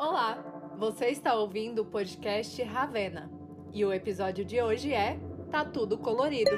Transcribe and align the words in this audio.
Olá, 0.00 0.38
você 0.78 1.06
está 1.06 1.34
ouvindo 1.34 1.82
o 1.82 1.84
podcast 1.84 2.62
Ravena 2.62 3.28
e 3.74 3.84
o 3.84 3.92
episódio 3.92 4.44
de 4.44 4.62
hoje 4.62 4.92
é 4.92 5.18
Tá 5.50 5.64
Tudo 5.64 5.98
Colorido. 5.98 6.52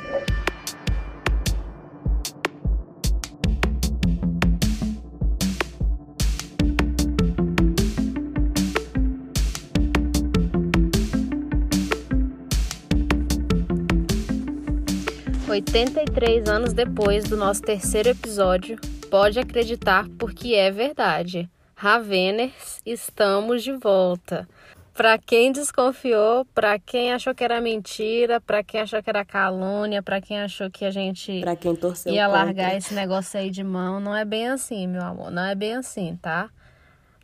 Oitenta 15.48 16.02
e 16.02 16.04
três 16.04 16.46
anos 16.46 16.74
depois 16.74 17.24
do 17.24 17.38
nosso 17.38 17.62
terceiro 17.62 18.10
episódio, 18.10 18.78
pode 19.10 19.38
acreditar 19.38 20.06
porque 20.18 20.54
é 20.54 20.70
verdade. 20.70 21.48
Raveners, 21.80 22.82
estamos 22.84 23.64
de 23.64 23.72
volta. 23.72 24.46
Para 24.92 25.16
quem 25.16 25.50
desconfiou, 25.50 26.44
para 26.54 26.78
quem 26.78 27.10
achou 27.10 27.34
que 27.34 27.42
era 27.42 27.58
mentira, 27.58 28.38
para 28.38 28.62
quem 28.62 28.82
achou 28.82 29.02
que 29.02 29.08
era 29.08 29.24
calúnia, 29.24 30.02
para 30.02 30.20
quem 30.20 30.38
achou 30.42 30.70
que 30.70 30.84
a 30.84 30.90
gente 30.90 31.40
Pra 31.40 31.56
quem 31.56 31.74
torceu 31.74 32.12
ia 32.12 32.26
contra. 32.26 32.44
largar 32.44 32.76
esse 32.76 32.92
negócio 32.92 33.40
aí 33.40 33.48
de 33.48 33.64
mão, 33.64 33.98
não 33.98 34.14
é 34.14 34.26
bem 34.26 34.48
assim, 34.48 34.86
meu 34.86 35.00
amor, 35.02 35.30
não 35.30 35.42
é 35.42 35.54
bem 35.54 35.74
assim, 35.76 36.18
tá? 36.20 36.50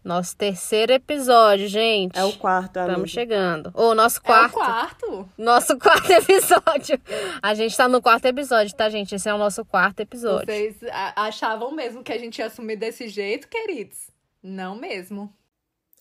Nosso 0.03 0.35
terceiro 0.35 0.91
episódio, 0.91 1.69
gente. 1.69 2.19
É 2.19 2.25
o 2.25 2.33
quarto, 2.33 2.79
amigo. 2.79 2.93
Estamos 2.93 3.11
chegando. 3.11 3.71
Ou 3.75 3.95
nosso 3.95 4.17
É 4.17 4.21
o 4.21 4.23
quarto. 4.25 4.55
quarto. 4.55 5.29
Nosso 5.37 5.77
quarto 5.79 6.11
episódio. 6.11 6.99
A 7.43 7.53
gente 7.53 7.77
tá 7.77 7.87
no 7.87 8.01
quarto 8.01 8.25
episódio, 8.25 8.75
tá, 8.75 8.89
gente? 8.89 9.15
Esse 9.17 9.29
é 9.29 9.35
o 9.35 9.39
nosso 9.39 9.67
quarto 9.67 10.01
episódio. 10.01 10.47
Vocês 10.47 10.77
achavam 11.15 11.73
mesmo 11.73 12.03
que 12.03 12.13
a 12.13 12.19
gente 12.19 12.39
ia 12.39 12.47
assumir 12.47 12.77
desse 12.77 13.07
jeito, 13.09 13.49
queridos? 13.49 14.16
Não 14.47 14.77
mesmo. 14.77 15.33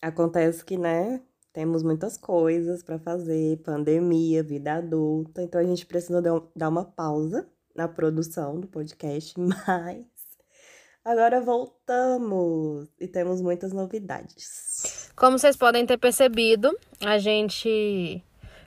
Acontece 0.00 0.64
que, 0.64 0.78
né, 0.78 1.20
temos 1.52 1.82
muitas 1.82 2.16
coisas 2.16 2.80
pra 2.80 2.96
fazer, 2.96 3.56
pandemia, 3.64 4.40
vida 4.42 4.74
adulta, 4.74 5.42
então 5.42 5.60
a 5.60 5.64
gente 5.64 5.84
precisa 5.84 6.22
dar 6.22 6.34
um- 6.34 6.46
dar 6.54 6.68
uma 6.68 6.84
pausa 6.84 7.48
na 7.74 7.88
produção 7.88 8.60
do 8.60 8.68
podcast, 8.68 9.34
mas 9.40 10.06
agora 11.04 11.40
voltamos 11.40 12.88
e 13.00 13.08
temos 13.08 13.40
muitas 13.42 13.72
novidades. 13.72 15.10
Como 15.16 15.38
vocês 15.38 15.56
podem 15.56 15.84
ter 15.84 15.98
percebido, 15.98 16.70
a 17.00 17.18
gente 17.18 18.22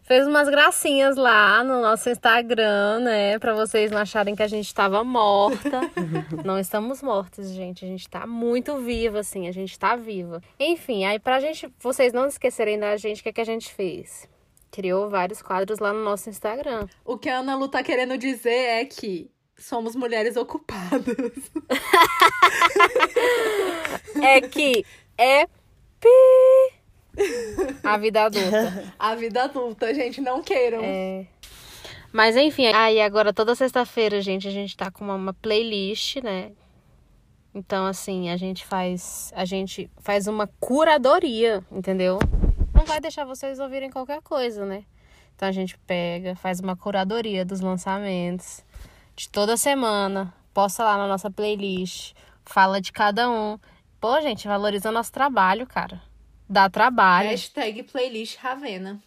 fez 0.10 0.26
umas 0.26 0.50
gracinhas 0.50 1.16
lá 1.16 1.64
no 1.64 1.84
nosso 1.84 2.10
Instagram, 2.10 3.02
né? 3.02 3.38
Pra 3.38 3.54
vocês 3.54 3.92
não 3.92 4.00
acharem 4.00 4.36
que 4.36 4.42
a 4.42 4.48
gente 4.48 4.74
tava 4.74 5.04
morta. 5.04 5.82
não 6.44 6.58
estamos 6.58 7.04
mortas, 7.04 7.52
gente. 7.52 7.86
A 7.86 7.88
gente 7.88 8.10
tá 8.10 8.26
muito 8.26 8.76
viva, 8.78 9.20
assim. 9.20 9.48
A 9.48 9.52
gente 9.52 9.78
tá 9.78 9.96
viva. 9.96 10.42
Enfim, 10.60 11.06
aí 11.06 11.20
pra 11.20 11.40
gente, 11.40 11.72
vocês 11.78 12.12
não 12.12 12.26
esquecerem 12.26 12.80
da 12.80 12.98
gente, 12.98 13.22
o 13.22 13.24
que, 13.24 13.32
que 13.32 13.42
a 13.42 13.46
gente 13.46 13.72
fez? 13.72 14.28
Criou 14.72 15.12
vários 15.12 15.44
quadros 15.44 15.78
lá 15.78 15.94
no 15.94 16.04
nosso 16.04 16.28
Instagram. 16.28 16.88
O 17.06 17.16
que 17.16 17.30
a 17.30 17.38
Ana 17.38 17.56
Lu 17.56 17.68
tá 17.68 17.84
querendo 17.84 18.18
dizer 18.18 18.50
é 18.50 18.86
que 18.86 19.30
somos 19.56 19.96
mulheres 19.96 20.36
ocupadas. 20.36 21.06
É 24.22 24.42
que 24.42 24.86
é 25.18 25.46
pi 25.46 26.10
a 27.84 27.98
vida 27.98 28.24
adulta. 28.24 28.94
A 29.00 29.16
vida 29.16 29.44
adulta, 29.44 29.94
gente, 29.94 30.22
não 30.22 30.42
queiram. 30.42 30.80
É. 30.84 31.26
Mas 32.12 32.36
enfim, 32.36 32.68
aí 32.68 33.02
agora 33.02 33.34
toda 33.34 33.56
sexta-feira, 33.56 34.22
gente, 34.22 34.48
a 34.48 34.52
gente 34.52 34.76
tá 34.76 34.90
com 34.90 35.04
uma, 35.04 35.16
uma 35.16 35.34
playlist, 35.34 36.18
né? 36.18 36.52
Então, 37.54 37.86
assim, 37.86 38.30
a 38.30 38.38
gente 38.38 38.66
faz. 38.66 39.32
A 39.36 39.46
gente 39.46 39.90
faz 39.98 40.28
uma 40.28 40.48
curadoria, 40.60 41.64
entendeu? 41.72 42.20
Não 42.74 42.86
vai 42.86 43.00
deixar 43.00 43.26
vocês 43.26 43.60
ouvirem 43.60 43.90
qualquer 43.90 44.22
coisa, 44.22 44.66
né? 44.66 44.84
Então 45.36 45.48
a 45.48 45.52
gente 45.52 45.78
pega, 45.80 46.36
faz 46.36 46.60
uma 46.60 46.76
curadoria 46.76 47.46
dos 47.46 47.62
lançamentos 47.62 48.64
de 49.16 49.30
toda 49.30 49.56
semana, 49.56 50.34
posta 50.54 50.84
lá 50.84 50.98
na 50.98 51.08
nossa 51.08 51.32
playlist, 51.32 52.14
fala 52.44 52.82
de 52.82 52.92
cada 52.92 53.30
um. 53.30 53.58
Pô, 54.00 54.20
gente, 54.22 54.48
valoriza 54.48 54.92
nosso 54.92 55.12
trabalho, 55.12 55.66
cara. 55.66 56.02
Dá 56.50 56.68
trabalho. 56.68 57.30
Hashtag 57.30 57.84
playlist 57.84 58.38
Ravena. 58.38 59.00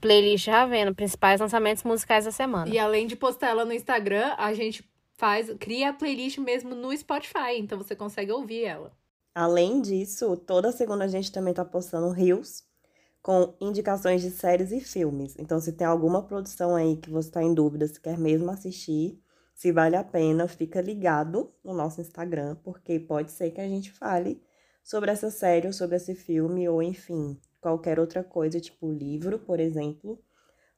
Playlist 0.00 0.48
Ravena, 0.48 0.92
principais 0.92 1.40
lançamentos 1.40 1.84
musicais 1.84 2.24
da 2.24 2.32
semana. 2.32 2.68
E 2.68 2.78
além 2.78 3.06
de 3.06 3.14
postar 3.14 3.50
ela 3.50 3.64
no 3.64 3.72
Instagram, 3.72 4.34
a 4.36 4.52
gente 4.52 4.84
faz, 5.14 5.48
cria 5.60 5.90
a 5.90 5.92
playlist 5.92 6.38
mesmo 6.38 6.74
no 6.74 6.96
Spotify, 6.96 7.56
então 7.58 7.78
você 7.78 7.94
consegue 7.94 8.32
ouvir 8.32 8.64
ela. 8.64 8.92
Além 9.32 9.80
disso, 9.80 10.36
toda 10.36 10.72
segunda 10.72 11.04
a 11.04 11.08
gente 11.08 11.30
também 11.30 11.54
tá 11.54 11.64
postando 11.64 12.10
reels 12.10 12.64
com 13.22 13.54
indicações 13.60 14.20
de 14.20 14.30
séries 14.30 14.72
e 14.72 14.80
filmes. 14.80 15.36
Então, 15.38 15.60
se 15.60 15.72
tem 15.72 15.86
alguma 15.86 16.22
produção 16.22 16.74
aí 16.74 16.96
que 16.96 17.10
você 17.10 17.30
tá 17.30 17.42
em 17.42 17.54
dúvida 17.54 17.86
se 17.86 18.00
quer 18.00 18.18
mesmo 18.18 18.50
assistir, 18.50 19.20
se 19.54 19.70
vale 19.70 19.94
a 19.94 20.02
pena, 20.02 20.48
fica 20.48 20.80
ligado 20.80 21.52
no 21.62 21.74
nosso 21.74 22.00
Instagram, 22.00 22.56
porque 22.64 22.98
pode 22.98 23.30
ser 23.30 23.50
que 23.50 23.60
a 23.60 23.68
gente 23.68 23.92
fale 23.92 24.40
sobre 24.88 25.10
essa 25.10 25.30
série 25.30 25.66
ou 25.66 25.72
sobre 25.74 25.96
esse 25.96 26.14
filme, 26.14 26.66
ou 26.66 26.82
enfim, 26.82 27.38
qualquer 27.60 28.00
outra 28.00 28.24
coisa, 28.24 28.58
tipo 28.58 28.90
livro, 28.90 29.38
por 29.38 29.60
exemplo, 29.60 30.18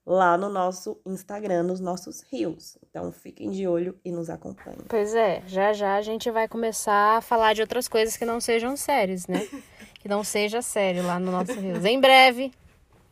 lá 0.05 0.37
no 0.37 0.49
nosso 0.49 1.01
Instagram, 1.07 1.63
nos 1.63 1.79
nossos 1.79 2.21
reels. 2.23 2.77
Então, 2.83 3.13
fiquem 3.13 3.53
de 3.53 3.69
olho 3.69 3.97
e 4.05 4.11
nos 4.11 4.29
acompanhem. 4.29 4.81
Pois 4.89 5.15
é, 5.15 5.45
já 5.47 5.73
já 5.73 5.95
a 5.95 6.03
gente 6.03 6.29
vai 6.29 6.49
começar 6.49 7.19
a 7.19 7.21
falar 7.21 7.55
de 7.55 7.61
outras 7.61 7.87
coisas 7.87 8.17
que 8.17 8.25
não 8.25 8.41
sejam 8.41 8.77
séries, 8.77 9.29
né? 9.29 9.47
que 10.01 10.09
não 10.09 10.25
seja 10.25 10.61
sério 10.61 11.07
lá 11.07 11.21
no 11.21 11.31
nosso 11.31 11.53
Reels. 11.53 11.85
Em 11.85 12.01
breve, 12.01 12.51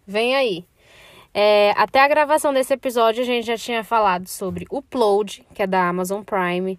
vem 0.04 0.34
aí. 0.34 0.66
É, 1.32 1.72
até 1.76 2.00
a 2.00 2.08
gravação 2.08 2.52
desse 2.52 2.74
episódio, 2.74 3.22
a 3.22 3.26
gente 3.26 3.46
já 3.46 3.56
tinha 3.56 3.84
falado 3.84 4.26
sobre 4.26 4.66
Upload, 4.68 5.46
que 5.54 5.62
é 5.62 5.66
da 5.66 5.88
Amazon 5.88 6.24
Prime, 6.24 6.76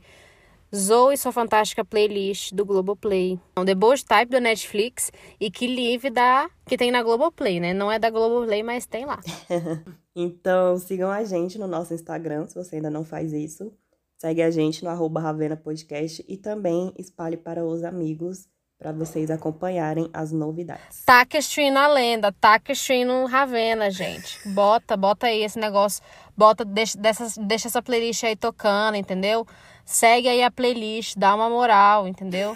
Zoe 0.76 1.16
e 1.16 1.18
sua 1.18 1.32
fantástica 1.32 1.84
playlist 1.84 2.54
do 2.54 2.66
Globoplay, 2.66 3.40
The 3.66 3.76
Bold 3.76 4.06
Type 4.06 4.32
do 4.32 4.40
Netflix 4.40 5.12
e 5.40 5.50
Que 5.50 5.68
Live 5.68 6.10
da 6.10 6.50
que 6.66 6.78
tem 6.78 6.92
na 6.92 7.02
Globoplay, 7.02 7.60
né? 7.60 7.74
Não 7.74 7.92
é 7.92 7.98
da 7.98 8.10
Globoplay, 8.10 8.62
mas 8.62 8.86
tem 8.86 9.06
lá. 9.06 9.20
Então, 10.22 10.78
sigam 10.78 11.10
a 11.10 11.24
gente 11.24 11.58
no 11.58 11.66
nosso 11.66 11.94
Instagram, 11.94 12.46
se 12.46 12.56
você 12.56 12.76
ainda 12.76 12.90
não 12.90 13.06
faz 13.06 13.32
isso. 13.32 13.72
Segue 14.18 14.42
a 14.42 14.52
gente 14.52 14.84
no 14.84 14.90
arroba 14.90 15.22
Ravena 15.22 15.56
Podcast 15.56 16.26
e 16.28 16.36
também 16.36 16.92
espalhe 16.98 17.38
para 17.38 17.64
os 17.66 17.86
amigos 17.86 18.50
para 18.78 18.92
vocês 18.92 19.32
acompanharem 19.32 20.10
as 20.14 20.32
novidades. 20.32 21.04
Tá 21.06 21.26
questionando 21.26 21.84
a 21.84 21.88
lenda, 21.88 22.32
tá 22.32 22.60
questionando 22.60 23.28
Ravena, 23.28 23.90
gente. 23.92 24.40
Bota, 24.50 24.98
bota 24.98 25.28
aí 25.28 25.44
esse 25.44 25.58
negócio, 25.60 26.04
bota, 26.36 26.66
deixa, 26.66 26.98
dessas, 26.98 27.38
deixa 27.38 27.68
essa 27.68 27.82
playlist 27.82 28.24
aí 28.24 28.36
tocando, 28.36 28.96
entendeu? 28.96 29.46
Segue 29.92 30.30
aí 30.30 30.44
a 30.44 30.52
playlist, 30.52 31.16
dá 31.18 31.34
uma 31.34 31.50
moral, 31.50 32.08
entendeu? 32.08 32.56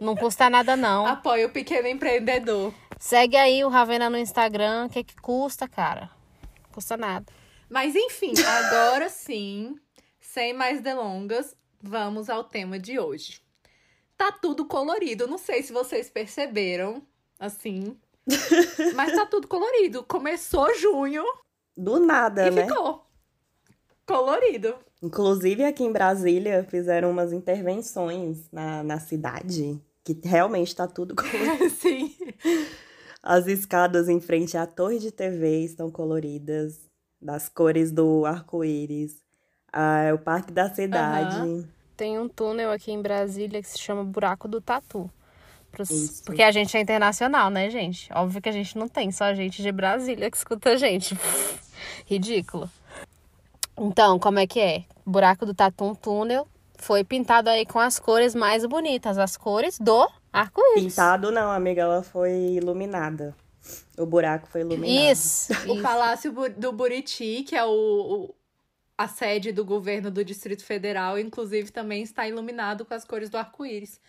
Não 0.00 0.16
custa 0.16 0.50
nada 0.50 0.76
não. 0.76 1.06
Apoia 1.06 1.46
o 1.46 1.50
pequeno 1.50 1.86
empreendedor. 1.86 2.74
Segue 2.98 3.36
aí 3.36 3.64
o 3.64 3.68
Ravena 3.68 4.10
no 4.10 4.18
Instagram, 4.18 4.86
o 4.86 4.88
que 4.90 5.04
que 5.04 5.14
custa, 5.14 5.68
cara? 5.68 6.10
Custa 6.72 6.96
nada. 6.96 7.32
Mas 7.70 7.94
enfim, 7.94 8.32
agora 8.44 9.08
sim, 9.08 9.76
sem 10.18 10.52
mais 10.52 10.80
delongas, 10.80 11.56
vamos 11.80 12.28
ao 12.28 12.42
tema 12.42 12.80
de 12.80 12.98
hoje. 12.98 13.40
Tá 14.16 14.32
tudo 14.32 14.66
colorido. 14.66 15.28
Não 15.28 15.38
sei 15.38 15.62
se 15.62 15.72
vocês 15.72 16.10
perceberam, 16.10 17.00
assim. 17.38 17.96
mas 18.96 19.14
tá 19.14 19.24
tudo 19.24 19.46
colorido. 19.46 20.02
Começou 20.02 20.74
junho 20.74 21.24
Do 21.76 22.00
nada, 22.00 22.48
e 22.48 22.50
né? 22.50 22.66
ficou 22.66 23.05
colorido. 24.06 24.74
Inclusive 25.02 25.64
aqui 25.64 25.84
em 25.84 25.92
Brasília 25.92 26.64
fizeram 26.68 27.10
umas 27.10 27.32
intervenções 27.32 28.48
na, 28.50 28.82
na 28.82 28.98
cidade, 28.98 29.80
que 30.04 30.18
realmente 30.24 30.74
tá 30.74 30.86
tudo 30.86 31.14
colorido. 31.16 31.70
Sim. 31.76 32.14
As 33.22 33.46
escadas 33.46 34.08
em 34.08 34.20
frente 34.20 34.56
à 34.56 34.66
torre 34.66 34.98
de 34.98 35.10
TV 35.10 35.64
estão 35.64 35.90
coloridas, 35.90 36.88
das 37.20 37.48
cores 37.48 37.90
do 37.90 38.24
arco-íris. 38.24 39.16
Ah, 39.72 40.12
o 40.14 40.18
Parque 40.18 40.52
da 40.52 40.72
Cidade. 40.72 41.66
Tem 41.96 42.18
um 42.18 42.28
túnel 42.28 42.70
aqui 42.70 42.92
em 42.92 43.02
Brasília 43.02 43.60
que 43.60 43.68
se 43.68 43.78
chama 43.78 44.04
Buraco 44.04 44.46
do 44.46 44.60
Tatu. 44.60 45.10
Pros-. 45.72 46.22
Porque 46.24 46.42
a 46.42 46.50
gente 46.50 46.76
é 46.76 46.80
internacional, 46.80 47.50
né, 47.50 47.68
gente? 47.68 48.10
Óbvio 48.12 48.40
que 48.40 48.48
a 48.48 48.52
gente 48.52 48.78
não 48.78 48.88
tem 48.88 49.10
só 49.10 49.34
gente 49.34 49.62
de 49.62 49.72
Brasília 49.72 50.30
que 50.30 50.36
escuta 50.36 50.70
a 50.70 50.76
gente. 50.76 51.18
Ridículo. 52.06 52.70
Então, 53.78 54.18
como 54.18 54.38
é 54.38 54.46
que 54.46 54.60
é? 54.60 54.84
Buraco 55.04 55.44
do 55.46 55.54
Tatu, 55.54 55.84
um 55.84 55.94
túnel, 55.94 56.46
foi 56.78 57.04
pintado 57.04 57.48
aí 57.50 57.64
com 57.66 57.78
as 57.78 57.98
cores 57.98 58.34
mais 58.34 58.64
bonitas, 58.66 59.18
as 59.18 59.36
cores 59.36 59.78
do 59.78 60.08
arco-íris. 60.32 60.94
Pintado 60.94 61.30
não, 61.30 61.50
amiga, 61.50 61.82
ela 61.82 62.02
foi 62.02 62.32
iluminada. 62.54 63.34
O 63.98 64.06
buraco 64.06 64.46
foi 64.48 64.60
iluminado. 64.62 65.10
Isso. 65.12 65.52
O 65.68 65.74
isso. 65.74 65.82
Palácio 65.82 66.32
do 66.56 66.72
Buriti, 66.72 67.42
que 67.42 67.56
é 67.56 67.64
o, 67.64 67.70
o- 67.70 68.34
a 68.96 69.08
sede 69.08 69.52
do 69.52 69.64
governo 69.64 70.10
do 70.10 70.24
Distrito 70.24 70.64
Federal, 70.64 71.18
inclusive 71.18 71.70
também 71.70 72.02
está 72.02 72.26
iluminado 72.26 72.84
com 72.84 72.94
as 72.94 73.04
cores 73.04 73.28
do 73.28 73.36
arco-íris. 73.36 74.00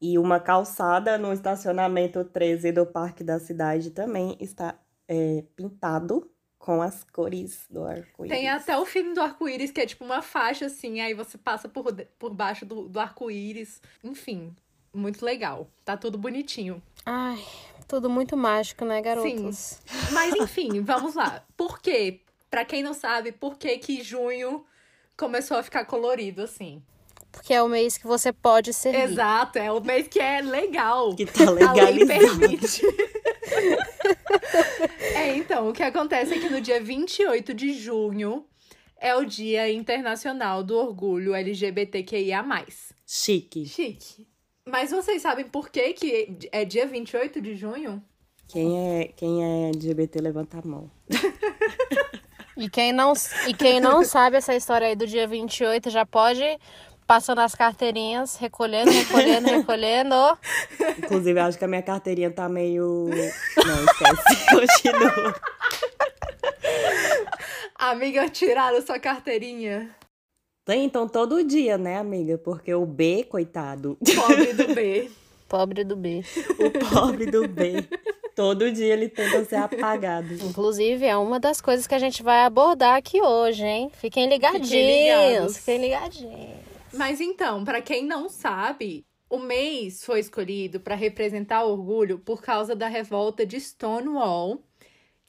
E 0.00 0.18
uma 0.18 0.38
calçada 0.40 1.16
no 1.16 1.32
estacionamento 1.32 2.22
13 2.24 2.72
do 2.72 2.84
Parque 2.84 3.24
da 3.24 3.38
Cidade 3.38 3.90
também 3.90 4.36
está 4.40 4.74
é, 5.08 5.44
pintado 5.56 6.28
com 6.64 6.80
as 6.80 7.04
cores 7.04 7.66
do 7.68 7.84
arco-íris. 7.84 8.34
Tem 8.34 8.48
até 8.48 8.78
o 8.78 8.86
filme 8.86 9.12
do 9.12 9.20
arco-íris, 9.20 9.70
que 9.70 9.82
é 9.82 9.86
tipo 9.86 10.02
uma 10.02 10.22
faixa 10.22 10.64
assim, 10.64 10.98
aí 10.98 11.12
você 11.12 11.36
passa 11.36 11.68
por, 11.68 11.84
por 12.18 12.32
baixo 12.32 12.64
do, 12.64 12.88
do 12.88 12.98
arco-íris. 12.98 13.82
Enfim, 14.02 14.56
muito 14.90 15.22
legal. 15.22 15.68
Tá 15.84 15.94
tudo 15.94 16.16
bonitinho. 16.16 16.82
Ai, 17.04 17.38
tudo 17.86 18.08
muito 18.08 18.34
mágico, 18.34 18.86
né, 18.86 19.02
garotos? 19.02 19.56
Sim. 19.58 19.78
Mas 20.12 20.34
enfim, 20.36 20.80
vamos 20.82 21.14
lá. 21.14 21.44
Por 21.54 21.82
quê? 21.82 22.22
Pra 22.48 22.64
quem 22.64 22.82
não 22.82 22.94
sabe, 22.94 23.30
por 23.30 23.58
que 23.58 23.76
que 23.76 24.02
junho 24.02 24.64
começou 25.18 25.58
a 25.58 25.62
ficar 25.62 25.84
colorido 25.84 26.40
assim? 26.40 26.82
Porque 27.34 27.52
é 27.52 27.62
o 27.62 27.68
mês 27.68 27.98
que 27.98 28.06
você 28.06 28.32
pode 28.32 28.72
servir. 28.72 29.00
Exato, 29.00 29.58
é 29.58 29.70
o 29.70 29.80
mês 29.80 30.08
que 30.08 30.20
é 30.20 30.40
legal. 30.40 31.14
Que 31.14 31.26
tá 31.26 31.48
A 31.48 31.50
lei 31.50 32.04
legalizado. 32.04 32.38
permite. 32.38 32.82
é, 35.14 35.36
então, 35.36 35.68
o 35.68 35.72
que 35.72 35.82
acontece 35.82 36.34
é 36.34 36.38
que 36.38 36.48
no 36.48 36.60
dia 36.60 36.80
28 36.80 37.52
de 37.52 37.74
junho 37.74 38.46
é 38.96 39.14
o 39.14 39.24
Dia 39.24 39.70
Internacional 39.70 40.62
do 40.62 40.76
Orgulho 40.76 41.34
LGBTQIA+. 41.34 42.44
Chique. 43.06 43.66
Chique. 43.66 44.26
Mas 44.66 44.90
vocês 44.90 45.20
sabem 45.20 45.44
por 45.44 45.68
que, 45.68 45.92
que 45.92 46.48
é 46.50 46.64
dia 46.64 46.86
28 46.86 47.40
de 47.40 47.54
junho? 47.54 48.02
Quem 48.48 48.78
é, 48.78 49.08
quem 49.16 49.44
é 49.44 49.68
LGBT, 49.68 50.20
levanta 50.20 50.58
a 50.58 50.66
mão. 50.66 50.90
E 52.56 52.70
quem 52.70 52.92
não, 52.92 53.12
e 53.48 53.52
quem 53.52 53.80
não 53.80 54.04
sabe 54.04 54.36
essa 54.36 54.54
história 54.54 54.86
aí 54.86 54.94
do 54.94 55.06
dia 55.06 55.26
28 55.26 55.90
já 55.90 56.06
pode 56.06 56.44
passando 57.06 57.40
as 57.40 57.54
carteirinhas, 57.54 58.36
recolhendo, 58.36 58.90
recolhendo, 58.90 59.48
recolhendo. 59.48 60.14
Inclusive, 60.98 61.38
eu 61.38 61.44
acho 61.44 61.58
que 61.58 61.64
a 61.64 61.68
minha 61.68 61.82
carteirinha 61.82 62.30
tá 62.30 62.48
meio. 62.48 63.08
Não, 63.08 63.84
esquece. 63.84 64.46
Continua. 64.50 65.34
Amiga, 67.76 68.28
tiraram 68.28 68.80
sua 68.80 68.98
carteirinha. 68.98 69.94
Tem, 70.64 70.84
então, 70.84 71.06
todo 71.06 71.44
dia, 71.44 71.76
né, 71.76 71.98
amiga? 71.98 72.38
Porque 72.38 72.72
o 72.74 72.86
B, 72.86 73.24
coitado. 73.24 73.98
Pobre 74.16 74.52
do 74.54 74.74
B. 74.74 75.10
Pobre 75.46 75.84
do 75.84 75.94
B. 75.94 76.24
O 76.58 76.70
pobre 76.88 77.26
do 77.30 77.46
B. 77.46 77.86
Todo 78.34 78.72
dia 78.72 78.92
ele 78.94 79.08
tenta 79.08 79.44
ser 79.44 79.56
apagado. 79.56 80.34
Inclusive, 80.34 81.04
é 81.04 81.16
uma 81.16 81.38
das 81.38 81.60
coisas 81.60 81.86
que 81.86 81.94
a 81.94 81.98
gente 81.98 82.22
vai 82.22 82.44
abordar 82.44 82.96
aqui 82.96 83.20
hoje, 83.20 83.62
hein? 83.62 83.90
Fiquem 83.92 84.28
ligadinhos. 84.28 84.70
ligados. 84.70 85.58
Fiquem 85.58 85.78
ligadinhos. 85.82 86.73
Mas 86.96 87.20
então, 87.20 87.64
pra 87.64 87.82
quem 87.82 88.04
não 88.04 88.28
sabe, 88.28 89.04
o 89.28 89.38
mês 89.38 90.04
foi 90.04 90.20
escolhido 90.20 90.78
pra 90.78 90.94
representar 90.94 91.64
orgulho 91.64 92.18
por 92.20 92.40
causa 92.40 92.74
da 92.76 92.86
revolta 92.86 93.44
de 93.44 93.58
Stonewall, 93.60 94.62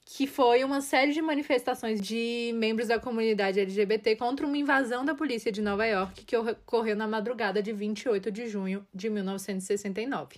que 0.04 0.28
foi 0.28 0.62
uma 0.62 0.80
série 0.80 1.12
de 1.12 1.20
manifestações 1.20 2.00
de 2.00 2.52
membros 2.54 2.86
da 2.86 3.00
comunidade 3.00 3.58
LGBT 3.58 4.14
contra 4.14 4.46
uma 4.46 4.56
invasão 4.56 5.04
da 5.04 5.14
polícia 5.14 5.50
de 5.50 5.60
Nova 5.60 5.84
York 5.84 6.24
que 6.24 6.36
ocorreu 6.36 6.94
na 6.94 7.08
madrugada 7.08 7.60
de 7.60 7.72
28 7.72 8.30
de 8.30 8.46
junho 8.46 8.86
de 8.94 9.10
1969, 9.10 10.36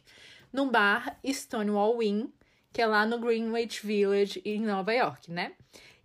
no 0.51 0.71
bar 0.71 1.19
Stonewall 1.23 2.03
Inn, 2.03 2.29
que 2.73 2.81
é 2.81 2.87
lá 2.87 3.05
no 3.05 3.19
Greenwich 3.19 3.87
Village, 3.87 4.41
em 4.47 4.63
Nova 4.63 4.95
York, 4.95 5.31
né? 5.31 5.53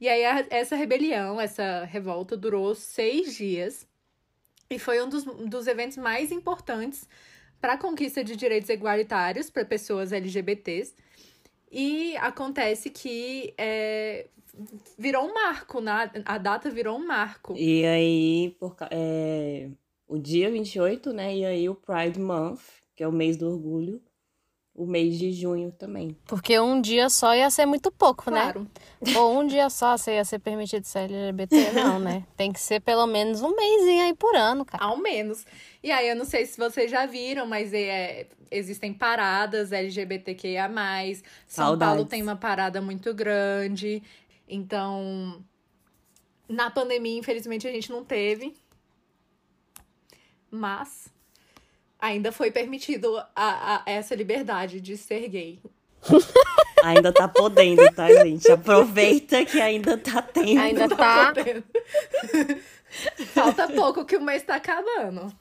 E 0.01 0.09
aí, 0.09 0.45
essa 0.49 0.75
rebelião, 0.75 1.39
essa 1.39 1.85
revolta 1.85 2.35
durou 2.35 2.75
seis 2.75 3.37
dias 3.37 3.87
e 4.69 4.80
foi 4.80 5.01
um 5.01 5.10
dos, 5.10 5.24
dos 5.24 5.68
eventos 5.68 5.98
mais 5.98 6.31
importantes 6.31 7.07
para 7.60 7.74
a 7.74 7.77
conquista 7.77 8.24
de 8.24 8.36
direitos 8.36 8.69
igualitários 8.69 9.50
para 9.50 9.63
pessoas 9.63 10.12
LGBTs. 10.12 10.95
E 11.71 12.15
acontece 12.18 12.89
que 12.89 13.54
é, 13.57 14.27
virou 14.98 15.25
um 15.25 15.33
marco, 15.33 15.81
né? 15.81 16.12
a 16.25 16.38
data 16.38 16.69
virou 16.69 16.98
um 16.98 17.07
marco. 17.07 17.56
E 17.57 17.86
aí, 17.86 18.56
por, 18.60 18.75
é, 18.92 19.69
o 20.07 20.18
dia 20.18 20.51
28, 20.51 21.12
né? 21.13 21.36
E 21.36 21.45
aí 21.45 21.69
o 21.69 21.75
Pride 21.75 22.19
Month, 22.19 22.62
que 22.95 23.04
é 23.04 23.07
o 23.07 23.12
mês 23.12 23.38
do 23.38 23.50
orgulho, 23.50 24.01
o 24.75 24.87
mês 24.87 25.19
de 25.19 25.31
junho 25.31 25.71
também. 25.71 26.17
Porque 26.25 26.59
um 26.59 26.81
dia 26.81 27.07
só 27.09 27.35
ia 27.35 27.49
ser 27.51 27.65
muito 27.65 27.91
pouco, 27.91 28.23
Claro. 28.25 28.61
né? 29.01 29.13
Ou 29.17 29.39
um 29.39 29.45
dia 29.45 29.69
só 29.69 29.95
você 29.95 30.15
ia 30.15 30.25
ser 30.25 30.39
permitido 30.39 30.83
ser 30.85 31.11
LGBT, 31.11 31.71
não, 31.73 31.99
né? 31.99 32.25
Tem 32.35 32.51
que 32.51 32.59
ser 32.59 32.79
pelo 32.79 33.05
menos 33.05 33.41
um 33.41 33.55
mêsinho 33.55 34.03
aí 34.03 34.15
por 34.15 34.35
ano, 34.35 34.65
cara. 34.65 34.83
Ao 34.83 34.97
menos. 34.97 35.45
E 35.83 35.91
aí, 35.91 36.09
eu 36.09 36.15
não 36.15 36.25
sei 36.25 36.45
se 36.45 36.57
vocês 36.57 36.89
já 36.89 37.05
viram, 37.05 37.45
mas 37.45 37.71
é, 37.71 38.25
existem 38.49 38.91
paradas 38.93 39.71
LGBTQIA. 39.71 40.67
São 40.67 41.65
Saudades. 41.65 41.93
Paulo 41.95 42.05
tem 42.09 42.23
uma 42.23 42.35
parada 42.35 42.81
muito 42.81 43.13
grande. 43.13 44.01
Então, 44.49 45.43
na 46.49 46.71
pandemia, 46.71 47.19
infelizmente, 47.19 47.67
a 47.67 47.71
gente 47.71 47.91
não 47.91 48.03
teve. 48.03 48.55
Mas 50.49 51.12
ainda 52.03 52.33
foi 52.33 52.51
permitido 52.51 53.17
a, 53.17 53.75
a- 53.75 53.83
essa 53.85 54.13
liberdade 54.13 54.81
de 54.81 54.97
ser 54.97 55.29
gay. 55.29 55.59
Ainda 56.83 57.13
tá 57.13 57.29
podendo, 57.29 57.81
tá, 57.94 58.09
gente? 58.09 58.51
Aproveita 58.51 59.45
que 59.45 59.61
ainda 59.61 59.97
tá 59.97 60.21
tendo. 60.21 60.59
Ainda 60.59 60.89
tá. 60.89 61.27
podendo. 61.33 61.63
Falta 63.27 63.69
pouco 63.69 64.03
que 64.03 64.17
o 64.17 64.21
mês 64.21 64.44
tá 64.44 64.55
acabando. 64.55 65.33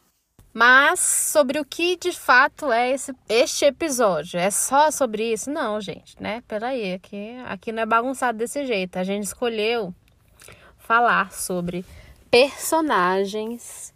Mas 0.54 1.00
sobre 1.00 1.58
o 1.58 1.64
que 1.64 1.96
de 1.96 2.12
fato 2.12 2.70
é 2.70 2.90
esse, 2.92 3.12
este 3.28 3.64
episódio? 3.64 4.38
É 4.38 4.50
só 4.50 4.90
sobre 4.92 5.32
isso? 5.32 5.50
Não, 5.50 5.80
gente, 5.80 6.14
né? 6.22 6.44
Peraí, 6.46 6.92
aqui, 6.92 7.34
aqui 7.46 7.72
não 7.72 7.82
é 7.82 7.86
bagunçado 7.86 8.38
desse 8.38 8.64
jeito. 8.64 8.98
A 8.98 9.02
gente 9.02 9.24
escolheu 9.24 9.92
falar 10.78 11.32
sobre 11.32 11.84
personagens 12.30 13.92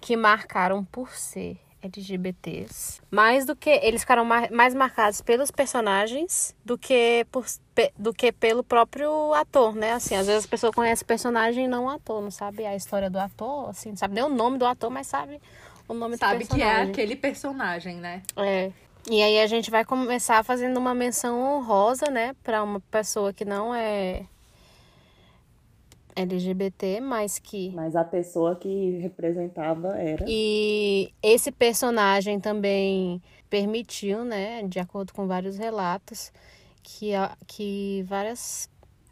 que 0.00 0.16
marcaram 0.16 0.84
por 0.84 1.12
ser 1.12 1.58
LGBTs. 1.82 3.00
Mais 3.10 3.44
do 3.44 3.54
que. 3.54 3.70
Eles 3.70 4.02
ficaram 4.02 4.24
mais 4.24 4.74
marcados 4.74 5.20
pelos 5.20 5.50
personagens 5.50 6.54
do 6.64 6.76
que, 6.76 7.26
por, 7.30 7.44
do 7.98 8.12
que 8.12 8.32
pelo 8.32 8.62
próprio 8.64 9.32
ator, 9.34 9.74
né? 9.74 9.92
Assim, 9.92 10.14
às 10.14 10.26
vezes 10.26 10.44
a 10.44 10.48
pessoa 10.48 10.72
conhece 10.72 11.02
o 11.02 11.06
personagem 11.06 11.64
e 11.64 11.68
não 11.68 11.84
o 11.84 11.88
ator, 11.88 12.20
não 12.22 12.30
sabe 12.30 12.66
a 12.66 12.74
história 12.74 13.08
do 13.08 13.18
ator, 13.18 13.70
assim, 13.70 13.90
não 13.90 13.96
sabe 13.96 14.14
nem 14.14 14.24
o 14.24 14.28
nome 14.28 14.58
do 14.58 14.66
ator, 14.66 14.90
mas 14.90 15.06
sabe 15.06 15.40
o 15.88 15.94
nome 15.94 16.16
Sabe 16.16 16.44
do 16.44 16.48
que 16.48 16.54
é 16.60 16.64
personagem. 16.66 16.90
aquele 16.92 17.16
personagem, 17.16 17.96
né? 17.96 18.22
É. 18.36 18.70
E 19.10 19.22
aí 19.22 19.40
a 19.40 19.46
gente 19.46 19.70
vai 19.70 19.84
começar 19.84 20.44
fazendo 20.44 20.76
uma 20.76 20.94
menção 20.94 21.40
honrosa, 21.40 22.10
né, 22.10 22.34
para 22.42 22.62
uma 22.62 22.78
pessoa 22.90 23.32
que 23.32 23.44
não 23.44 23.74
é 23.74 24.24
LGBT, 26.18 27.00
mas 27.00 27.38
que 27.38 27.70
Mas 27.74 27.94
a 27.94 28.04
pessoa 28.04 28.56
que 28.56 28.98
representava 28.98 29.96
era. 29.98 30.24
e 30.28 31.12
esse 31.22 31.52
personagem 31.52 32.40
também 32.40 33.22
permitiu, 33.48 34.24
né, 34.24 34.62
de 34.64 34.78
acordo 34.78 35.12
com 35.12 35.26
vários 35.26 35.56
relatos, 35.56 36.32
que, 36.82 37.12
que 37.46 38.04
várias, 38.06 38.68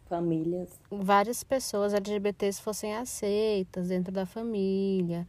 Famílias. 0.09 0.71
várias 0.91 1.43
pessoas 1.43 1.95
LGBTs 1.95 2.61
fossem 2.61 2.95
aceitas 2.95 3.89
dentro 3.89 4.13
da 4.13 4.27
família, 4.27 5.27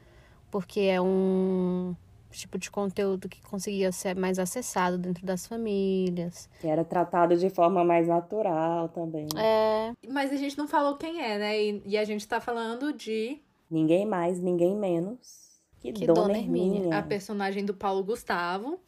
porque 0.52 0.82
é 0.82 1.02
um 1.02 1.96
tipo 2.38 2.58
de 2.58 2.70
conteúdo 2.72 3.28
que 3.28 3.42
conseguia 3.42 3.92
ser 3.92 4.16
mais 4.16 4.40
acessado 4.40 4.98
dentro 4.98 5.26
das 5.26 5.48
famílias. 5.48 6.50
Que 6.62 6.68
era 6.68 6.84
tratado 6.84 7.36
de 7.36 7.50
forma 7.50 7.84
mais 7.84 8.08
natural 8.08 8.90
também. 8.90 9.28
É, 9.38 9.94
Mas 10.10 10.32
a 10.32 10.38
gente 10.38 10.58
não 10.58 10.68
falou 10.68 10.96
quem 10.98 11.22
é, 11.22 11.38
né? 11.38 11.62
E, 11.62 11.84
e 11.86 11.98
a 11.98 12.04
gente 12.04 12.28
tá 12.28 12.40
falando 12.40 12.94
de 12.94 13.42
Ninguém 13.70 14.06
mais, 14.06 14.40
ninguém 14.40 14.76
menos 14.76 15.62
que, 15.82 15.92
Que 15.92 16.08
Dona, 16.08 16.22
Dona 16.22 16.38
Hermínia. 16.38 16.78
Hermínia. 16.78 16.98
a 16.98 17.04
personagem 17.04 17.66
do 17.66 17.74
Paulo 17.74 18.04
Gustavo, 18.04 18.80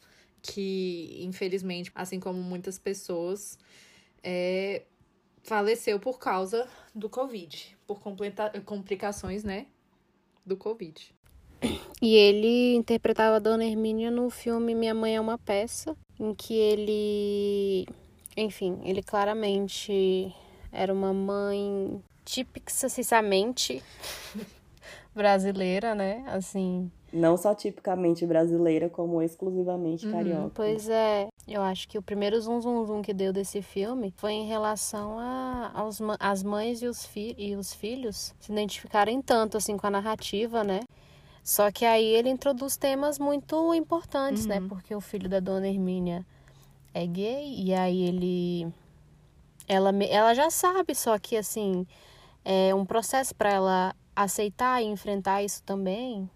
que 0.42 1.18
infelizmente, 1.22 1.90
assim 1.94 2.18
como 2.18 2.40
muitas 2.42 2.78
pessoas, 2.78 3.58
é, 4.22 4.82
faleceu 5.42 5.98
por 6.00 6.18
causa 6.18 6.66
do 6.94 7.08
Covid, 7.08 7.76
por 7.86 8.00
complicações, 8.64 9.44
né? 9.44 9.66
Do 10.44 10.56
Covid. 10.56 11.14
E 12.02 12.14
ele 12.16 12.74
interpretava 12.76 13.36
a 13.36 13.38
Dona 13.38 13.64
Hermínia 13.64 14.10
no 14.10 14.30
filme 14.30 14.74
Minha 14.74 14.94
Mãe 14.94 15.16
é 15.16 15.20
uma 15.20 15.36
Peça, 15.38 15.94
em 16.18 16.34
que 16.34 16.54
ele, 16.54 17.86
enfim, 18.36 18.78
ele 18.84 19.02
claramente 19.02 20.34
era 20.72 20.92
uma 20.92 21.12
mãe 21.12 22.00
tipicamente 22.24 23.82
brasileira, 25.14 25.94
né? 25.94 26.24
Assim, 26.28 26.90
Não 27.12 27.36
só 27.36 27.54
tipicamente 27.54 28.24
brasileira, 28.26 28.88
como 28.88 29.20
exclusivamente 29.20 30.06
Uhum, 30.06 30.12
carioca. 30.12 30.52
pois 30.54 30.88
é, 30.88 31.28
eu 31.46 31.60
acho 31.60 31.88
que 31.88 31.98
o 31.98 32.02
primeiro 32.02 32.40
zum 32.40 32.60
zum 32.60 32.86
zum 32.86 33.02
que 33.02 33.12
deu 33.12 33.32
desse 33.32 33.60
filme 33.60 34.14
foi 34.16 34.32
em 34.32 34.46
relação 34.46 35.18
a 35.18 35.70
aos, 35.74 35.98
as 36.18 36.42
mães 36.42 36.80
e 36.82 36.86
os, 36.86 37.04
fi 37.04 37.34
e 37.36 37.54
os 37.56 37.74
filhos 37.74 38.32
se 38.40 38.52
identificarem 38.52 39.20
tanto 39.20 39.56
assim 39.56 39.76
com 39.76 39.86
a 39.86 39.90
narrativa, 39.90 40.62
né? 40.64 40.80
Só 41.42 41.70
que 41.70 41.84
aí 41.84 42.04
ele 42.04 42.28
introduz 42.28 42.76
temas 42.76 43.18
muito 43.18 43.74
importantes, 43.74 44.46
né? 44.46 44.60
Uhum. 44.60 44.68
Porque 44.68 44.94
o 44.94 45.00
filho 45.00 45.28
da 45.28 45.40
dona 45.40 45.68
Hermínia 45.68 46.24
é 46.92 47.06
gay 47.06 47.54
e 47.56 47.74
aí 47.74 48.02
ele 48.02 48.72
ela 49.68 49.90
ela 50.04 50.34
já 50.34 50.50
sabe, 50.50 50.94
só 50.94 51.18
que 51.18 51.36
assim, 51.36 51.86
é 52.44 52.74
um 52.74 52.84
processo 52.84 53.34
para 53.34 53.52
ela 53.52 53.94
aceitar 54.14 54.82
e 54.82 54.86
enfrentar 54.86 55.42
isso 55.42 55.62
também. 55.62 56.28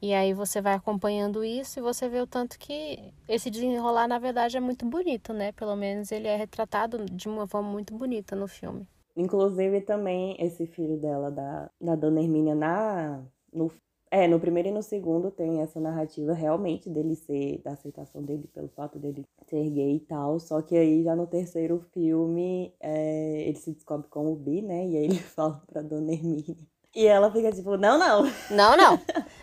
E 0.00 0.14
aí 0.14 0.32
você 0.32 0.60
vai 0.60 0.74
acompanhando 0.74 1.42
isso 1.42 1.80
e 1.80 1.82
você 1.82 2.08
vê 2.08 2.20
o 2.20 2.26
tanto 2.26 2.56
que 2.58 3.12
esse 3.28 3.50
desenrolar 3.50 4.06
na 4.06 4.18
verdade 4.18 4.56
é 4.56 4.60
muito 4.60 4.86
bonito, 4.86 5.32
né? 5.32 5.50
Pelo 5.52 5.74
menos 5.74 6.12
ele 6.12 6.28
é 6.28 6.36
retratado 6.36 7.04
de 7.06 7.28
uma 7.28 7.48
forma 7.48 7.68
muito 7.68 7.92
bonita 7.96 8.36
no 8.36 8.46
filme. 8.46 8.88
Inclusive 9.16 9.80
também 9.80 10.36
esse 10.38 10.66
filho 10.66 10.96
dela, 10.96 11.32
da, 11.32 11.68
da 11.80 11.96
Dona 11.96 12.20
Hermínia, 12.20 12.54
na, 12.54 13.20
no, 13.52 13.68
é, 14.10 14.26
no 14.26 14.40
primeiro 14.40 14.68
e 14.68 14.72
no 14.72 14.82
segundo 14.82 15.30
tem 15.30 15.60
essa 15.60 15.80
narrativa 15.80 16.32
realmente 16.32 16.88
dele 16.88 17.14
ser, 17.14 17.60
da 17.62 17.72
aceitação 17.72 18.22
dele 18.22 18.48
pelo 18.52 18.68
fato 18.68 18.98
dele 18.98 19.24
ser 19.48 19.70
gay 19.70 19.96
e 19.96 20.00
tal. 20.00 20.38
Só 20.40 20.62
que 20.62 20.76
aí 20.76 21.02
já 21.02 21.14
no 21.14 21.26
terceiro 21.26 21.84
filme 21.92 22.72
é, 22.80 23.42
ele 23.46 23.56
se 23.56 23.72
descobre 23.72 24.06
como 24.08 24.34
bi, 24.34 24.62
né? 24.62 24.86
E 24.86 24.96
aí 24.96 25.04
ele 25.04 25.18
fala 25.34 25.62
pra 25.66 25.82
Dona 25.82 26.12
Hermínia. 26.12 26.56
E 26.94 27.06
ela 27.06 27.30
fica 27.30 27.52
tipo, 27.52 27.76
não, 27.76 27.98
não. 27.98 28.24
Não, 28.50 28.76
não. 28.76 29.00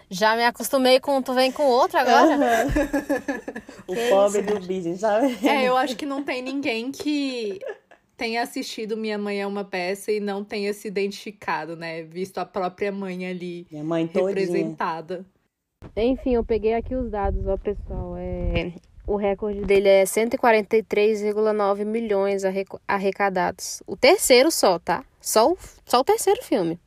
Já 0.10 0.36
me 0.36 0.44
acostumei 0.44 1.00
com 1.00 1.22
tu 1.22 1.34
vem 1.34 1.52
com 1.52 1.64
outro 1.64 1.98
agora. 1.98 2.38
o 3.88 3.94
Que 3.94 4.10
pobre 4.10 4.42
isso, 4.42 4.54
do 4.54 4.68
bi, 4.68 4.82
gente, 4.82 5.00
sabe? 5.00 5.38
É, 5.48 5.64
eu 5.64 5.78
acho 5.78 5.96
que 5.96 6.06
não 6.06 6.24
tem 6.24 6.42
ninguém 6.42 6.92
que 6.92 7.60
tenha 8.16 8.42
assistido 8.42 8.98
Minha 8.98 9.18
Mãe 9.18 9.42
é 9.42 9.48
uma 9.48 9.64
Peça 9.64 10.12
e 10.12 10.20
não 10.20 10.44
tenha 10.44 10.74
se 10.74 10.88
identificado, 10.88 11.76
né? 11.76 12.04
Visto 12.04 12.38
a 12.38 12.46
própria 12.46 12.92
mãe 12.92 13.28
ali 13.28 13.68
Minha 13.72 13.84
mãe 13.84 14.10
representada. 14.12 15.26
Enfim, 15.96 16.36
eu 16.36 16.44
peguei 16.44 16.74
aqui 16.74 16.96
os 16.96 17.12
dados, 17.12 17.46
ó, 17.48 17.58
pessoal. 17.58 18.16
É, 18.18 18.74
o 19.06 19.16
recorde 19.18 19.62
dele 19.62 19.88
é 19.88 20.04
143,9 20.04 21.86
milhões 21.86 22.44
arrecadados. 22.88 23.84
O 23.86 23.96
terceiro 23.96 24.50
só, 24.50 24.80
tá? 24.80 25.04
Só 25.22 25.52
o, 25.52 25.58
só 25.86 26.00
o 26.00 26.04
terceiro 26.04 26.42
filme. 26.44 26.80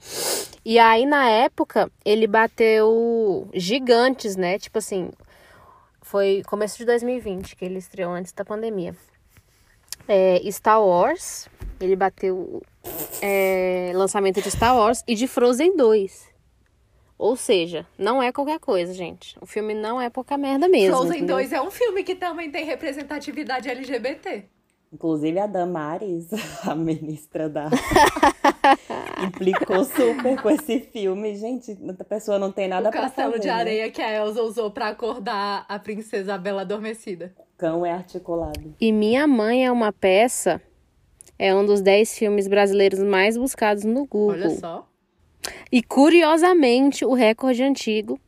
E 0.65 0.79
aí, 0.79 1.07
na 1.07 1.29
época, 1.29 1.91
ele 2.05 2.27
bateu 2.27 3.49
gigantes, 3.55 4.37
né? 4.37 4.59
Tipo 4.59 4.79
assim, 4.79 5.11
foi 6.03 6.43
começo 6.47 6.79
de 6.79 6.85
2020 6.85 7.55
que 7.55 7.65
ele 7.65 7.79
estreou 7.79 8.13
antes 8.13 8.33
da 8.33 8.45
pandemia. 8.45 8.97
É, 10.09 10.41
Star 10.51 10.83
Wars, 10.83 11.49
ele 11.81 11.95
bateu 11.95 12.63
é, 13.21 13.93
lançamento 13.95 14.41
de 14.41 14.51
Star 14.51 14.75
Wars 14.77 15.05
e 15.07 15.15
de 15.15 15.29
Frozen 15.29 15.77
2. 15.77 16.29
Ou 17.19 17.37
seja, 17.37 17.85
não 17.99 18.23
é 18.23 18.33
qualquer 18.33 18.61
coisa, 18.61 18.95
gente. 18.95 19.37
O 19.41 19.47
filme 19.47 19.75
não 19.75 20.01
é 20.01 20.09
pouca 20.09 20.39
merda 20.39 20.69
mesmo. 20.69 20.97
Frozen 20.97 21.19
entendeu? 21.19 21.37
2 21.37 21.53
é 21.53 21.61
um 21.61 21.71
filme 21.71 22.05
que 22.05 22.15
também 22.15 22.51
tem 22.51 22.65
representatividade 22.65 23.69
LGBT. 23.69 24.45
Inclusive 24.93 25.39
a 25.39 25.47
Damares, 25.47 26.29
a 26.65 26.75
ministra 26.75 27.49
da. 27.49 27.69
implicou 29.25 29.85
super 29.85 30.41
com 30.41 30.51
esse 30.51 30.81
filme. 30.81 31.35
Gente, 31.37 31.77
a 31.99 32.05
pessoa 32.05 32.39
não 32.39 32.51
tem 32.53 32.69
nada 32.69 32.89
o 32.89 32.93
pra 32.93 33.03
castelo 33.03 33.33
fazer. 33.33 33.43
de 33.43 33.47
né? 33.49 33.53
areia 33.53 33.91
que 33.91 34.01
a 34.03 34.13
Elsa 34.15 34.43
usou 34.43 34.71
pra 34.71 34.89
acordar 34.89 35.65
a 35.69 35.79
princesa 35.79 36.37
Bela 36.39 36.63
Adormecida. 36.63 37.35
O 37.39 37.59
cão 37.59 37.85
é 37.85 37.93
articulado. 37.93 38.75
E 38.81 38.93
Minha 38.93 39.27
Mãe 39.27 39.67
é 39.67 39.73
uma 39.73 39.93
peça. 39.93 40.61
É 41.39 41.55
um 41.55 41.65
dos 41.65 41.81
10 41.81 42.19
filmes 42.19 42.49
brasileiros 42.49 43.01
mais 43.01 43.37
buscados 43.37 43.85
no 43.85 44.07
Google. 44.07 44.31
Olha 44.31 44.51
só. 44.51 44.89
E 45.71 45.83
curiosamente, 45.83 47.05
o 47.05 47.15
recorde 47.15 47.63
antigo 47.63 48.19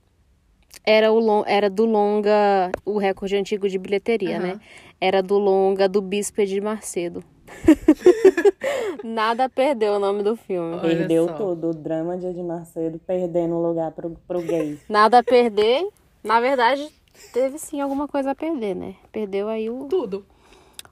era, 0.84 1.12
o 1.12 1.44
era 1.46 1.68
do 1.68 1.84
longa. 1.84 2.70
O 2.84 2.98
recorde 2.98 3.36
antigo 3.36 3.68
de 3.68 3.78
bilheteria, 3.78 4.38
Aham. 4.38 4.46
né? 4.46 4.60
Era 5.00 5.22
do 5.22 5.38
longa 5.38 5.88
do 5.88 6.00
Bispo 6.00 6.44
de 6.44 6.60
Macedo. 6.60 7.24
Nada 9.04 9.48
perdeu 9.48 9.94
o 9.94 9.98
nome 9.98 10.22
do 10.22 10.36
filme. 10.36 10.74
Olha 10.74 10.80
Perdeu 10.80 11.28
só. 11.28 11.34
tudo. 11.34 11.70
O 11.70 11.74
drama 11.74 12.16
de 12.16 12.26
Edir 12.26 12.44
Macedo 12.44 12.98
perdendo 12.98 13.54
o 13.54 13.66
lugar 13.66 13.92
pro, 13.92 14.10
pro 14.26 14.40
gay. 14.42 14.78
Nada 14.88 15.18
a 15.18 15.22
perder. 15.22 15.88
Na 16.22 16.40
verdade, 16.40 16.88
teve 17.32 17.58
sim 17.58 17.80
alguma 17.80 18.06
coisa 18.06 18.32
a 18.32 18.34
perder, 18.34 18.74
né? 18.74 18.94
Perdeu 19.10 19.48
aí 19.48 19.70
o, 19.70 19.86
Tudo. 19.86 20.24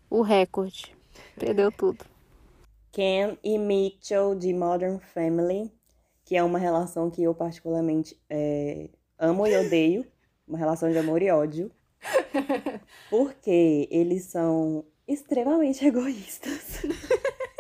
o 0.09 0.23
recorde. 0.23 0.95
Perdeu 1.39 1.71
tudo. 1.71 2.05
Ken 2.93 3.37
e 3.45 3.59
Mitchell 3.59 4.35
de 4.35 4.53
Modern 4.53 4.99
Family, 4.99 5.71
que 6.25 6.37
é 6.37 6.43
uma 6.43 6.59
relação 6.59 7.11
que 7.11 7.23
eu 7.23 7.35
particularmente 7.35 8.19
é, 8.29 8.89
amo 9.19 9.47
e 9.47 9.57
odeio, 9.57 10.05
uma 10.47 10.59
relação 10.59 10.91
de 10.91 10.99
amor 10.99 11.23
e 11.23 11.31
ódio, 11.31 11.71
porque 13.11 13.89
eles 13.91 14.25
são 14.25 14.85
extremamente 15.09 15.85
egoístas, 15.87 16.83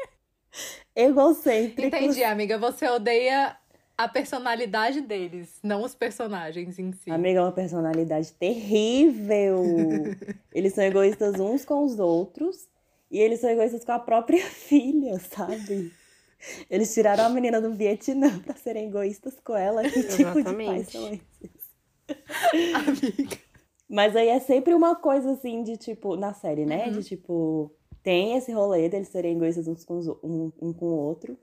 egocêntricos. 0.95 1.99
Entendi, 1.99 2.23
amiga. 2.23 2.59
Você 2.59 2.87
odeia 2.88 3.57
a 3.97 4.07
personalidade 4.07 5.00
deles, 5.00 5.59
não 5.62 5.83
os 5.83 5.95
personagens 5.95 6.78
em 6.78 6.93
si. 6.93 7.11
Amiga, 7.11 7.40
é 7.40 7.43
uma 7.43 7.52
personalidade 7.52 8.33
terrível. 8.35 9.64
Eles 10.55 10.75
são 10.75 10.85
egoístas 10.85 11.40
uns 11.40 11.64
com 11.64 11.85
os 11.85 11.99
outros 11.99 12.69
e 13.11 13.19
eles 13.19 13.40
são 13.40 13.49
egoístas 13.49 13.85
com 13.85 13.93
a 13.93 13.99
própria 13.99 14.45
filha, 14.45 15.19
sabe? 15.19 15.90
Eles 16.69 16.93
tiraram 16.93 17.25
a 17.25 17.28
menina 17.31 17.61
do 17.61 17.73
Vietnã 17.73 18.38
pra 18.40 18.55
serem 18.55 18.88
egoístas 18.88 19.35
com 19.43 19.57
ela. 19.57 19.83
Que 19.83 20.02
tipo 20.02 20.43
de 20.43 20.45
pais 20.45 20.47
Exatamente. 20.47 20.93
são 20.93 21.09
esses? 21.09 21.69
Amiga. 22.75 23.48
Mas 23.88 24.14
aí 24.16 24.28
é 24.28 24.38
sempre 24.40 24.75
uma 24.75 24.95
coisa 24.97 25.33
assim 25.33 25.62
de 25.62 25.76
tipo, 25.76 26.16
na 26.16 26.35
série, 26.35 26.66
né? 26.66 26.87
Uhum. 26.87 26.92
De 26.92 27.04
tipo, 27.04 27.73
tem 28.02 28.37
esse 28.37 28.52
rolê 28.52 28.88
deles 28.88 29.09
serem 29.09 29.37
egoístas 29.37 29.66
uns 29.68 29.85
com 29.85 29.99
os, 29.99 30.07
o- 30.09 30.21
um, 30.23 30.52
um 30.61 30.73
com 30.73 30.87
o 30.87 30.97
outro 30.99 31.38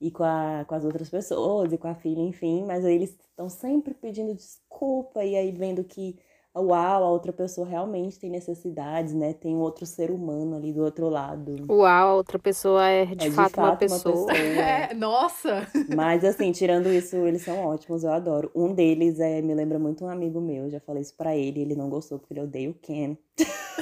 e 0.00 0.10
com, 0.10 0.22
a, 0.24 0.64
com 0.66 0.74
as 0.74 0.84
outras 0.84 1.10
pessoas 1.10 1.72
e 1.72 1.78
com 1.78 1.88
a 1.88 1.94
filha, 1.94 2.20
enfim. 2.22 2.64
Mas 2.64 2.84
aí 2.84 2.94
eles 2.94 3.10
estão 3.10 3.48
sempre 3.48 3.92
pedindo 3.94 4.34
desculpa 4.34 5.24
e 5.24 5.36
aí 5.36 5.50
vendo 5.50 5.84
que, 5.84 6.16
uau, 6.58 7.04
a 7.04 7.08
outra 7.08 7.32
pessoa 7.32 7.66
realmente 7.66 8.18
tem 8.18 8.28
necessidades, 8.28 9.14
né? 9.14 9.32
Tem 9.32 9.54
um 9.54 9.60
outro 9.60 9.86
ser 9.86 10.10
humano 10.10 10.56
ali 10.56 10.72
do 10.72 10.82
outro 10.82 11.08
lado. 11.08 11.64
Uau, 11.68 11.84
a 11.84 12.14
outra 12.14 12.38
pessoa 12.38 12.84
é 12.84 13.06
de, 13.06 13.28
É 13.28 13.30
fato, 13.30 13.58
uma 13.58 13.76
pessoa. 13.76 14.26
É, 14.60 14.92
nossa. 14.94 15.66
Mas 15.94 16.24
assim, 16.24 16.50
tirando 16.52 16.88
isso, 16.88 17.16
eles 17.16 17.42
são 17.42 17.64
ótimos, 17.66 18.02
eu 18.02 18.12
adoro. 18.12 18.50
Um 18.54 18.74
deles 18.74 19.20
é, 19.20 19.40
me 19.40 19.54
lembra 19.54 19.78
muito 19.78 20.04
um 20.04 20.08
amigo 20.08 20.40
meu, 20.40 20.64
eu 20.64 20.70
já 20.70 20.80
falei 20.80 21.02
isso 21.02 21.14
pra 21.16 21.36
ele, 21.36 21.60
ele 21.60 21.76
não 21.76 21.88
gostou 21.88 22.18
porque 22.18 22.34
ele 22.34 22.40
odeia 22.40 22.70
o 22.70 22.74
Ken. 22.74 23.16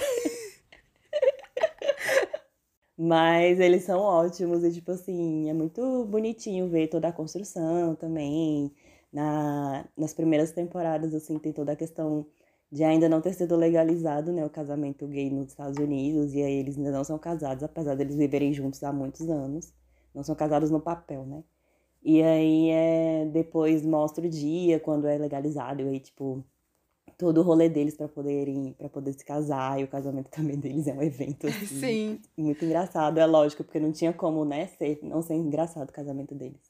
Mas 3.00 3.60
eles 3.60 3.84
são 3.84 4.00
ótimos 4.00 4.64
e, 4.64 4.72
tipo 4.72 4.90
assim, 4.90 5.48
é 5.48 5.52
muito 5.52 6.04
bonitinho 6.06 6.68
ver 6.68 6.88
toda 6.88 7.08
a 7.08 7.12
construção 7.12 7.94
também. 7.94 8.72
Na, 9.12 9.86
nas 9.96 10.12
primeiras 10.12 10.50
temporadas, 10.50 11.14
assim, 11.14 11.38
tem 11.38 11.52
toda 11.52 11.72
a 11.72 11.76
questão 11.76 12.26
de 12.70 12.84
ainda 12.84 13.08
não 13.08 13.20
ter 13.20 13.32
sido 13.32 13.56
legalizado, 13.56 14.32
né, 14.32 14.44
o 14.44 14.50
casamento 14.50 15.06
gay 15.06 15.30
nos 15.30 15.48
Estados 15.48 15.78
Unidos, 15.78 16.34
e 16.34 16.42
aí 16.42 16.54
eles 16.54 16.76
ainda 16.76 16.92
não 16.92 17.04
são 17.04 17.18
casados, 17.18 17.64
apesar 17.64 17.94
deles 17.96 18.16
viverem 18.16 18.52
juntos 18.52 18.82
há 18.84 18.92
muitos 18.92 19.28
anos. 19.28 19.72
Não 20.14 20.22
são 20.22 20.34
casados 20.34 20.70
no 20.70 20.80
papel, 20.80 21.24
né? 21.24 21.42
E 22.02 22.22
aí 22.22 22.70
é, 22.70 23.26
depois 23.26 23.84
mostra 23.84 24.26
o 24.26 24.28
dia 24.28 24.78
quando 24.80 25.06
é 25.06 25.16
legalizado, 25.18 25.82
e 25.82 25.88
aí, 25.88 26.00
tipo, 26.00 26.44
todo 27.16 27.40
o 27.40 27.42
rolê 27.42 27.68
deles 27.68 27.96
pra 27.96 28.08
poderem, 28.08 28.74
para 28.74 28.88
poder 28.88 29.12
se 29.14 29.24
casar, 29.24 29.80
e 29.80 29.84
o 29.84 29.88
casamento 29.88 30.30
também 30.30 30.58
deles 30.58 30.86
é 30.86 30.92
um 30.92 31.02
evento 31.02 31.46
assim, 31.48 31.66
Sim. 31.66 32.20
muito 32.36 32.64
engraçado, 32.64 33.18
é 33.18 33.26
lógico, 33.26 33.64
porque 33.64 33.80
não 33.80 33.92
tinha 33.92 34.12
como, 34.12 34.44
né, 34.44 34.66
ser, 34.78 35.00
não 35.02 35.22
ser 35.22 35.34
engraçado 35.34 35.90
o 35.90 35.92
casamento 35.92 36.34
deles. 36.34 36.67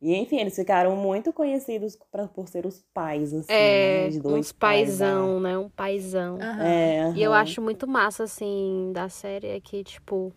E 0.00 0.14
enfim, 0.14 0.38
eles 0.38 0.54
ficaram 0.54 0.94
muito 0.94 1.32
conhecidos 1.32 1.98
pra, 2.10 2.28
por 2.28 2.46
ser 2.48 2.64
os 2.64 2.84
pais, 2.94 3.34
assim, 3.34 3.52
É, 3.52 4.04
né, 4.04 4.08
de 4.10 4.20
dois 4.20 4.38
uns 4.46 4.52
pais, 4.52 4.88
paizão, 4.88 5.40
né? 5.40 5.58
Um 5.58 5.68
paizão. 5.68 6.38
Aham. 6.40 6.62
É, 6.64 7.12
E 7.16 7.22
eu 7.22 7.32
acho 7.32 7.60
muito 7.60 7.86
massa, 7.86 8.22
assim, 8.24 8.92
da 8.94 9.08
série 9.08 9.48
é 9.48 9.58
que, 9.60 9.82
tipo, 9.82 10.32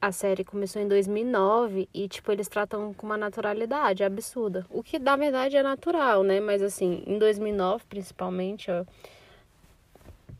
a 0.00 0.12
série 0.12 0.44
começou 0.44 0.80
em 0.80 0.86
2009 0.86 1.88
e, 1.92 2.06
tipo, 2.08 2.30
eles 2.30 2.46
tratam 2.46 2.94
com 2.94 3.06
uma 3.06 3.18
naturalidade 3.18 4.04
absurda. 4.04 4.64
O 4.70 4.84
que, 4.84 5.00
na 5.00 5.16
verdade, 5.16 5.56
é 5.56 5.62
natural, 5.64 6.22
né? 6.22 6.38
Mas, 6.38 6.62
assim, 6.62 7.02
em 7.06 7.18
2009, 7.18 7.84
principalmente, 7.88 8.70
ó, 8.70 8.84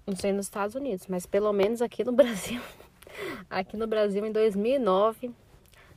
não 0.07 0.15
sei 0.15 0.33
nos 0.33 0.47
Estados 0.47 0.77
Unidos, 0.77 1.07
mas 1.09 1.27
pelo 1.27 1.53
menos 1.53 1.83
aqui 1.83 2.05
no 2.05 2.13
Brasil, 2.15 2.61
aqui 3.51 3.77
no 3.77 3.89
Brasil, 3.89 4.25
em 4.25 4.33
2009, 4.33 5.31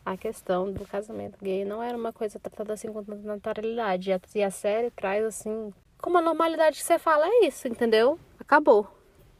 a 0.06 0.18
questão 0.18 0.72
do 0.72 0.86
casamento 0.86 1.38
gay 1.42 1.64
não 1.64 1.82
era 1.82 1.98
uma 1.98 2.12
coisa 2.12 2.40
tratada 2.40 2.74
assim 2.74 2.92
com 2.92 3.04
tanta 3.04 3.26
naturalidade. 3.26 4.10
E 4.10 4.44
a, 4.44 4.48
a 4.48 4.52
série 4.52 4.92
traz, 4.92 5.24
assim, 5.24 5.74
com 6.02 6.10
uma 6.10 6.22
normalidade 6.22 6.78
que 6.78 6.84
você 6.84 7.00
fala, 7.00 7.26
é 7.28 7.46
isso, 7.46 7.68
entendeu? 7.68 8.20
Acabou. 8.40 8.88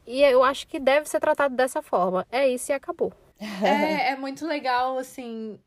E 0.06 0.22
eu 0.22 0.42
acho 0.42 0.66
que 0.66 0.78
deve 0.78 1.08
ser 1.08 1.20
tratado 1.20 1.54
dessa 1.54 1.82
forma. 1.82 2.26
É 2.30 2.48
isso 2.48 2.72
e 2.72 2.74
acabou. 2.74 3.12
É, 3.62 4.12
é 4.12 4.16
muito 4.16 4.46
legal, 4.46 4.96
assim, 4.98 5.58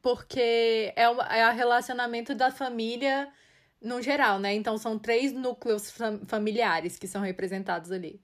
porque 0.00 0.92
é 0.96 1.08
o 1.08 1.20
é 1.20 1.52
relacionamento 1.52 2.34
da 2.34 2.50
família 2.50 3.30
no 3.80 4.00
geral, 4.00 4.38
né? 4.38 4.54
Então 4.54 4.78
são 4.78 4.98
três 4.98 5.32
núcleos 5.32 5.90
fam 5.90 6.20
familiares 6.26 6.98
que 6.98 7.06
são 7.06 7.22
representados 7.22 7.90
ali. 7.90 8.20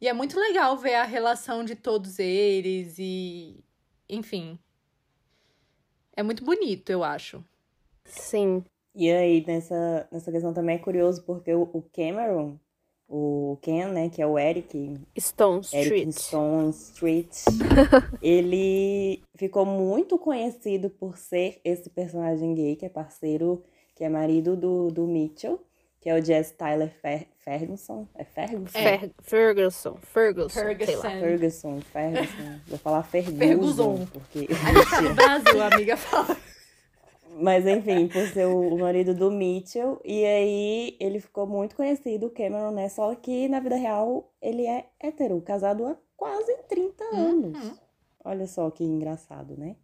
E 0.00 0.08
é 0.08 0.12
muito 0.12 0.38
legal 0.38 0.76
ver 0.76 0.96
a 0.96 1.04
relação 1.04 1.64
de 1.64 1.74
todos 1.74 2.18
eles 2.18 2.96
e. 2.98 3.64
Enfim. 4.08 4.58
É 6.16 6.22
muito 6.22 6.44
bonito, 6.44 6.90
eu 6.90 7.02
acho. 7.02 7.44
Sim. 8.04 8.64
E 8.94 9.10
aí, 9.10 9.44
nessa, 9.46 10.08
nessa 10.10 10.30
questão 10.30 10.54
também 10.54 10.76
é 10.76 10.78
curioso, 10.78 11.22
porque 11.24 11.52
o, 11.52 11.62
o 11.72 11.82
Cameron, 11.82 12.56
o 13.08 13.58
Ken, 13.60 13.88
né, 13.88 14.08
que 14.08 14.22
é 14.22 14.26
o 14.26 14.38
Eric. 14.38 15.00
Stone 15.18 15.60
Street. 15.62 15.86
Eric 15.86 16.12
Stone 16.12 16.70
Street. 16.70 17.36
ele 18.22 19.22
ficou 19.34 19.66
muito 19.66 20.16
conhecido 20.18 20.88
por 20.88 21.16
ser 21.16 21.60
esse 21.64 21.90
personagem 21.90 22.54
gay, 22.54 22.76
que 22.76 22.86
é 22.86 22.88
parceiro, 22.88 23.64
que 23.94 24.04
é 24.04 24.08
marido 24.08 24.56
do, 24.56 24.90
do 24.90 25.06
Mitchell, 25.06 25.60
que 26.04 26.10
é 26.10 26.20
o 26.20 26.22
Jess 26.22 26.50
Tyler 26.50 26.90
Fer 26.90 27.28
Ferguson. 27.38 28.06
É 28.14 28.24
Ferguson? 28.24 28.78
É. 28.78 29.10
Ferguson. 29.22 29.96
Ferguson. 29.96 29.96
Ferguson. 30.02 31.00
Ferguson, 31.00 31.80
Ferguson. 31.80 32.60
Vou 32.66 32.78
falar 32.78 33.02
Ferguson. 33.04 33.38
Ferguson. 33.38 34.06
Porque... 34.12 34.48
A 34.50 34.74
gente 34.74 34.90
tá 34.90 35.00
no 35.00 35.14
Brasil, 35.16 35.62
a 35.62 35.66
amiga 35.74 35.96
fala. 35.96 36.36
Mas 37.40 37.66
enfim, 37.66 38.06
por 38.06 38.26
ser 38.26 38.44
o 38.44 38.76
marido 38.76 39.14
do 39.14 39.30
Mitchell. 39.30 39.98
E 40.04 40.26
aí 40.26 40.96
ele 41.00 41.20
ficou 41.20 41.46
muito 41.46 41.74
conhecido, 41.74 42.26
o 42.26 42.30
Cameron, 42.30 42.72
né? 42.72 42.90
Só 42.90 43.14
que 43.14 43.48
na 43.48 43.58
vida 43.60 43.76
real 43.76 44.30
ele 44.42 44.66
é 44.66 44.84
hétero, 45.00 45.40
casado 45.40 45.86
há 45.86 45.96
quase 46.18 46.54
30 46.68 47.02
anos. 47.14 47.64
Uhum. 47.64 47.74
Olha 48.26 48.46
só 48.46 48.70
que 48.70 48.84
engraçado, 48.84 49.56
né? 49.56 49.74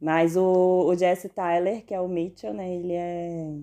Mas 0.00 0.36
o, 0.36 0.86
o 0.88 0.96
Jesse 0.96 1.28
Tyler, 1.28 1.84
que 1.84 1.94
é 1.94 2.00
o 2.00 2.08
Mitchell, 2.08 2.52
né? 2.52 2.74
Ele 2.74 2.92
é, 2.92 3.54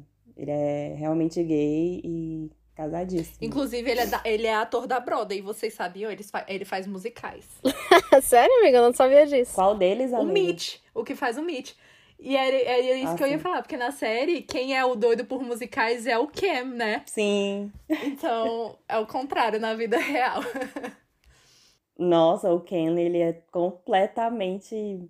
ele 0.42 0.52
é 0.52 0.96
realmente 0.98 1.44
gay 1.44 2.02
e 2.04 2.50
casadíssimo. 2.76 3.38
Inclusive, 3.42 3.90
ele 3.92 4.00
é, 4.00 4.06
da- 4.08 4.22
ele 4.26 4.48
é 4.48 4.56
ator 4.56 4.88
da 4.88 5.00
Broadway, 5.00 5.38
e 5.38 5.42
vocês 5.42 5.74
sabiam? 5.74 6.12
Ele, 6.12 6.24
fa- 6.24 6.46
ele 6.48 6.66
faz 6.66 6.88
musicais. 6.88 7.46
Sério, 8.24 8.52
amiga? 8.60 8.78
Eu 8.80 8.84
não 8.84 8.94
sabia 8.94 9.28
disso. 9.28 9.54
Qual 9.54 9.76
deles, 9.78 10.12
O 10.12 10.18
amiga? 10.18 10.34
Mitch, 10.34 10.78
o 10.96 11.04
que 11.04 11.14
faz 11.16 11.38
o 11.38 11.44
Mitch. 11.44 11.74
E 12.20 12.36
era, 12.36 12.56
era 12.56 12.96
isso 12.98 13.14
Ah, 13.14 13.18
que 13.18 13.24
eu 13.24 13.28
ia 13.28 13.38
sim. 13.38 13.44
falar, 13.44 13.62
porque 13.62 13.78
na 13.78 13.92
série, 13.92 14.42
quem 14.44 14.76
é 14.78 14.84
o 14.86 14.96
doido 14.96 15.26
por 15.26 15.42
musicais 15.44 16.06
é 16.08 16.18
o 16.18 16.28
Cam, 16.28 16.66
né? 16.66 17.04
Sim. 17.08 17.72
Então, 17.90 18.78
é 18.88 18.98
o 18.98 19.08
contrário 19.08 19.60
na 19.60 19.74
vida 19.76 19.98
real. 19.98 20.40
Nossa, 21.98 22.52
o 22.52 22.62
Ken, 22.62 22.98
ele 23.00 23.20
é 23.20 23.34
completamente 23.52 25.08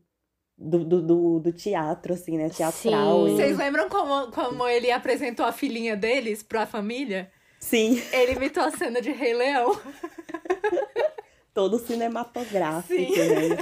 do, 0.62 0.86
do, 0.86 1.01
do, 1.01 1.39
do 1.39 1.51
teatro, 1.51 2.13
assim, 2.13 2.38
né? 2.38 2.50
Teatral. 2.50 3.25
Sim. 3.27 3.34
e- 3.34 3.36
Vocês 3.36 3.58
lembram 3.58 3.89
como, 3.89 4.32
como 4.32 4.68
ele 4.68 4.91
apresentou 4.91 5.46
a 5.46 5.51
filhinha 5.51 5.96
deles 5.98 6.44
pra 6.44 6.65
família? 6.65 7.32
Sim, 7.60 8.01
Ele 8.12 8.34
imitou 8.34 8.63
a 8.63 8.72
cena 8.72 9.01
de 9.01 9.12
Rei 9.12 9.34
Leão. 9.36 9.80
todo 11.53 11.77
cinematográfico, 11.80 13.13
Sim. 13.13 13.30
né? 13.30 13.58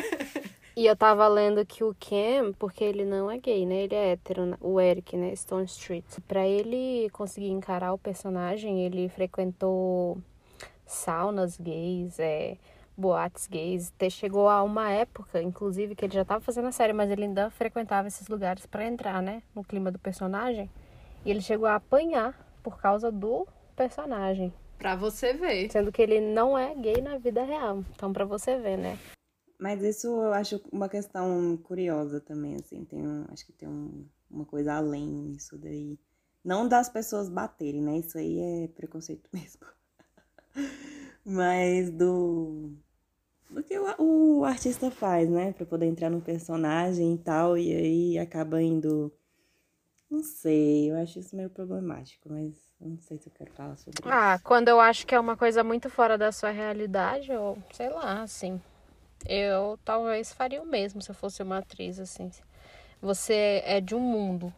E 0.75 0.85
eu 0.85 0.95
tava 0.95 1.27
lendo 1.27 1.65
que 1.65 1.83
o 1.83 1.93
Cam, 1.99 2.53
porque 2.57 2.83
ele 2.83 3.03
não 3.03 3.29
é 3.29 3.37
gay, 3.37 3.65
né? 3.65 3.83
Ele 3.83 3.95
é 3.95 4.11
hétero, 4.11 4.45
né? 4.45 4.57
o 4.61 4.79
Eric, 4.79 5.17
né? 5.17 5.35
Stone 5.35 5.65
Street. 5.65 6.05
Pra 6.27 6.47
ele 6.47 7.09
conseguir 7.11 7.49
encarar 7.49 7.91
o 7.91 7.97
personagem, 7.97 8.85
ele 8.85 9.09
frequentou 9.09 10.17
saunas 10.85 11.57
gays, 11.57 12.17
é, 12.19 12.55
boates 12.99 13.47
gays. 13.47 13.91
Até 13.95 14.09
chegou 14.09 14.49
a 14.49 14.61
uma 14.61 14.89
época, 14.91 15.41
inclusive, 15.41 15.95
que 15.95 16.05
ele 16.05 16.13
já 16.13 16.25
tava 16.25 16.41
fazendo 16.43 16.67
a 16.67 16.71
série, 16.71 16.93
mas 16.93 17.09
ele 17.09 17.23
ainda 17.23 17.49
frequentava 17.49 18.07
esses 18.07 18.27
lugares 18.27 18.65
pra 18.65 18.85
entrar, 18.85 19.21
né? 19.21 19.41
No 19.55 19.63
clima 19.63 19.91
do 19.91 19.97
personagem. 19.97 20.69
E 21.25 21.31
ele 21.31 21.41
chegou 21.41 21.67
a 21.67 21.75
apanhar 21.75 22.33
por 22.61 22.79
causa 22.79 23.11
do 23.11 23.47
personagem. 23.75 24.53
Pra 24.77 24.95
você 24.95 25.33
ver. 25.33 25.71
Sendo 25.71 25.91
que 25.91 26.01
ele 26.01 26.19
não 26.19 26.57
é 26.57 26.73
gay 26.75 27.01
na 27.01 27.17
vida 27.17 27.43
real. 27.43 27.83
Então, 27.95 28.11
pra 28.13 28.25
você 28.25 28.57
ver, 28.57 28.77
né? 28.77 28.97
Mas 29.57 29.81
isso 29.83 30.07
eu 30.07 30.31
acho 30.33 30.61
uma 30.71 30.87
questão 30.87 31.57
curiosa 31.57 32.21
também, 32.21 32.55
assim. 32.55 32.85
Tem 32.85 33.05
um, 33.05 33.25
acho 33.29 33.45
que 33.45 33.51
tem 33.51 33.67
um- 33.67 34.05
uma 34.31 34.45
coisa 34.45 34.73
além 34.75 35.05
nisso 35.07 35.57
daí. 35.57 35.99
Não 36.43 36.65
das 36.67 36.87
pessoas 36.87 37.29
baterem, 37.29 37.81
né? 37.81 37.97
Isso 37.97 38.17
aí 38.17 38.39
é 38.39 38.67
preconceito 38.69 39.29
mesmo. 39.33 39.61
Mas 41.25 41.91
do, 41.91 42.71
do 43.49 43.63
que 43.63 43.77
o, 43.77 44.39
o 44.39 44.45
artista 44.45 44.91
faz, 44.91 45.29
né? 45.29 45.51
Pra 45.53 45.65
poder 45.65 45.87
entrar 45.87 46.09
no 46.09 46.21
personagem 46.21 47.15
e 47.15 47.17
tal. 47.17 47.57
E 47.57 47.73
aí 47.73 48.19
acaba 48.19 48.61
indo. 48.61 49.11
Não 50.09 50.23
sei, 50.23 50.89
eu 50.89 50.97
acho 50.97 51.19
isso 51.19 51.35
meio 51.35 51.49
problemático, 51.49 52.29
mas 52.31 52.53
eu 52.81 52.89
não 52.89 52.99
sei 52.99 53.19
se 53.19 53.27
eu 53.27 53.33
quero 53.33 53.51
falar 53.51 53.77
sobre 53.77 53.99
isso. 53.99 54.09
Ah, 54.09 54.39
quando 54.43 54.67
eu 54.67 54.79
acho 54.79 55.05
que 55.05 55.13
é 55.13 55.19
uma 55.19 55.37
coisa 55.37 55.63
muito 55.63 55.87
fora 55.89 56.17
da 56.17 56.31
sua 56.31 56.49
realidade, 56.49 57.31
ou 57.31 57.57
sei 57.71 57.89
lá, 57.89 58.23
assim. 58.23 58.59
Eu 59.27 59.77
talvez 59.83 60.33
faria 60.33 60.61
o 60.61 60.65
mesmo 60.65 61.01
se 61.01 61.11
eu 61.11 61.15
fosse 61.15 61.43
uma 61.43 61.59
atriz, 61.59 61.99
assim. 61.99 62.31
Você 63.01 63.61
é 63.65 63.79
de 63.79 63.93
um 63.93 63.99
mundo. 63.99 64.51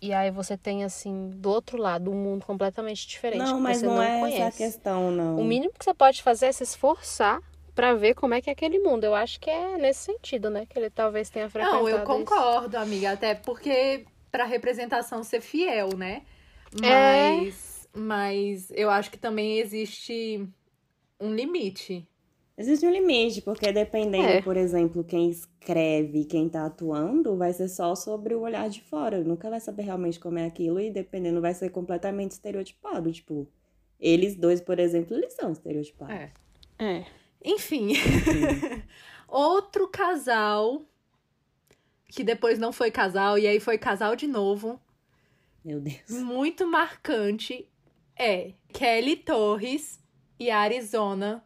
E 0.00 0.12
aí 0.12 0.30
você 0.30 0.56
tem, 0.56 0.84
assim, 0.84 1.30
do 1.30 1.50
outro 1.50 1.76
lado, 1.76 2.10
um 2.12 2.14
mundo 2.14 2.46
completamente 2.46 3.06
diferente. 3.08 3.40
Não, 3.40 3.56
que 3.56 3.62
mas 3.62 3.78
você 3.78 3.86
não, 3.86 3.96
não 3.96 4.02
é 4.02 4.20
conhece. 4.20 4.42
essa 4.42 4.48
a 4.48 4.66
questão, 4.68 5.10
não. 5.10 5.40
O 5.40 5.44
mínimo 5.44 5.72
que 5.76 5.84
você 5.84 5.92
pode 5.92 6.22
fazer 6.22 6.46
é 6.46 6.52
se 6.52 6.62
esforçar 6.62 7.40
pra 7.78 7.94
ver 7.94 8.14
como 8.14 8.34
é 8.34 8.40
que 8.40 8.50
é 8.50 8.52
aquele 8.52 8.80
mundo. 8.80 9.04
Eu 9.04 9.14
acho 9.14 9.38
que 9.38 9.48
é 9.48 9.78
nesse 9.78 10.00
sentido, 10.00 10.50
né? 10.50 10.66
Que 10.66 10.76
ele 10.76 10.90
talvez 10.90 11.30
tenha 11.30 11.48
frequentado 11.48 11.80
Não, 11.84 11.88
eu 11.88 11.98
isso. 11.98 12.04
concordo, 12.06 12.76
amiga. 12.76 13.12
Até 13.12 13.36
porque 13.36 14.04
pra 14.32 14.44
representação 14.44 15.22
ser 15.22 15.40
fiel, 15.40 15.90
né? 15.96 16.22
É. 16.82 17.36
Mas, 17.38 17.88
mas 17.94 18.70
eu 18.72 18.90
acho 18.90 19.12
que 19.12 19.16
também 19.16 19.60
existe 19.60 20.44
um 21.20 21.32
limite. 21.32 22.04
Existe 22.56 22.84
um 22.84 22.90
limite, 22.90 23.42
porque 23.42 23.70
dependendo, 23.70 24.26
É. 24.26 24.42
por 24.42 24.56
exemplo, 24.56 25.04
quem 25.04 25.30
escreve, 25.30 26.24
quem 26.24 26.48
tá 26.48 26.66
atuando, 26.66 27.36
vai 27.36 27.52
ser 27.52 27.68
só 27.68 27.94
sobre 27.94 28.34
o 28.34 28.40
olhar 28.40 28.68
de 28.68 28.82
fora. 28.82 29.22
Nunca 29.22 29.48
vai 29.48 29.60
saber 29.60 29.84
realmente 29.84 30.18
como 30.18 30.36
é 30.40 30.46
aquilo 30.46 30.80
e 30.80 30.90
dependendo 30.90 31.40
vai 31.40 31.54
ser 31.54 31.70
completamente 31.70 32.32
estereotipado. 32.32 33.12
Tipo, 33.12 33.46
eles 34.00 34.34
dois, 34.34 34.60
por 34.60 34.80
exemplo, 34.80 35.16
eles 35.16 35.32
são 35.34 35.52
estereotipados. 35.52 36.12
É. 36.12 36.32
É. 36.80 37.04
Enfim. 37.44 37.92
Outro 39.28 39.88
casal 39.88 40.82
que 42.08 42.24
depois 42.24 42.58
não 42.58 42.72
foi 42.72 42.90
casal 42.90 43.38
e 43.38 43.46
aí 43.46 43.60
foi 43.60 43.76
casal 43.76 44.16
de 44.16 44.26
novo, 44.26 44.80
Meu 45.64 45.78
Deus. 45.80 46.08
muito 46.10 46.66
marcante, 46.66 47.68
é 48.16 48.52
Kelly 48.72 49.14
Torres 49.16 50.00
e 50.40 50.50
Arizona 50.50 51.44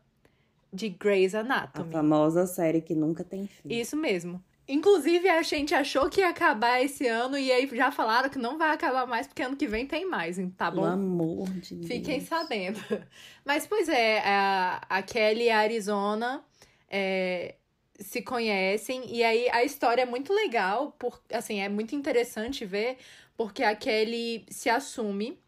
de 0.72 0.88
Grey's 0.88 1.34
A 1.34 1.40
Anatomy. 1.40 1.90
famosa 1.92 2.46
série 2.46 2.80
que 2.80 2.94
nunca 2.94 3.24
tem 3.24 3.46
fim. 3.48 3.68
Isso 3.68 3.96
mesmo. 3.96 4.42
Inclusive, 4.68 5.28
a 5.28 5.42
gente 5.42 5.74
achou 5.74 6.08
que 6.08 6.20
ia 6.20 6.28
acabar 6.28 6.80
esse 6.80 7.06
ano 7.06 7.36
e 7.36 7.50
aí 7.50 7.68
já 7.72 7.90
falaram 7.90 8.28
que 8.28 8.38
não 8.38 8.56
vai 8.56 8.70
acabar 8.70 9.06
mais 9.06 9.26
porque 9.26 9.42
ano 9.42 9.56
que 9.56 9.66
vem 9.66 9.86
tem 9.86 10.08
mais, 10.08 10.36
tá 10.56 10.70
Pelo 10.70 10.82
bom? 10.82 10.88
amor 10.88 11.50
de 11.50 11.74
Deus. 11.74 11.86
Fiquem 11.88 12.20
sabendo. 12.20 12.80
Mas, 13.44 13.66
pois 13.66 13.88
é, 13.88 14.20
a, 14.20 14.80
a 14.88 15.02
Kelly 15.02 15.44
e 15.44 15.50
a 15.50 15.58
Arizona 15.58 16.44
é, 16.88 17.56
se 17.98 18.22
conhecem. 18.22 19.04
E 19.12 19.24
aí 19.24 19.48
a 19.50 19.64
história 19.64 20.02
é 20.02 20.06
muito 20.06 20.32
legal, 20.32 20.92
por, 20.92 21.20
assim, 21.32 21.60
é 21.60 21.68
muito 21.68 21.94
interessante 21.96 22.64
ver, 22.64 22.98
porque 23.36 23.64
a 23.64 23.74
Kelly 23.74 24.46
se 24.48 24.70
assume 24.70 25.38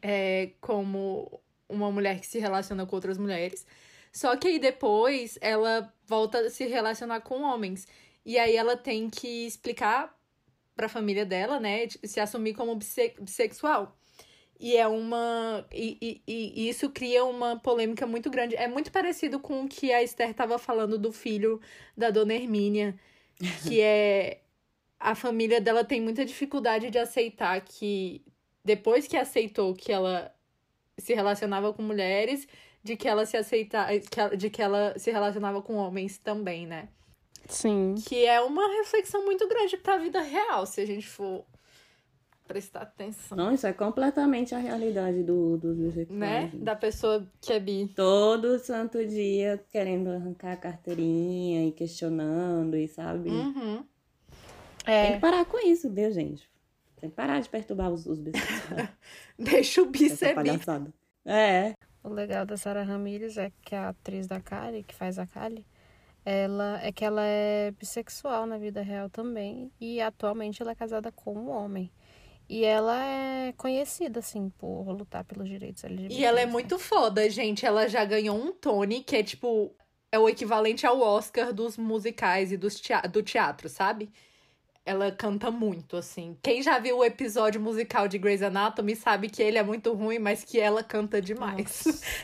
é, 0.00 0.50
como 0.60 1.40
uma 1.68 1.90
mulher 1.90 2.20
que 2.20 2.26
se 2.26 2.38
relaciona 2.38 2.86
com 2.86 2.96
outras 2.96 3.18
mulheres. 3.18 3.66
Só 4.12 4.36
que 4.36 4.46
aí 4.46 4.58
depois 4.58 5.36
ela 5.40 5.92
volta 6.06 6.38
a 6.38 6.50
se 6.50 6.64
relacionar 6.66 7.20
com 7.20 7.42
homens. 7.42 7.86
E 8.24 8.38
aí 8.38 8.56
ela 8.56 8.76
tem 8.76 9.10
que 9.10 9.46
explicar 9.46 10.16
pra 10.74 10.88
família 10.88 11.24
dela, 11.26 11.60
né? 11.60 11.86
Se 12.04 12.20
assumir 12.20 12.54
como 12.54 12.74
bisse- 12.76 13.14
bissexual. 13.20 13.96
E 14.58 14.76
é 14.76 14.86
uma. 14.86 15.66
E, 15.72 16.22
e, 16.26 16.52
e 16.56 16.68
isso 16.68 16.90
cria 16.90 17.24
uma 17.24 17.58
polêmica 17.58 18.06
muito 18.06 18.30
grande. 18.30 18.56
É 18.56 18.68
muito 18.68 18.90
parecido 18.92 19.38
com 19.40 19.64
o 19.64 19.68
que 19.68 19.92
a 19.92 20.02
Esther 20.02 20.30
estava 20.30 20.58
falando 20.58 20.96
do 20.98 21.12
filho 21.12 21.60
da 21.96 22.10
dona 22.10 22.34
Hermínia, 22.34 22.98
que 23.62 23.80
é. 23.80 24.40
A 24.98 25.14
família 25.14 25.60
dela 25.60 25.84
tem 25.84 26.00
muita 26.00 26.24
dificuldade 26.24 26.88
de 26.90 26.98
aceitar 26.98 27.60
que, 27.60 28.24
depois 28.64 29.06
que 29.06 29.16
aceitou 29.18 29.74
que 29.74 29.92
ela 29.92 30.34
se 30.96 31.12
relacionava 31.14 31.74
com 31.74 31.82
mulheres, 31.82 32.48
de 32.82 32.96
que 32.96 33.06
ela 33.08 33.26
se 33.26 33.36
aceita, 33.36 33.86
que 34.10 34.20
ela- 34.20 34.36
de 34.36 34.48
que 34.50 34.62
ela 34.62 34.98
se 34.98 35.10
relacionava 35.10 35.60
com 35.60 35.74
homens 35.76 36.16
também, 36.18 36.66
né? 36.66 36.88
Sim. 37.48 37.94
Que 38.06 38.24
é 38.26 38.40
uma 38.40 38.66
reflexão 38.78 39.24
muito 39.24 39.46
grande 39.48 39.76
pra 39.76 39.96
vida 39.98 40.20
real, 40.20 40.64
se 40.66 40.80
a 40.80 40.86
gente 40.86 41.06
for 41.06 41.44
prestar 42.46 42.82
atenção. 42.82 43.36
Não, 43.38 43.52
isso 43.52 43.66
é 43.66 43.72
completamente 43.72 44.54
a 44.54 44.58
realidade 44.58 45.22
do, 45.22 45.56
dos 45.56 45.76
bissexuais. 45.78 46.18
né? 46.20 46.42
gente. 46.52 46.56
Da 46.58 46.76
pessoa 46.76 47.26
que 47.40 47.52
é 47.52 47.58
bi. 47.60 47.90
Todo 47.94 48.58
santo 48.58 49.04
dia 49.06 49.64
querendo 49.70 50.08
arrancar 50.10 50.52
a 50.52 50.56
carteirinha 50.56 51.66
e 51.66 51.72
questionando 51.72 52.76
e 52.76 52.86
sabe? 52.86 53.30
Uhum. 53.30 53.84
Tem 54.84 54.94
É. 54.94 55.12
que 55.14 55.20
parar 55.20 55.44
com 55.46 55.58
isso, 55.66 55.90
viu, 55.90 56.12
gente? 56.12 56.46
Tem 57.00 57.08
que 57.08 57.16
parar 57.16 57.40
de 57.40 57.48
perturbar 57.48 57.90
os, 57.90 58.04
os 58.06 58.18
bissexuais. 58.20 58.88
Deixa 59.38 59.80
o 59.82 59.86
bi 59.86 60.06
Essa 60.06 60.16
ser 60.16 60.28
bi. 60.28 60.34
palhaçada. 60.34 60.92
É. 61.24 61.72
O 62.02 62.10
legal 62.10 62.44
da 62.44 62.58
Sarah 62.58 62.82
Ramirez 62.82 63.38
é 63.38 63.50
que 63.62 63.74
a 63.74 63.88
atriz 63.88 64.26
da 64.26 64.38
Kali, 64.38 64.82
que 64.82 64.94
faz 64.94 65.18
a 65.18 65.26
Kali, 65.26 65.64
ela 66.24 66.80
é 66.82 66.90
que 66.90 67.04
ela 67.04 67.22
é 67.22 67.70
bissexual 67.72 68.46
na 68.46 68.56
vida 68.58 68.80
real 68.82 69.10
também 69.10 69.70
e 69.80 70.00
atualmente 70.00 70.62
ela 70.62 70.72
é 70.72 70.74
casada 70.74 71.12
com 71.12 71.34
um 71.34 71.50
homem. 71.50 71.90
E 72.48 72.64
ela 72.64 73.02
é 73.02 73.52
conhecida 73.56 74.20
assim 74.20 74.50
por 74.50 74.84
lutar 74.90 75.24
pelos 75.24 75.48
direitos 75.48 75.82
LGBT. 75.84 76.14
E 76.14 76.24
ela 76.24 76.40
é 76.40 76.46
muito 76.46 76.78
foda, 76.78 77.28
gente. 77.30 77.64
Ela 77.64 77.88
já 77.88 78.04
ganhou 78.04 78.36
um 78.36 78.52
Tony, 78.52 79.02
que 79.02 79.16
é 79.16 79.22
tipo. 79.22 79.74
É 80.12 80.18
o 80.18 80.28
equivalente 80.28 80.86
ao 80.86 81.00
Oscar 81.00 81.52
dos 81.52 81.76
musicais 81.76 82.52
e 82.52 82.56
dos 82.56 82.78
tea- 82.80 83.00
do 83.02 83.22
teatro, 83.22 83.68
sabe? 83.68 84.10
Ela 84.86 85.10
canta 85.10 85.50
muito, 85.50 85.96
assim. 85.96 86.36
Quem 86.42 86.62
já 86.62 86.78
viu 86.78 86.98
o 86.98 87.04
episódio 87.04 87.60
musical 87.60 88.06
de 88.06 88.18
Grey's 88.18 88.42
Anatomy 88.42 88.94
sabe 88.94 89.28
que 89.30 89.42
ele 89.42 89.56
é 89.58 89.62
muito 89.62 89.92
ruim, 89.94 90.18
mas 90.18 90.44
que 90.44 90.60
ela 90.60 90.84
canta 90.84 91.20
demais. 91.22 91.70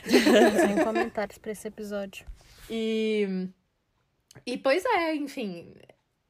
Sem 0.05 0.77
comentários 0.85 1.39
pra 1.39 1.51
esse 1.51 1.67
episódio. 1.67 2.25
E. 2.69 3.47
E 4.45 4.57
pois 4.57 4.83
é, 4.85 5.15
enfim. 5.15 5.73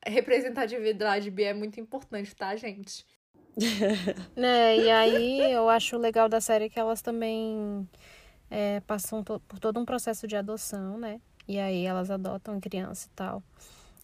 Representatividade 0.05 1.29
bi 1.29 1.43
é 1.43 1.53
muito 1.53 1.79
importante, 1.79 2.35
tá, 2.35 2.55
gente? 2.55 3.05
Né, 4.35 4.77
e 4.77 4.89
aí 4.89 5.51
eu 5.51 5.67
acho 5.69 5.97
legal 5.97 6.29
da 6.29 6.39
série 6.39 6.69
que 6.69 6.79
elas 6.79 7.01
também 7.01 7.87
é, 8.49 8.79
passam 8.81 9.23
por 9.23 9.59
todo 9.59 9.79
um 9.79 9.85
processo 9.85 10.27
de 10.27 10.35
adoção, 10.35 10.97
né? 10.97 11.19
E 11.47 11.59
aí 11.59 11.85
elas 11.85 12.09
adotam 12.09 12.59
criança 12.59 13.07
e 13.07 13.15
tal. 13.15 13.43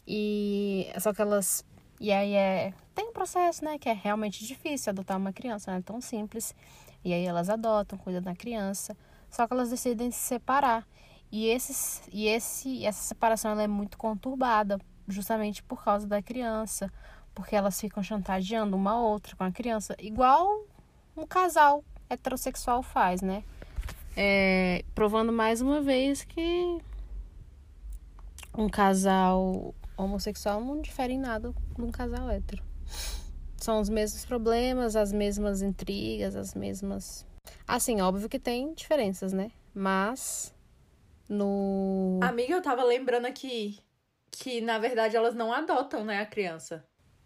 E 0.07 0.87
só 0.99 1.13
que 1.13 1.21
elas. 1.21 1.65
E 1.99 2.11
aí 2.11 2.33
é. 2.33 2.73
Tem 2.95 3.09
um 3.09 3.13
processo, 3.13 3.63
né? 3.63 3.77
Que 3.77 3.89
é 3.89 3.93
realmente 3.93 4.45
difícil 4.45 4.91
adotar 4.91 5.17
uma 5.17 5.33
criança, 5.33 5.71
não 5.71 5.77
é 5.77 5.81
tão 5.81 6.01
simples. 6.01 6.55
E 7.03 7.13
aí 7.13 7.25
elas 7.25 7.49
adotam, 7.49 7.97
cuidam 7.97 8.21
da 8.21 8.35
criança. 8.35 8.97
Só 9.29 9.45
que 9.45 9.53
elas 9.53 9.69
decidem 9.69 10.09
se 10.11 10.19
separar. 10.19 10.87
E, 11.31 11.47
esses, 11.47 12.01
e 12.11 12.27
esse, 12.27 12.85
essa 12.85 13.01
separação 13.01 13.59
é 13.59 13.67
muito 13.67 13.97
conturbada, 13.97 14.79
justamente 15.07 15.61
por 15.63 15.83
causa 15.83 16.07
da 16.07 16.21
criança 16.21 16.91
porque 17.37 17.55
elas 17.55 17.79
ficam 17.79 18.01
chantageando 18.01 18.75
uma 18.75 18.99
outra 18.99 19.35
com 19.35 19.43
a 19.43 19.51
criança, 19.51 19.95
igual 19.99 20.65
um 21.15 21.23
casal 21.23 21.83
heterossexual 22.09 22.81
faz, 22.81 23.21
né? 23.21 23.43
É, 24.15 24.83
provando 24.95 25.31
mais 25.31 25.61
uma 25.61 25.79
vez 25.79 26.23
que 26.23 26.79
um 28.57 28.67
casal 28.67 29.75
homossexual 29.95 30.59
não 30.59 30.81
difere 30.81 31.13
em 31.13 31.19
nada 31.19 31.53
de 31.75 31.81
um 31.83 31.91
casal 31.91 32.27
hétero. 32.27 32.63
São 33.57 33.79
os 33.79 33.87
mesmos 33.87 34.25
problemas, 34.25 34.95
as 34.95 35.13
mesmas 35.13 35.61
intrigas, 35.61 36.35
as 36.35 36.55
mesmas. 36.55 37.23
Assim, 37.67 38.01
óbvio 38.01 38.27
que 38.27 38.39
tem 38.39 38.73
diferenças, 38.73 39.31
né? 39.31 39.51
Mas 39.75 40.55
no. 41.29 42.19
Amiga, 42.21 42.53
eu 42.53 42.61
tava 42.61 42.83
lembrando 42.83 43.25
aqui 43.25 43.79
que, 44.31 44.61
na 44.61 44.77
verdade, 44.79 45.15
elas 45.15 45.33
não 45.35 45.51
adotam, 45.51 46.03
né, 46.03 46.19
a 46.19 46.25
criança. 46.25 46.85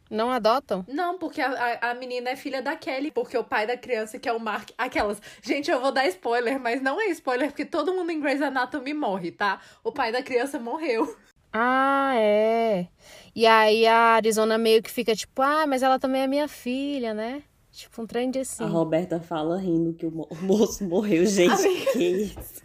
Não 0.10 0.30
adotam? 0.30 0.84
Não, 0.90 1.18
porque 1.18 1.40
a, 1.40 1.50
a, 1.82 1.92
a 1.92 1.94
menina 1.94 2.32
é 2.32 2.36
filha 2.36 2.62
da 2.62 2.76
Kelly, 2.76 3.12
porque 3.12 3.38
o 3.38 3.46
pai 3.46 3.66
da 3.66 3.78
criança, 3.78 4.20
que 4.20 4.28
é 4.28 4.34
o 4.34 4.40
Mark. 4.42 4.72
Aquelas. 4.78 5.22
Gente, 5.42 5.72
eu 5.72 5.80
vou 5.80 5.92
dar 5.92 6.06
spoiler, 6.08 6.60
mas 6.60 6.82
não 6.82 7.00
é 7.00 7.06
spoiler, 7.08 7.48
porque 7.48 7.64
todo 7.64 7.94
mundo 7.94 8.12
em 8.12 8.20
Grey's 8.20 8.42
Anatomy 8.42 8.94
morre, 8.94 9.32
tá? 9.32 9.62
O 9.84 9.92
pai 9.92 10.12
da 10.12 10.22
criança 10.22 10.60
morreu. 10.60 11.16
Ah, 11.54 12.12
é. 12.16 12.88
E 13.34 13.46
aí 13.48 13.88
a 13.88 14.16
Arizona 14.16 14.58
meio 14.58 14.84
que 14.84 14.92
fica 14.92 15.16
tipo, 15.16 15.42
ah, 15.42 15.66
mas 15.66 15.82
ela 15.82 15.98
também 15.98 16.22
é 16.24 16.28
minha 16.28 16.48
filha, 16.50 17.14
né? 17.14 17.44
Tipo 17.72 18.02
um 18.02 18.06
trem 18.06 18.30
de 18.30 18.40
assim. 18.40 18.66
A 18.66 18.68
Roberta 18.68 19.22
fala 19.22 19.58
rindo 19.58 19.94
que 19.94 20.06
o, 20.06 20.12
mo- 20.12 20.28
o 20.30 20.36
moço 20.44 20.84
morreu. 20.84 21.26
Gente, 21.26 21.54
Amiga. 21.54 21.92
que 21.94 22.04
isso? 22.04 22.62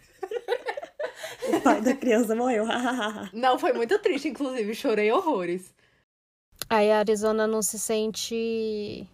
O 1.55 1.61
pai 1.61 1.81
da 1.81 1.93
criança 1.95 2.35
morreu. 2.35 2.65
Não, 3.33 3.57
foi 3.57 3.73
muito 3.73 3.97
triste, 3.99 4.27
inclusive, 4.29 4.73
chorei 4.75 5.11
horrores. 5.11 5.73
Aí 6.69 6.91
a 6.91 6.99
Arizona 6.99 7.47
não 7.47 7.61
se 7.61 7.79
sente. 7.79 9.07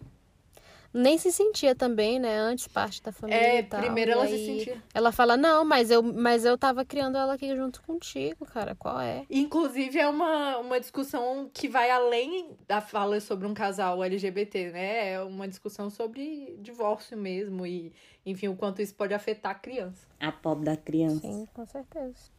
Nem 0.94 1.18
se 1.18 1.32
sentia 1.32 1.74
também, 1.74 2.20
né? 2.20 2.38
Antes 2.38 2.68
parte 2.68 3.02
da 3.02 3.10
família. 3.10 3.40
É, 3.40 3.58
e 3.58 3.62
tal. 3.64 3.80
primeiro 3.80 4.12
E 4.12 4.14
ela 4.14 4.26
se 4.28 4.46
sentia. 4.46 4.82
Ela 4.94 5.10
fala, 5.10 5.36
não, 5.36 5.64
mas 5.64 5.90
eu, 5.90 6.00
mas 6.00 6.44
eu 6.44 6.56
tava 6.56 6.84
criando 6.84 7.18
ela 7.18 7.34
aqui 7.34 7.54
junto 7.56 7.82
contigo, 7.82 8.46
cara. 8.46 8.76
Qual 8.76 9.00
é? 9.00 9.26
Inclusive, 9.28 9.98
é 9.98 10.06
uma, 10.06 10.58
uma 10.58 10.78
discussão 10.78 11.50
que 11.52 11.66
vai 11.66 11.90
além 11.90 12.56
da 12.68 12.80
fala 12.80 13.20
sobre 13.20 13.44
um 13.44 13.52
casal 13.52 14.04
LGBT, 14.04 14.70
né? 14.70 15.10
É 15.14 15.20
uma 15.20 15.48
discussão 15.48 15.90
sobre 15.90 16.56
divórcio 16.60 17.18
mesmo 17.18 17.66
e, 17.66 17.92
enfim, 18.24 18.46
o 18.46 18.54
quanto 18.54 18.80
isso 18.80 18.94
pode 18.94 19.12
afetar 19.12 19.50
a 19.50 19.56
criança. 19.56 20.06
A 20.20 20.30
pobre 20.30 20.66
da 20.66 20.76
criança. 20.76 21.20
Sim, 21.20 21.48
com 21.52 21.66
certeza. 21.66 22.30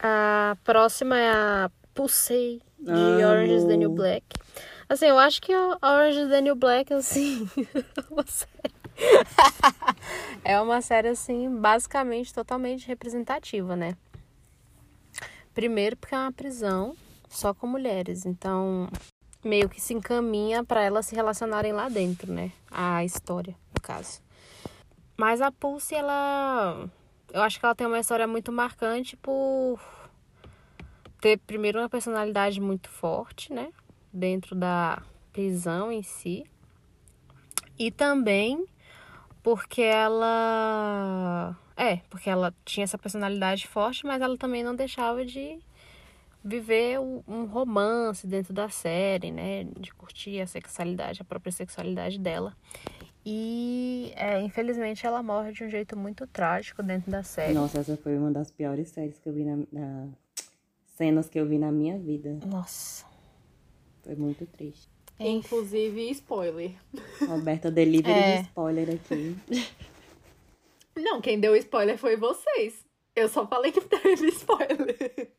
A 0.00 0.56
próxima 0.64 1.16
é 1.16 1.30
a 1.30 1.70
Pulsei 1.94 2.60
de. 2.76 2.90
Orange 2.90 3.54
is 3.54 3.64
the 3.66 3.76
New 3.76 3.90
Black. 3.90 4.24
Assim, 4.90 5.06
eu 5.06 5.20
acho 5.20 5.40
que 5.40 5.52
a 5.52 5.78
Orange 5.80 6.24
New 6.42 6.56
Black, 6.56 6.92
assim, 6.92 7.48
é 7.96 8.12
uma 8.12 8.26
série. 8.26 8.74
é 10.42 10.60
uma 10.60 10.82
série, 10.82 11.06
assim, 11.06 11.48
basicamente 11.60 12.34
totalmente 12.34 12.88
representativa, 12.88 13.76
né? 13.76 13.96
Primeiro 15.54 15.96
porque 15.96 16.12
é 16.12 16.18
uma 16.18 16.32
prisão 16.32 16.96
só 17.28 17.54
com 17.54 17.68
mulheres, 17.68 18.26
então 18.26 18.88
meio 19.44 19.68
que 19.68 19.80
se 19.80 19.94
encaminha 19.94 20.64
para 20.64 20.82
elas 20.82 21.06
se 21.06 21.14
relacionarem 21.14 21.72
lá 21.72 21.88
dentro, 21.88 22.32
né? 22.32 22.50
A 22.68 23.04
história, 23.04 23.54
no 23.72 23.80
caso. 23.80 24.20
Mas 25.16 25.40
a 25.40 25.52
Pulse, 25.52 25.94
ela. 25.94 26.90
Eu 27.32 27.42
acho 27.42 27.60
que 27.60 27.64
ela 27.64 27.76
tem 27.76 27.86
uma 27.86 28.00
história 28.00 28.26
muito 28.26 28.50
marcante 28.50 29.16
por 29.16 29.78
ter, 31.20 31.38
primeiro, 31.38 31.78
uma 31.78 31.88
personalidade 31.88 32.60
muito 32.60 32.88
forte, 32.90 33.52
né? 33.52 33.70
Dentro 34.12 34.54
da 34.56 35.02
prisão 35.32 35.90
em 35.92 36.02
si. 36.02 36.44
E 37.78 37.90
também 37.90 38.66
porque 39.42 39.82
ela. 39.82 41.56
É, 41.76 41.96
porque 42.10 42.28
ela 42.28 42.54
tinha 42.64 42.84
essa 42.84 42.98
personalidade 42.98 43.66
forte, 43.66 44.04
mas 44.04 44.20
ela 44.20 44.36
também 44.36 44.62
não 44.62 44.74
deixava 44.74 45.24
de 45.24 45.58
viver 46.44 46.98
um 46.98 47.44
romance 47.46 48.26
dentro 48.26 48.52
da 48.52 48.68
série, 48.68 49.30
né? 49.30 49.64
De 49.78 49.92
curtir 49.94 50.40
a 50.40 50.46
sexualidade, 50.46 51.22
a 51.22 51.24
própria 51.24 51.52
sexualidade 51.52 52.18
dela. 52.18 52.54
E, 53.24 54.12
é, 54.16 54.40
infelizmente, 54.40 55.06
ela 55.06 55.22
morre 55.22 55.52
de 55.52 55.62
um 55.64 55.68
jeito 55.70 55.96
muito 55.96 56.26
trágico 56.26 56.82
dentro 56.82 57.10
da 57.10 57.22
série. 57.22 57.52
Nossa, 57.54 57.78
essa 57.78 57.96
foi 57.96 58.16
uma 58.16 58.30
das 58.30 58.50
piores 58.50 58.88
séries 58.88 59.18
que 59.18 59.28
eu 59.28 59.32
vi 59.32 59.44
na, 59.44 59.56
na- 59.72 60.08
cenas 60.96 61.28
que 61.28 61.38
eu 61.38 61.46
vi 61.46 61.58
na 61.58 61.70
minha 61.70 61.98
vida. 61.98 62.38
Nossa. 62.46 63.04
Foi 64.02 64.14
muito 64.16 64.46
triste. 64.46 64.88
Inclusive, 65.18 66.10
spoiler. 66.10 66.72
Roberta 67.28 67.70
delivery 67.70 68.12
É. 68.18 68.36
de 68.38 68.42
spoiler 68.48 68.90
aqui. 68.94 69.36
Não, 70.96 71.20
quem 71.20 71.38
deu 71.38 71.54
spoiler 71.56 71.96
foi 71.98 72.16
vocês. 72.16 72.84
Eu 73.14 73.28
só 73.28 73.46
falei 73.46 73.70
que 73.72 73.80
teve 73.84 74.28
spoiler. 74.28 75.30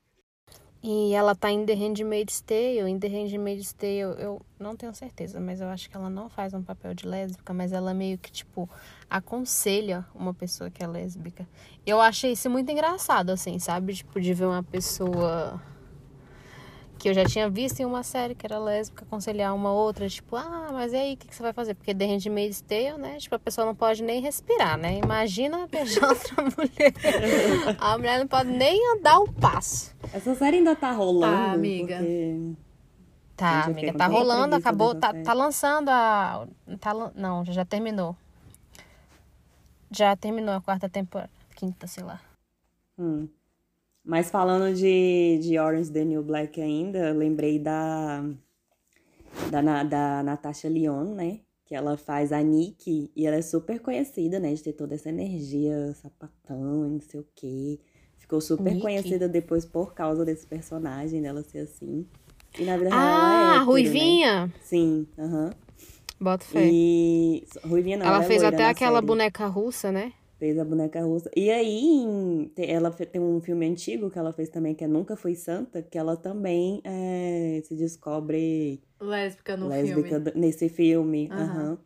E 0.84 1.14
ela 1.14 1.36
tá 1.36 1.52
em 1.52 1.64
The 1.66 1.74
Handmaid's 1.76 2.42
Tale. 2.42 2.80
Em 2.90 2.98
The 3.00 3.08
Handmaid's 3.08 3.72
Tale, 3.74 4.00
eu 4.20 4.42
não 4.60 4.76
tenho 4.76 4.94
certeza, 4.96 5.40
mas 5.40 5.62
eu 5.62 5.68
acho 5.68 5.88
que 5.90 5.96
ela 5.96 6.10
não 6.10 6.28
faz 6.30 6.54
um 6.56 6.64
papel 6.64 6.94
de 6.96 7.06
lésbica, 7.08 7.54
mas 7.54 7.72
ela 7.72 7.94
meio 7.94 8.18
que, 8.18 8.32
tipo, 8.32 8.68
aconselha 9.08 10.04
uma 10.16 10.34
pessoa 10.34 10.72
que 10.72 10.84
é 10.84 10.88
lésbica. 10.88 11.48
Eu 11.86 12.02
achei 12.02 12.32
isso 12.32 12.50
muito 12.50 12.72
engraçado, 12.72 13.30
assim, 13.30 13.60
sabe? 13.60 13.94
Tipo, 13.94 14.20
de 14.20 14.34
ver 14.34 14.46
uma 14.46 14.64
pessoa 14.64 15.62
que 17.02 17.10
eu 17.10 17.16
já 17.16 17.26
tinha 17.26 17.50
visto 17.50 17.80
em 17.80 17.86
uma 17.86 18.04
série 18.04 18.36
que 18.36 18.46
era 18.46 18.60
lésbica 18.60 19.04
aconselhar 19.04 19.56
uma 19.56 19.74
outra, 19.74 20.08
tipo, 20.08 20.36
ah, 20.36 20.70
mas 20.72 20.94
e 20.94 20.98
aí, 20.98 21.14
o 21.16 21.18
que, 21.18 21.28
que 21.28 21.36
você 21.36 21.42
vai 21.42 21.52
fazer? 21.52 21.74
Porque 21.74 21.96
The 21.96 22.06
Handmaid's 22.06 22.62
Tale, 22.62 23.00
né? 23.00 23.18
Tipo, 23.18 23.34
a 23.34 23.40
pessoa 23.40 23.66
não 23.66 23.74
pode 23.74 24.04
nem 24.04 24.22
respirar, 24.22 24.78
né? 24.78 25.00
Imagina 25.00 25.66
beijar 25.72 26.10
outra 26.10 26.44
mulher. 26.44 26.94
A 27.80 27.98
mulher 27.98 28.20
não 28.20 28.28
pode 28.28 28.52
nem 28.52 28.80
andar 28.94 29.20
um 29.20 29.34
passo. 29.34 29.96
Essa 30.14 30.36
série 30.36 30.58
ainda 30.58 30.76
tá 30.76 30.92
rolando. 30.92 31.36
Tá, 31.36 31.52
amiga. 31.54 31.98
Porque... 31.98 32.54
Tá, 33.36 33.64
amiga, 33.64 33.94
tá 33.94 34.06
rolando, 34.06 34.56
acabou, 34.56 34.94
tá, 34.94 35.12
série. 35.12 35.24
tá 35.24 35.34
lançando 35.34 35.90
a. 35.90 36.48
Tá, 36.80 36.94
não, 37.16 37.44
já 37.46 37.66
terminou. 37.66 38.16
Já 39.90 40.16
terminou 40.16 40.54
a 40.54 40.62
quarta 40.62 40.88
temporada, 40.88 41.32
quinta, 41.56 41.88
sei 41.88 42.04
lá. 42.04 42.22
Hum. 43.00 43.28
Mas 44.04 44.30
falando 44.30 44.76
de, 44.76 45.40
de 45.42 45.60
Orange 45.60 45.92
the 45.92 46.04
New 46.04 46.24
Black 46.24 46.60
ainda, 46.60 47.10
eu 47.10 47.16
lembrei 47.18 47.60
da, 47.60 48.24
da, 49.50 49.84
da 49.84 50.24
Natasha 50.24 50.68
Lyonne, 50.68 51.14
né? 51.14 51.40
Que 51.66 51.76
ela 51.76 51.96
faz 51.98 52.34
a 52.34 52.42
Nick 52.42 53.12
e 53.16 53.26
ela 53.26 53.38
é 53.38 53.42
super 53.42 53.80
conhecida, 53.80 54.40
né? 54.40 54.54
De 54.54 54.64
ter 54.64 54.74
toda 54.74 54.96
essa 54.96 55.10
energia, 55.10 55.94
sapatão 56.02 56.86
e 56.86 56.90
não 56.90 57.02
sei 57.02 57.20
o 57.20 57.28
quê. 57.36 57.80
Ficou 58.18 58.42
super 58.42 58.72
Nick? 58.72 58.82
conhecida 58.82 59.30
depois 59.30 59.66
por 59.66 59.94
causa 59.94 60.26
desse 60.26 60.48
personagem 60.48 61.22
dela 61.22 61.44
ser 61.44 61.60
assim. 61.60 62.08
E 62.60 62.64
na 62.64 62.78
vida 62.78 62.90
real 62.90 63.00
ela 63.02 63.34
é 63.34 63.46
Ah, 63.56 63.60
né? 63.60 63.64
Ruivinha! 63.66 64.54
Sim, 64.62 65.08
aham. 65.18 65.54
Bota 66.20 66.46
fé. 66.46 66.70
E. 66.72 67.46
Ruivinha 67.66 67.98
não. 67.98 68.06
ela 68.06 68.16
ela 68.16 68.24
é 68.26 68.28
fez 68.28 68.42
loira 68.42 68.56
até 68.56 68.66
aquela 68.68 68.96
série. 68.96 69.06
boneca 69.08 69.48
russa, 69.48 69.92
né? 69.92 70.14
Fez 70.42 70.58
a 70.58 70.66
boneca 70.66 71.00
russa. 71.04 71.30
E 71.36 71.52
aí, 71.52 72.52
ela 72.58 72.90
tem 72.90 73.22
um 73.22 73.40
filme 73.40 73.68
antigo 73.68 74.10
que 74.10 74.18
ela 74.18 74.34
fez 74.34 74.50
também, 74.50 74.74
que 74.74 74.84
é 74.84 74.88
Nunca 74.88 75.16
Fui 75.16 75.36
Santa, 75.36 75.84
que 75.84 76.00
ela 76.00 76.18
também 76.18 76.82
é, 76.84 77.62
se 77.64 77.76
descobre 77.76 78.82
Lésbica 79.00 79.56
no 79.56 79.68
lésbica 79.68 80.20
filme. 80.20 80.32
nesse 80.34 80.68
filme. 80.68 81.30
Aham. 81.32 81.44
aham. 81.44 81.78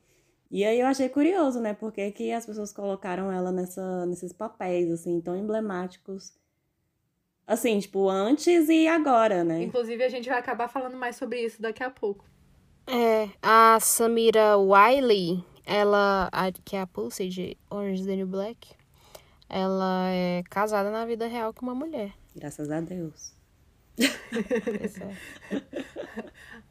E 0.50 0.64
aí 0.64 0.80
eu 0.80 0.88
achei 0.88 1.10
curioso, 1.10 1.60
né? 1.60 1.74
Porque 1.74 2.10
que 2.14 2.32
as 2.32 2.46
pessoas 2.46 2.72
colocaram 2.72 3.30
ela 3.30 3.52
nessa, 3.52 4.06
nesses 4.06 4.32
papéis, 4.32 4.90
assim, 4.90 5.20
tão 5.20 5.36
emblemáticos. 5.36 6.32
Assim, 7.46 7.78
tipo, 7.78 8.08
antes 8.08 8.70
e 8.70 8.88
agora, 8.88 9.44
né? 9.44 9.64
Inclusive, 9.64 10.02
a 10.02 10.08
gente 10.08 10.30
vai 10.30 10.40
acabar 10.40 10.70
falando 10.70 10.96
mais 10.96 11.18
sobre 11.18 11.42
isso 11.42 11.62
daqui 11.62 11.84
a 11.84 11.90
pouco. 11.90 12.24
É, 12.88 13.28
a 13.42 13.78
Samira 13.82 14.58
Wiley, 14.58 15.44
ela, 15.66 16.30
a- 16.32 16.52
que 16.52 16.76
é 16.76 16.82
a 16.82 16.88
Pulse 16.88 17.28
de 17.30 17.58
Orange 17.70 18.02
is 18.02 18.08
the 18.08 18.16
New 18.16 18.28
Black, 18.28 18.70
ela 19.50 20.08
é 20.10 20.44
casada 20.50 20.90
na 20.92 21.06
vida 21.06 21.28
real 21.28 21.54
com 21.54 21.66
uma 21.66 21.76
mulher. 21.76 22.12
Graças 22.36 22.70
a 22.72 22.80
Deus. 22.82 23.34
É. 23.98 24.06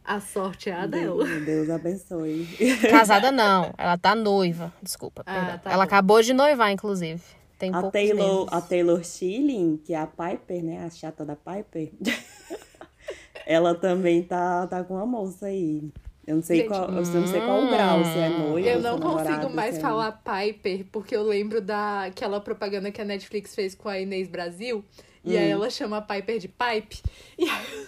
A 0.05 0.21
sorte 0.21 0.69
é 0.69 0.75
a 0.75 0.87
dela. 0.87 1.25
Deus, 1.25 1.45
Deus 1.47 1.71
abençoe. 1.71 2.47
Casada 2.91 3.33
não, 3.33 3.73
ela 3.79 3.97
tá 3.97 4.15
noiva, 4.15 4.71
desculpa, 4.83 5.23
Ah, 5.25 5.57
tá 5.57 5.71
ela 5.71 5.79
bom. 5.79 5.83
acabou 5.85 6.21
de 6.21 6.35
noivar, 6.35 6.71
inclusive. 6.71 7.23
Tem 7.59 7.75
A 7.75 7.83
Taylor, 7.91 8.41
meses. 8.41 8.53
a 8.53 8.61
Taylor 8.61 9.03
Schilling, 9.03 9.79
que 9.83 9.95
é 9.95 9.99
a 9.99 10.07
Piper, 10.07 10.63
né? 10.63 10.85
A 10.85 10.91
chata 10.91 11.25
da 11.25 11.35
Piper. 11.35 11.91
ela 13.47 13.75
também 13.75 14.23
tá, 14.23 14.67
tá 14.67 14.85
com 14.85 14.95
uma 14.95 15.07
moça 15.07 15.47
aí. 15.47 15.91
Eu 16.27 16.37
não 16.37 16.43
sei 16.43 16.59
Gente, 16.59 16.69
qual, 16.69 16.85
eu 16.89 16.95
não 16.95 17.27
sei 17.27 17.41
qual 17.43 17.65
o 17.65 17.69
grau, 17.71 18.03
se 18.05 18.19
é 18.19 18.29
noiva, 18.31 18.69
Eu 18.69 18.79
é 18.79 18.81
não 18.83 18.99
namorada, 18.99 19.31
consigo 19.37 19.55
mais 19.55 19.77
é- 19.77 19.81
falar 19.81 20.13
Piper, 20.13 20.87
porque 20.91 21.15
eu 21.15 21.23
lembro 21.23 21.61
daquela 21.61 22.41
propaganda 22.41 22.91
que 22.91 23.01
a 23.01 23.05
Netflix 23.05 23.55
fez 23.55 23.75
com 23.75 23.89
a 23.89 24.01
Inês 24.01 24.27
Brasil. 24.29 24.83
E 25.23 25.37
Hum. 25.37 25.39
aí 25.39 25.51
ela 25.51 25.69
chama 25.71 25.99
a 25.99 26.03
Piper 26.03 26.39
de 26.39 26.49
Pipe. 26.49 27.03
E 27.39 27.45
aí 27.49 27.87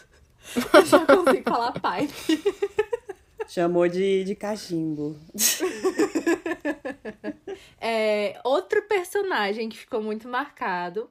eu 0.75 0.87
só 0.87 1.05
consigo 1.07 1.49
falar 1.49 1.73
Pipe. 1.73 2.43
Chamou 3.49 3.89
de, 3.89 4.25
de 4.25 4.35
cachimbo. 4.35 5.17
É, 7.81 8.39
outro 8.45 8.83
personagem 8.83 9.69
que 9.69 9.79
ficou 9.79 10.03
muito 10.03 10.29
marcado 10.29 11.09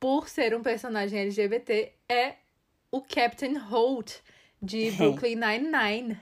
por 0.00 0.28
ser 0.28 0.54
um 0.54 0.62
personagem 0.62 1.20
LGBT 1.20 1.92
é 2.08 2.34
o 2.90 3.00
Captain 3.00 3.56
Holt 3.58 4.16
de 4.64 4.90
Brooklyn 4.92 5.36
Nine-Nine. 5.36 6.18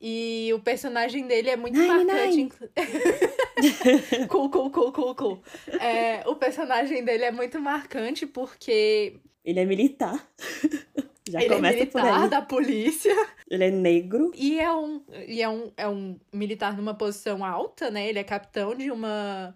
E 0.00 0.52
o 0.54 0.60
personagem 0.60 1.26
dele 1.26 1.50
é 1.50 1.56
muito 1.56 1.78
Nine, 1.78 2.04
marcante. 2.04 2.36
nine. 2.36 2.52
cool, 4.28 4.50
cool, 4.50 4.70
cool, 4.70 4.92
cool, 4.92 5.14
cool. 5.14 5.42
É, 5.80 6.22
o 6.28 6.36
personagem 6.36 7.02
dele 7.02 7.24
é 7.24 7.30
muito 7.30 7.58
marcante 7.60 8.26
porque 8.26 9.18
Ele 9.44 9.60
é 9.60 9.64
militar. 9.64 10.28
Já 11.28 11.42
ele 11.42 11.54
é 11.54 11.56
começa 11.56 11.86
por 11.86 12.02
militar 12.02 12.28
da 12.28 12.42
polícia. 12.42 13.12
Ele 13.50 13.64
é 13.64 13.70
negro. 13.70 14.30
E 14.34 14.60
é 14.60 14.72
um, 14.72 15.02
e 15.26 15.42
é 15.42 15.48
um, 15.48 15.72
é 15.76 15.88
um 15.88 16.20
militar 16.32 16.76
numa 16.76 16.94
posição 16.94 17.44
alta, 17.44 17.90
né? 17.90 18.08
Ele 18.08 18.18
é 18.20 18.24
capitão 18.24 18.74
de 18.76 18.90
uma. 18.92 19.54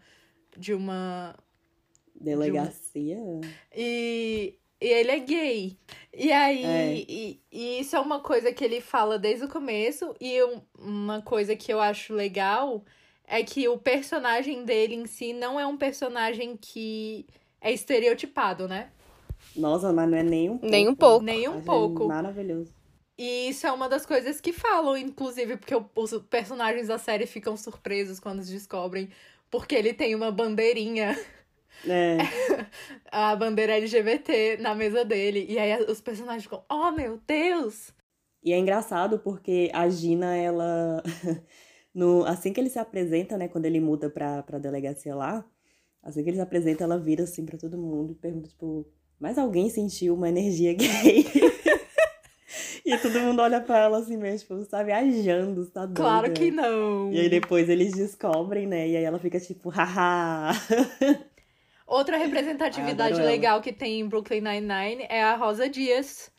De 0.57 0.75
uma. 0.75 1.37
Delegacia. 2.21 3.19
E, 3.75 4.59
e 4.81 4.87
ele 4.87 5.11
é 5.11 5.19
gay. 5.19 5.77
E 6.13 6.33
aí. 6.33 6.65
É. 6.65 6.95
E, 7.09 7.41
e 7.53 7.81
isso 7.81 7.95
é 7.97 8.01
uma 8.01 8.21
coisa 8.21 8.53
que 8.53 8.65
ele 8.65 8.81
fala 8.81 9.19
desde 9.19 9.45
o 9.45 9.49
começo. 9.49 10.15
E 10.21 10.43
um- 10.43 10.63
uma 10.79 11.23
coisa 11.23 11.55
que 11.55 11.73
eu 11.73 11.81
acho 11.81 12.15
legal 12.15 12.85
é 13.27 13.43
que 13.43 13.69
o 13.69 13.79
personagem 13.79 14.65
dele 14.65 14.95
em 14.95 15.07
si 15.07 15.33
não 15.33 15.59
é 15.61 15.67
um 15.67 15.77
personagem 15.77 16.57
que 16.57 17.27
é 17.61 17.73
estereotipado, 17.73 18.67
né? 18.67 18.91
Nossa, 19.55 19.93
mas 19.93 20.09
não 20.09 20.19
é 20.19 20.23
nem 20.23 20.51
um 20.51 20.59
pouco. 20.59 20.67
Nem 20.71 20.89
um 20.89 20.95
pouco. 20.95 21.25
Nem 21.25 21.49
um 21.49 21.61
pouco. 21.63 22.07
Maravilhoso. 22.09 22.73
E 23.19 23.49
isso 23.51 23.67
é 23.67 23.73
uma 23.73 23.89
das 23.89 24.07
coisas 24.07 24.41
que 24.41 24.53
falam, 24.53 24.97
inclusive, 24.97 25.57
porque 25.59 25.75
o- 25.75 25.85
os 25.95 26.13
personagens 26.31 26.89
da 26.89 26.97
série 26.99 27.27
ficam 27.27 27.57
surpresos 27.57 28.19
quando 28.19 28.43
descobrem, 28.43 29.11
porque 29.51 29.75
ele 29.75 29.93
tem 29.93 30.15
uma 30.15 30.31
bandeirinha, 30.33 31.15
É. 31.87 32.19
a 33.11 33.35
bandeira 33.37 33.77
LGBT 33.77 34.59
na 34.59 34.75
mesa 34.75 35.05
dele. 35.05 35.47
E 35.49 35.59
aí 35.59 35.83
os 35.85 36.01
personagens 36.01 36.45
ficam, 36.45 36.63
oh 36.69 36.91
meu 36.91 37.21
Deus! 37.27 37.93
E 38.43 38.53
é 38.53 38.59
engraçado 38.59 39.19
porque 39.19 39.71
a 39.73 39.89
Gina, 39.89 40.37
ela. 40.37 41.03
No, 41.93 42.25
assim 42.25 42.53
que 42.53 42.61
ele 42.61 42.71
se 42.71 42.79
apresenta, 42.79 43.37
né? 43.37 43.49
Quando 43.49 43.67
ele 43.67 43.81
muda 43.81 44.09
pra, 44.09 44.45
pra 44.45 44.61
delegacia 44.61 45.13
lá, 45.13 45.45
assim 46.01 46.23
que 46.23 46.31
ele 46.31 46.37
se 46.37 46.43
apresenta, 46.43 46.85
ela 46.85 46.97
vira 46.97 47.25
assim 47.25 47.45
pra 47.45 47.59
todo 47.59 47.77
mundo 47.77 48.13
e 48.13 48.15
pergunta, 48.15 48.49
tipo, 48.49 48.87
mas 49.19 49.37
alguém 49.37 49.69
sentiu 49.69 50.15
uma 50.15 50.29
energia 50.29 50.73
gay? 50.73 51.27
e 52.87 52.97
todo 52.99 53.19
mundo 53.19 53.43
olha 53.43 53.61
pra 53.61 53.79
ela 53.81 53.99
assim 53.99 54.17
mesmo, 54.17 54.39
tipo, 54.39 54.71
tá 54.71 54.85
viajando, 54.85 55.67
tá 55.67 55.85
doida. 55.85 56.01
Claro 56.01 56.33
que 56.33 56.53
não! 56.53 57.13
E 57.13 57.19
aí 57.19 57.29
depois 57.29 57.69
eles 57.69 57.93
descobrem, 57.93 58.69
né? 58.69 58.89
E 58.89 58.97
aí 58.97 59.03
ela 59.03 59.19
fica 59.19 59.41
tipo, 59.41 59.69
haha. 59.69 60.53
Outra 61.91 62.17
representatividade 62.17 63.21
legal 63.21 63.61
que 63.61 63.73
tem 63.73 63.99
em 63.99 64.07
Brooklyn 64.09 64.41
Nine-Nine 64.41 65.07
é 65.09 65.23
a 65.25 65.35
Rosa 65.35 65.69
Dias, 65.69 66.31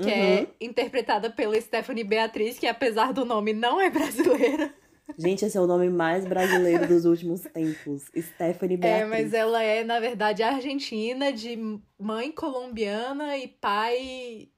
que 0.00 0.08
é 0.08 0.40
Uhum. 0.42 0.46
interpretada 0.60 1.28
pela 1.28 1.60
Stephanie 1.60 2.04
Beatriz, 2.04 2.56
que 2.56 2.68
apesar 2.68 3.12
do 3.12 3.24
nome 3.24 3.52
não 3.52 3.80
é 3.80 3.90
brasileira. 3.90 4.72
Gente, 5.18 5.44
esse 5.44 5.56
é 5.56 5.60
o 5.60 5.66
nome 5.66 5.88
mais 5.88 6.24
brasileiro 6.24 6.86
dos 6.86 7.04
últimos 7.04 7.40
tempos. 7.42 8.04
Stephanie 8.16 8.76
Beatriz. 8.76 9.02
É, 9.02 9.04
mas 9.04 9.32
ela 9.34 9.60
é, 9.62 9.82
na 9.82 9.98
verdade, 9.98 10.42
argentina, 10.44 11.32
de 11.32 11.58
mãe 11.98 12.30
colombiana 12.30 13.36
e 13.36 13.48
pai. 13.48 14.48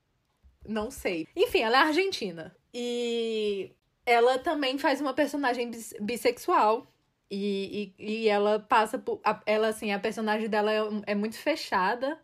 Não 0.66 0.90
sei. 0.90 1.26
Enfim, 1.34 1.60
ela 1.60 1.78
é 1.78 1.80
argentina. 1.86 2.54
E 2.74 3.72
ela 4.04 4.38
também 4.38 4.76
faz 4.76 5.00
uma 5.00 5.14
personagem 5.14 5.70
bis- 5.70 5.94
bissexual. 6.00 6.86
E, 7.30 7.92
e, 7.98 8.22
e 8.24 8.28
ela 8.28 8.58
passa 8.58 8.98
por. 8.98 9.20
a- 9.24 9.40
Ela, 9.44 9.68
assim, 9.68 9.92
a 9.92 9.98
personagem 9.98 10.48
dela 10.48 10.72
é, 10.72 10.80
é 11.06 11.14
muito 11.14 11.36
fechada. 11.36 12.18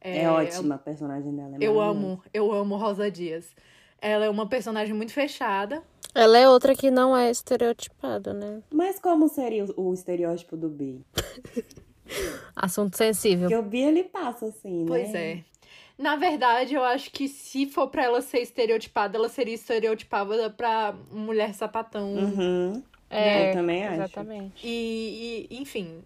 É, 0.00 0.28
ótima 0.28 0.74
a 0.74 0.78
personagem 0.78 1.34
dela. 1.34 1.54
é 1.54 1.58
Eu 1.60 1.80
amo, 1.80 2.22
eu 2.34 2.52
amo 2.52 2.76
Rosa 2.76 3.10
Dias. 3.10 3.54
Ela 4.00 4.24
é 4.24 4.30
uma 4.30 4.48
personagem 4.48 4.94
muito 4.94 5.12
fechada. 5.12 5.82
Ela 6.14 6.38
é 6.38 6.48
outra 6.48 6.74
que 6.74 6.90
não 6.90 7.16
é 7.16 7.30
estereotipada, 7.30 8.34
né? 8.34 8.62
Mas 8.72 8.98
como 8.98 9.28
seria 9.28 9.64
o, 9.64 9.88
o 9.90 9.94
estereótipo 9.94 10.56
do 10.56 10.68
bi? 10.68 11.00
Assunto 12.56 12.96
sensível. 12.96 13.48
Porque 13.48 13.56
o 13.56 13.62
bi 13.62 13.80
ele 13.80 14.04
passa 14.04 14.46
assim, 14.46 14.80
né? 14.80 14.86
Pois 14.86 15.14
é. 15.14 15.44
Na 15.96 16.16
verdade, 16.16 16.74
eu 16.74 16.82
acho 16.82 17.10
que 17.10 17.28
se 17.28 17.66
for 17.66 17.88
pra 17.88 18.04
ela 18.04 18.20
ser 18.20 18.40
estereotipada, 18.40 19.16
ela 19.16 19.28
seria 19.28 19.54
estereotipada 19.54 20.50
pra 20.50 20.94
mulher 21.10 21.54
sapatão. 21.54 22.12
Uhum. 22.12 22.82
É, 23.12 23.50
eu 23.50 23.54
também 23.54 23.84
acho. 23.84 23.94
Exatamente. 23.94 24.66
E, 24.66 25.46
e, 25.50 25.58
enfim. 25.60 26.02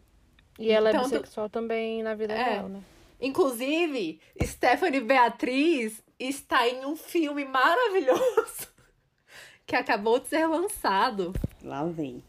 E 0.58 0.70
ela 0.70 0.90
é 0.90 0.98
bissexual 0.98 1.48
também 1.48 2.02
na 2.02 2.14
vida 2.14 2.32
É. 2.34 2.54
real, 2.54 2.68
né? 2.68 2.80
Inclusive, 3.20 4.20
Stephanie 4.42 5.00
Beatriz 5.00 6.02
está 6.18 6.68
em 6.68 6.84
um 6.84 6.96
filme 6.96 7.44
maravilhoso 7.44 8.68
que 9.66 9.74
acabou 9.76 10.18
de 10.20 10.28
ser 10.28 10.46
lançado, 10.46 11.32
Lá 11.62 11.84
vem. 11.84 12.22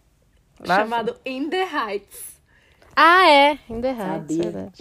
Lá 0.65 0.77
chamado 0.77 1.15
In 1.25 1.49
the 1.49 1.63
Heights. 1.63 2.37
Ah, 2.95 3.29
é. 3.29 3.59
In 3.69 3.79
the 3.81 3.91
Heights, 3.91 4.37
Sabia. 4.37 4.71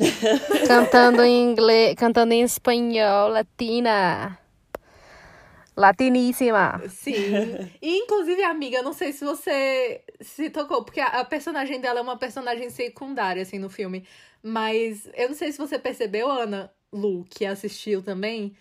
cantando 0.66 1.22
em 1.22 1.50
inglês, 1.50 1.94
cantando 1.96 2.32
em 2.32 2.42
espanhol, 2.42 3.28
latina. 3.28 4.38
Latiníssima. 5.76 6.80
Sim. 6.88 7.58
E, 7.82 7.98
inclusive, 7.98 8.42
amiga, 8.42 8.78
eu 8.78 8.82
não 8.82 8.94
sei 8.94 9.12
se 9.12 9.24
você 9.24 10.02
se 10.20 10.48
tocou, 10.48 10.82
porque 10.82 11.00
a, 11.00 11.20
a 11.20 11.24
personagem 11.24 11.80
dela 11.80 11.98
é 11.98 12.02
uma 12.02 12.16
personagem 12.16 12.70
secundária, 12.70 13.42
assim, 13.42 13.58
no 13.58 13.68
filme. 13.68 14.06
Mas 14.42 15.08
eu 15.14 15.28
não 15.28 15.34
sei 15.34 15.52
se 15.52 15.58
você 15.58 15.78
percebeu, 15.78 16.30
Ana, 16.30 16.72
Lu, 16.92 17.26
que 17.28 17.44
assistiu 17.44 18.02
também. 18.02 18.56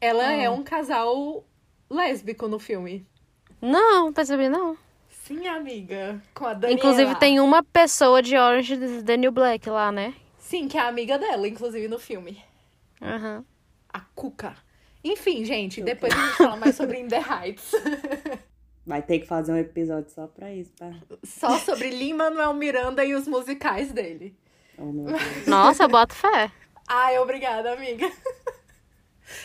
Ela 0.00 0.32
é 0.32 0.48
um 0.48 0.62
casal 0.62 1.44
lésbico 1.90 2.48
no 2.48 2.58
filme. 2.58 3.06
Não, 3.60 4.12
percebi 4.12 4.48
não. 4.48 4.76
Sim, 5.08 5.46
amiga. 5.46 6.20
Com 6.34 6.46
a 6.46 6.54
Daniela. 6.54 6.78
Inclusive 6.78 7.14
tem 7.16 7.40
uma 7.40 7.62
pessoa 7.62 8.22
de 8.22 8.36
Orange 8.36 8.74
is 8.74 9.02
the 9.02 9.16
New 9.16 9.32
Black 9.32 9.68
lá, 9.68 9.90
né? 9.90 10.14
Sim, 10.38 10.68
que 10.68 10.76
é 10.76 10.80
a 10.80 10.88
amiga 10.88 11.18
dela, 11.18 11.48
inclusive, 11.48 11.88
no 11.88 11.98
filme. 11.98 12.42
Aham. 13.00 13.44
A 13.88 14.00
Cuca. 14.00 14.54
Enfim, 15.04 15.44
gente, 15.44 15.82
depois 15.82 16.12
a 16.14 16.16
gente 16.16 16.36
fala 16.36 16.56
mais 16.56 16.74
sobre 16.74 16.98
In 16.98 17.08
the 17.08 17.18
Heights. 17.20 17.72
Vai 18.86 19.02
ter 19.02 19.18
que 19.18 19.26
fazer 19.26 19.52
um 19.52 19.56
episódio 19.56 20.10
só 20.10 20.26
pra 20.26 20.52
isso, 20.52 20.72
tá? 20.76 20.90
Só 21.22 21.58
sobre 21.58 21.90
Lin-Manuel 21.90 22.54
Miranda 22.54 23.04
e 23.04 23.14
os 23.14 23.28
musicais 23.28 23.92
dele. 23.92 24.34
Oh, 24.78 24.84
meu 24.92 25.04
Deus. 25.04 25.20
Nossa, 25.46 25.86
bota 25.86 26.14
fé. 26.14 26.50
Ai, 26.88 27.18
obrigada, 27.18 27.72
amiga. 27.72 28.10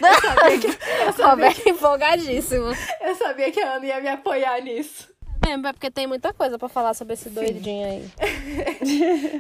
Eu 0.01 0.21
sabia 0.21 0.59
que, 0.59 0.67
eu 0.67 1.13
sabia, 1.13 1.25
Roberto 1.27 1.69
empolgadíssimo. 1.69 2.65
eu 3.01 3.15
sabia 3.15 3.49
que 3.49 3.61
a 3.61 3.75
Ana 3.75 3.85
ia 3.85 4.01
me 4.01 4.09
apoiar 4.09 4.61
nisso. 4.61 5.09
É, 5.47 5.53
é 5.53 5.73
porque 5.73 5.89
tem 5.89 6.05
muita 6.05 6.33
coisa 6.33 6.59
pra 6.59 6.67
falar 6.67 6.93
sobre 6.93 7.13
esse 7.13 7.29
doidinho 7.29 7.87
aí. 7.87 8.11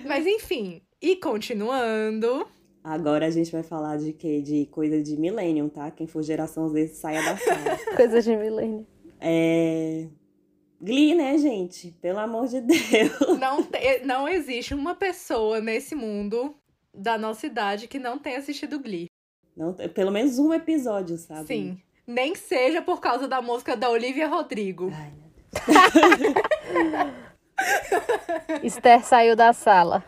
Mas 0.05 0.25
enfim, 0.25 0.81
e 1.01 1.17
continuando. 1.17 2.47
Agora 2.83 3.25
a 3.25 3.29
gente 3.29 3.51
vai 3.51 3.61
falar 3.63 3.97
de 3.97 4.13
quê? 4.13 4.41
De 4.41 4.65
coisa 4.67 5.01
de 5.01 5.17
millennium, 5.17 5.67
tá? 5.69 5.91
Quem 5.91 6.07
for 6.07 6.23
geração 6.23 6.69
Z, 6.69 6.87
saia 6.87 7.21
da 7.21 7.37
sala. 7.37 7.77
Coisa 7.95 8.21
de 8.21 8.35
milênio. 8.35 8.87
É... 9.19 10.07
Glee, 10.81 11.13
né, 11.13 11.37
gente? 11.37 11.91
Pelo 12.01 12.19
amor 12.19 12.47
de 12.47 12.61
Deus. 12.61 12.79
Não, 13.37 13.61
te- 13.61 13.99
não 14.05 14.29
existe 14.29 14.73
uma 14.73 14.95
pessoa 14.95 15.59
nesse 15.59 15.93
mundo 15.93 16.55
da 16.93 17.17
nossa 17.17 17.45
idade 17.45 17.85
que 17.87 17.99
não 17.99 18.17
tenha 18.17 18.39
assistido 18.39 18.79
Glee. 18.79 19.07
Não, 19.57 19.73
pelo 19.73 20.09
menos 20.11 20.39
um 20.39 20.53
episódio, 20.53 21.17
sabe? 21.17 21.47
Sim. 21.47 21.77
Nem 22.07 22.33
seja 22.33 22.81
por 22.81 23.01
causa 23.01 23.27
da 23.27 23.41
música 23.41 23.75
da 23.75 23.89
Olivia 23.89 24.27
Rodrigo. 24.27 24.89
Ai, 24.93 25.11
meu 25.11 25.29
Esther 28.63 29.03
saiu 29.03 29.35
da 29.35 29.51
sala. 29.51 30.03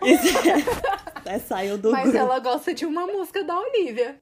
Até 1.21 1.37
saiu 1.39 1.77
do 1.77 1.91
Mas 1.91 2.03
grupo. 2.03 2.17
ela 2.17 2.39
gosta 2.39 2.73
de 2.73 2.85
uma 2.85 3.05
música 3.05 3.43
da 3.43 3.57
Olivia. 3.59 4.19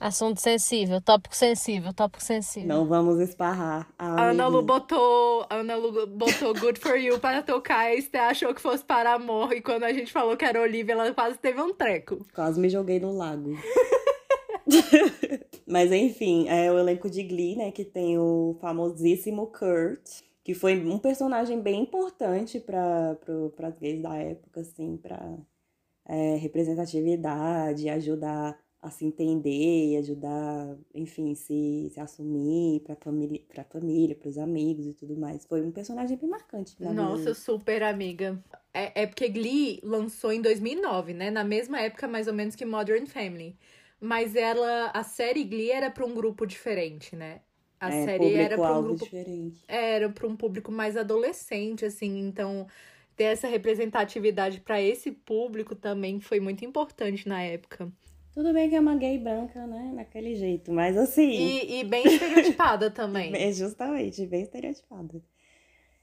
Assunto 0.00 0.38
sensível, 0.38 1.00
tópico 1.00 1.34
sensível, 1.34 1.92
tópico 1.94 2.22
sensível. 2.22 2.68
Não 2.68 2.84
vamos 2.84 3.18
esparrar. 3.20 3.88
A 3.98 4.30
Ana 4.30 4.46
Lu 4.48 4.62
botou, 4.62 5.46
Ana 5.48 5.76
Lu 5.76 6.06
botou 6.06 6.52
Good 6.54 6.78
For 6.78 6.96
You 6.96 7.18
para 7.18 7.42
tocar 7.42 7.90
e 7.94 7.98
Esther 7.98 8.22
achou 8.24 8.54
que 8.54 8.60
fosse 8.60 8.84
para 8.84 9.14
amor. 9.14 9.52
E 9.54 9.62
quando 9.62 9.84
a 9.84 9.92
gente 9.92 10.12
falou 10.12 10.36
que 10.36 10.44
era 10.44 10.60
Olivia, 10.60 10.92
ela 10.92 11.14
quase 11.14 11.38
teve 11.38 11.60
um 11.62 11.72
treco. 11.72 12.26
Quase 12.34 12.60
me 12.60 12.68
joguei 12.68 13.00
no 13.00 13.16
lago. 13.16 13.56
Mas 15.66 15.90
enfim, 15.90 16.48
é 16.48 16.70
o 16.70 16.78
elenco 16.78 17.08
de 17.08 17.22
Glee, 17.22 17.56
né? 17.56 17.70
Que 17.70 17.84
tem 17.84 18.18
o 18.18 18.56
famosíssimo 18.60 19.46
Kurt, 19.46 20.22
que 20.44 20.54
foi 20.54 20.78
um 20.78 20.98
personagem 20.98 21.60
bem 21.60 21.82
importante 21.82 22.60
para 22.60 23.18
as 23.58 23.78
gays 23.78 24.02
da 24.02 24.14
época, 24.14 24.60
assim, 24.60 24.96
para 24.98 25.38
representatividade, 26.40 27.88
ajudar 27.88 28.62
a 28.84 28.90
se 28.90 29.06
entender, 29.06 29.96
ajudar, 29.96 30.76
enfim, 30.94 31.34
se, 31.34 31.88
se 31.90 31.98
assumir 31.98 32.80
para 32.80 32.94
família, 32.94 33.40
para 33.48 33.64
família, 33.64 34.14
para 34.14 34.28
os 34.28 34.36
amigos 34.36 34.86
e 34.86 34.92
tudo 34.92 35.16
mais. 35.16 35.46
Foi 35.46 35.62
um 35.62 35.72
personagem 35.72 36.18
bem 36.18 36.28
marcante. 36.28 36.76
na 36.78 36.92
Nossa, 36.92 37.32
super 37.32 37.82
amiga. 37.82 38.38
É, 38.74 39.02
é 39.02 39.06
porque 39.06 39.26
Glee 39.30 39.80
lançou 39.82 40.30
em 40.30 40.42
2009, 40.42 41.14
né? 41.14 41.30
Na 41.30 41.42
mesma 41.42 41.80
época, 41.80 42.06
mais 42.06 42.28
ou 42.28 42.34
menos, 42.34 42.54
que 42.54 42.66
Modern 42.66 43.06
Family. 43.06 43.56
Mas 43.98 44.36
ela, 44.36 44.90
a 44.90 45.02
série 45.02 45.44
Glee 45.44 45.70
era 45.70 45.90
para 45.90 46.04
um 46.04 46.14
grupo 46.14 46.44
diferente, 46.44 47.16
né? 47.16 47.40
A 47.86 47.94
é, 47.94 48.04
série 48.04 48.34
era 48.34 48.56
para 48.56 48.78
um 48.78 48.82
grupo 48.82 49.04
diferente. 49.04 49.64
era 49.68 50.08
para 50.08 50.26
um 50.26 50.36
público 50.36 50.72
mais 50.72 50.96
adolescente, 50.96 51.84
assim, 51.84 52.20
então 52.20 52.66
ter 53.16 53.24
essa 53.24 53.46
representatividade 53.46 54.60
para 54.60 54.80
esse 54.80 55.10
público 55.10 55.74
também 55.74 56.20
foi 56.20 56.40
muito 56.40 56.64
importante 56.64 57.28
na 57.28 57.42
época. 57.42 57.92
Tudo 58.32 58.52
bem 58.52 58.68
que 58.68 58.74
é 58.74 58.80
uma 58.80 58.96
gay 58.96 59.16
branca, 59.16 59.64
né? 59.64 59.92
Daquele 59.94 60.34
jeito, 60.34 60.72
mas 60.72 60.96
assim. 60.96 61.30
E, 61.30 61.80
e 61.80 61.84
bem 61.84 62.04
estereotipada 62.04 62.90
também. 62.90 63.32
É 63.38 63.52
justamente, 63.52 64.26
bem 64.26 64.42
estereotipada. 64.42 65.22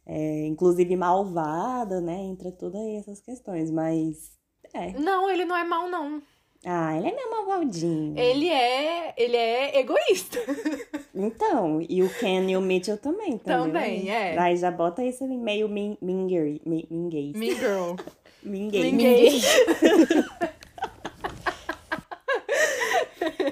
É, 0.06 0.46
inclusive 0.46 0.96
malvada, 0.96 2.00
né? 2.00 2.16
Entra 2.16 2.52
todas 2.52 2.82
essas 2.98 3.20
questões, 3.20 3.70
mas. 3.70 4.32
É. 4.74 4.94
Não, 4.94 5.30
ele 5.30 5.44
não 5.44 5.58
é 5.58 5.66
mal, 5.66 5.90
não. 5.90 6.22
Ah, 6.66 6.96
ele 6.96 7.08
é 7.08 7.16
meio 7.16 7.30
malvadinho. 7.32 8.14
Ele 8.18 8.48
é, 8.48 9.14
ele 9.18 9.36
é 9.38 9.80
egoísta. 9.80 10.40
Então, 11.14 11.86
e 11.90 12.02
o 12.02 12.10
Ken 12.10 12.50
e 12.50 12.56
o 12.56 12.62
Mitchell 12.62 12.98
também, 12.98 13.38
Também, 13.38 14.10
é. 14.10 14.40
Aí 14.40 14.56
já 14.56 14.72
bota 14.72 15.02
ali 15.26 15.38
meio 15.38 15.68
min, 15.68 15.98
minger, 16.02 16.62
min, 16.66 16.88
minguês. 16.90 17.34
Mean 17.36 17.56
Girl. 17.56 17.96
Minguês. 18.42 18.86
Ninguém. 18.86 19.42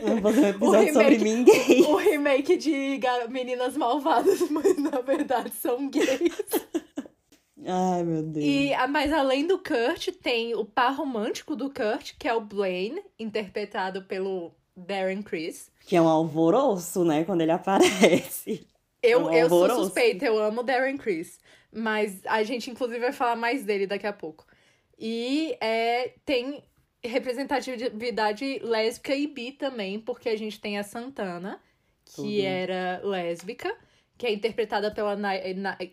Vamos 0.02 0.22
fazer 0.22 0.42
um 0.42 0.50
episódio 0.50 0.90
O 0.90 0.94
sobre 0.94 1.16
remake- 1.18 1.24
minguês. 1.24 1.86
O 1.88 1.96
remake 1.98 2.58
de 2.58 3.00
Meninas 3.30 3.76
Malvadas, 3.78 4.50
mas 4.50 4.78
na 4.78 5.02
verdade 5.02 5.52
são 5.62 5.90
gays. 5.90 6.34
Ai, 7.70 8.04
meu 8.04 8.24
Deus. 8.24 8.46
E, 8.46 8.74
ah, 8.74 8.88
mas 8.88 9.12
além 9.14 9.46
do 9.46 9.60
Kurt, 9.60 10.10
tem 10.22 10.56
o 10.56 10.66
par 10.66 10.96
romântico 10.96 11.56
do 11.56 11.70
Kurt, 11.70 12.14
que 12.18 12.28
é 12.28 12.34
o 12.34 12.42
Blaine, 12.42 13.02
interpretado 13.18 14.04
pelo 14.04 14.52
Darren 14.76 15.22
Criss. 15.22 15.70
Que 15.86 15.96
é 15.96 16.02
um 16.02 16.08
alvoroço, 16.08 17.04
né? 17.04 17.24
Quando 17.24 17.42
ele 17.42 17.52
aparece. 17.52 18.68
Eu, 19.02 19.26
Um 19.26 19.34
eu 19.34 19.50
sou 19.50 19.70
suspeita, 19.70 20.26
eu 20.26 20.38
amo 20.40 20.62
o 20.62 20.64
Darren 20.64 20.98
Criss. 20.98 21.40
Mas 21.72 22.20
a 22.26 22.44
gente, 22.44 22.70
inclusive, 22.72 23.00
vai 23.00 23.12
falar 23.14 23.36
mais 23.36 23.64
dele 23.64 23.86
daqui 23.86 24.08
a 24.08 24.14
pouco. 24.14 24.46
E 24.98 25.56
é, 25.62 26.14
tem 26.26 26.64
representatividade 27.04 28.60
lésbica 28.60 29.16
e 29.16 29.28
bi 29.28 29.52
também, 29.52 30.00
porque 30.00 30.30
a 30.30 30.38
gente 30.38 30.60
tem 30.60 30.78
a 30.78 30.84
Santana, 30.84 31.62
que 32.04 32.16
Tudo. 32.16 32.42
era 32.42 33.02
lésbica, 33.04 33.74
que 34.20 34.28
é 34.28 34.34
interpretada 34.34 34.92
pela 34.92 35.16
Na- 35.16 35.34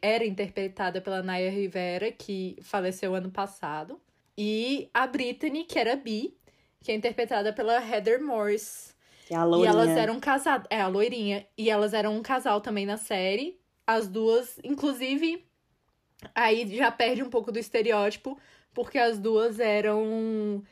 era 0.03 0.25
interpretada 0.27 1.01
pela 1.01 1.23
Naya 1.23 1.49
Rivera, 1.49 2.11
que 2.11 2.59
faleceu 2.61 3.15
ano 3.15 3.31
passado. 3.31 4.01
E 4.37 4.91
a 4.93 5.07
Brittany, 5.07 5.63
que 5.63 5.79
era 5.79 5.95
bi, 5.95 6.37
que 6.83 6.91
é 6.91 6.95
interpretada 6.97 7.53
pela 7.53 7.81
Heather 7.81 8.21
Morris. 8.21 8.97
Que 9.29 9.33
é 9.35 9.37
a 9.37 9.43
E 9.43 9.45
lourinha. 9.45 9.71
elas 9.71 9.89
eram 9.91 10.19
casadas. 10.19 10.67
É, 10.69 10.81
a 10.81 10.89
loirinha. 10.89 11.47
E 11.57 11.71
elas 11.71 11.95
eram 11.95 12.17
um 12.17 12.21
casal 12.23 12.61
também 12.61 12.85
na 12.85 12.97
série. 12.97 13.61
As 13.87 14.09
duas, 14.09 14.59
inclusive, 14.65 15.45
aí 16.35 16.67
já 16.77 16.91
perde 16.91 17.23
um 17.23 17.31
pouco 17.31 17.53
do 17.53 17.61
estereótipo, 17.61 18.37
porque 18.75 18.99
as 18.99 19.21
duas 19.21 19.61
eram 19.61 20.65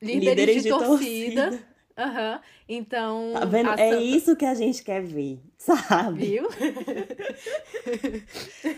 líderes, 0.00 0.62
de, 0.62 0.68
torcida. 0.68 1.58
Aham. 2.02 2.40
Então. 2.68 3.32
Tá 3.34 3.44
vendo? 3.44 3.70
É 3.70 3.76
Santa- 3.90 4.00
isso 4.00 4.36
que 4.36 4.44
a 4.44 4.54
gente 4.54 4.82
quer 4.82 5.02
ver, 5.02 5.40
sabe? 5.58 6.24
Viu? 6.26 6.48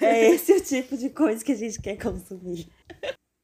É 0.00 0.30
esse 0.30 0.52
o 0.52 0.60
tipo 0.62 0.96
de 0.96 1.10
coisa 1.10 1.44
que 1.44 1.52
a 1.52 1.56
gente 1.56 1.80
quer 1.80 1.96
consumir. 1.96 2.66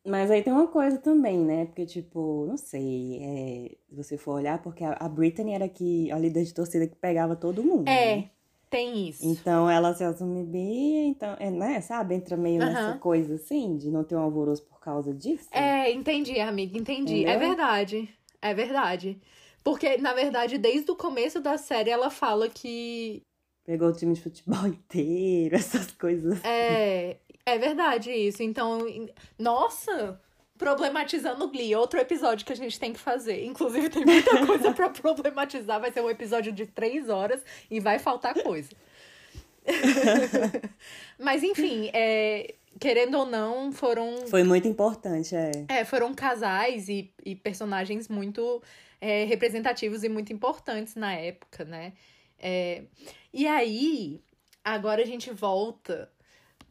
Mas 0.06 0.30
aí 0.30 0.42
tem 0.42 0.52
uma 0.52 0.66
coisa 0.66 0.98
também, 0.98 1.38
né? 1.38 1.66
Porque, 1.66 1.84
tipo, 1.84 2.46
não 2.46 2.56
sei, 2.56 3.18
é, 3.22 3.76
se 3.88 3.94
você 3.94 4.16
for 4.16 4.32
olhar, 4.32 4.60
porque 4.62 4.82
a, 4.82 4.96
a 4.98 5.08
Britney 5.08 5.54
era 5.54 5.68
que, 5.68 6.10
a 6.10 6.18
líder 6.18 6.44
de 6.44 6.54
torcida 6.54 6.86
que 6.86 6.96
pegava 6.96 7.36
todo 7.36 7.62
mundo. 7.62 7.88
É, 7.88 8.16
né? 8.16 8.30
tem 8.70 9.08
isso. 9.08 9.24
Então 9.26 9.68
ela 9.68 9.92
se 9.92 10.02
assume 10.02 10.42
bi, 10.44 10.96
então, 11.08 11.36
é, 11.38 11.50
né? 11.50 11.80
Sabe? 11.82 12.14
Entra 12.14 12.36
meio 12.36 12.60
nessa 12.60 12.96
coisa 12.98 13.34
assim, 13.34 13.76
de 13.76 13.90
não 13.90 14.02
ter 14.02 14.16
um 14.16 14.20
alvoroço 14.20 14.64
por 14.64 14.80
causa 14.80 15.12
disso. 15.12 15.48
É, 15.52 15.92
entendi, 15.92 16.40
amiga, 16.40 16.78
entendi. 16.78 17.24
É 17.26 17.34
Entendeu? 17.34 17.48
verdade. 17.48 18.08
É 18.40 18.54
verdade. 18.54 19.20
Porque, 19.62 19.96
na 19.98 20.12
verdade, 20.12 20.58
desde 20.58 20.90
o 20.90 20.96
começo 20.96 21.40
da 21.40 21.58
série, 21.58 21.90
ela 21.90 22.10
fala 22.10 22.48
que 22.48 23.22
Pegou 23.70 23.88
o 23.88 23.92
time 23.92 24.14
de 24.14 24.20
futebol 24.20 24.66
inteiro, 24.66 25.54
essas 25.54 25.92
coisas. 25.92 26.42
É, 26.44 27.16
é 27.46 27.58
verdade 27.58 28.10
isso. 28.10 28.42
Então, 28.42 28.80
nossa, 29.38 30.20
problematizando 30.58 31.44
o 31.44 31.48
Glee, 31.48 31.76
outro 31.76 32.00
episódio 32.00 32.44
que 32.44 32.52
a 32.52 32.56
gente 32.56 32.80
tem 32.80 32.92
que 32.92 32.98
fazer. 32.98 33.44
Inclusive, 33.44 33.88
tem 33.88 34.04
muita 34.04 34.30
coisa 34.46 34.72
pra 34.72 34.88
problematizar. 34.88 35.80
Vai 35.80 35.92
ser 35.92 36.00
um 36.00 36.10
episódio 36.10 36.52
de 36.52 36.66
três 36.66 37.08
horas 37.08 37.40
e 37.70 37.78
vai 37.78 37.98
faltar 37.98 38.34
coisa. 38.42 38.70
Mas, 41.16 41.42
enfim, 41.42 41.90
é, 41.92 42.54
querendo 42.80 43.18
ou 43.18 43.26
não, 43.26 43.70
foram, 43.70 44.26
Foi 44.26 44.42
muito 44.42 44.66
importante, 44.66 45.36
é. 45.36 45.66
é, 45.68 45.84
foram 45.84 46.14
casais 46.14 46.88
e, 46.88 47.12
e 47.24 47.36
personagens 47.36 48.08
muito 48.08 48.60
é, 49.00 49.24
representativos 49.24 50.04
e 50.04 50.08
muito 50.08 50.32
importantes 50.32 50.94
na 50.94 51.14
época, 51.14 51.64
né? 51.64 51.94
É, 52.38 52.84
e 53.32 53.46
aí, 53.46 54.22
agora 54.64 55.02
a 55.02 55.06
gente 55.06 55.30
volta, 55.30 56.10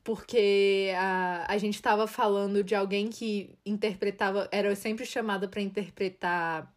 porque 0.04 0.92
a, 0.96 1.46
a 1.48 1.58
gente 1.58 1.82
tava 1.82 2.08
falando 2.08 2.64
de 2.64 2.76
alguém 2.76 3.08
que 3.10 3.58
interpretava, 3.66 4.48
era 4.52 4.76
sempre 4.76 5.06
chamada 5.06 5.48
pra 5.48 5.62
interpretar 5.62 6.74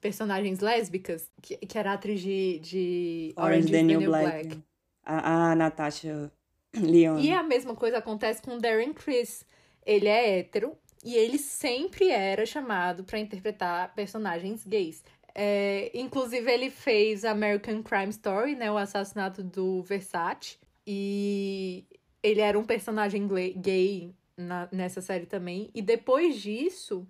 personagens 0.00 0.60
lésbicas, 0.60 1.30
que, 1.42 1.56
que 1.56 1.78
era 1.78 1.92
atriz 1.92 2.20
de, 2.20 2.58
de 2.60 3.34
Orange, 3.36 3.70
the 3.70 3.82
New 3.82 4.00
Black. 4.00 4.62
A, 5.04 5.52
a 5.52 5.54
Natasha 5.54 6.30
Leon. 6.74 7.18
E 7.18 7.32
a 7.32 7.42
mesma 7.42 7.74
coisa 7.74 7.98
acontece 7.98 8.42
com 8.42 8.58
Darren 8.58 8.92
Criss. 8.92 9.44
Ele 9.86 10.06
é 10.06 10.38
hétero 10.38 10.76
e 11.04 11.14
ele 11.14 11.38
sempre 11.38 12.10
era 12.10 12.44
chamado 12.44 13.04
pra 13.04 13.18
interpretar 13.18 13.94
personagens 13.94 14.64
gays. 14.64 15.02
É, 15.34 15.90
inclusive, 15.94 16.50
ele 16.50 16.70
fez 16.70 17.24
American 17.24 17.82
Crime 17.82 18.10
Story, 18.10 18.56
né? 18.56 18.70
O 18.70 18.76
assassinato 18.76 19.42
do 19.42 19.82
Versace. 19.82 20.58
E 20.86 21.86
ele 22.22 22.40
era 22.40 22.58
um 22.58 22.64
personagem 22.64 23.28
gay 23.56 24.12
na- 24.36 24.68
nessa 24.72 25.00
série 25.00 25.26
também. 25.26 25.70
E 25.74 25.82
depois 25.82 26.40
disso, 26.40 27.06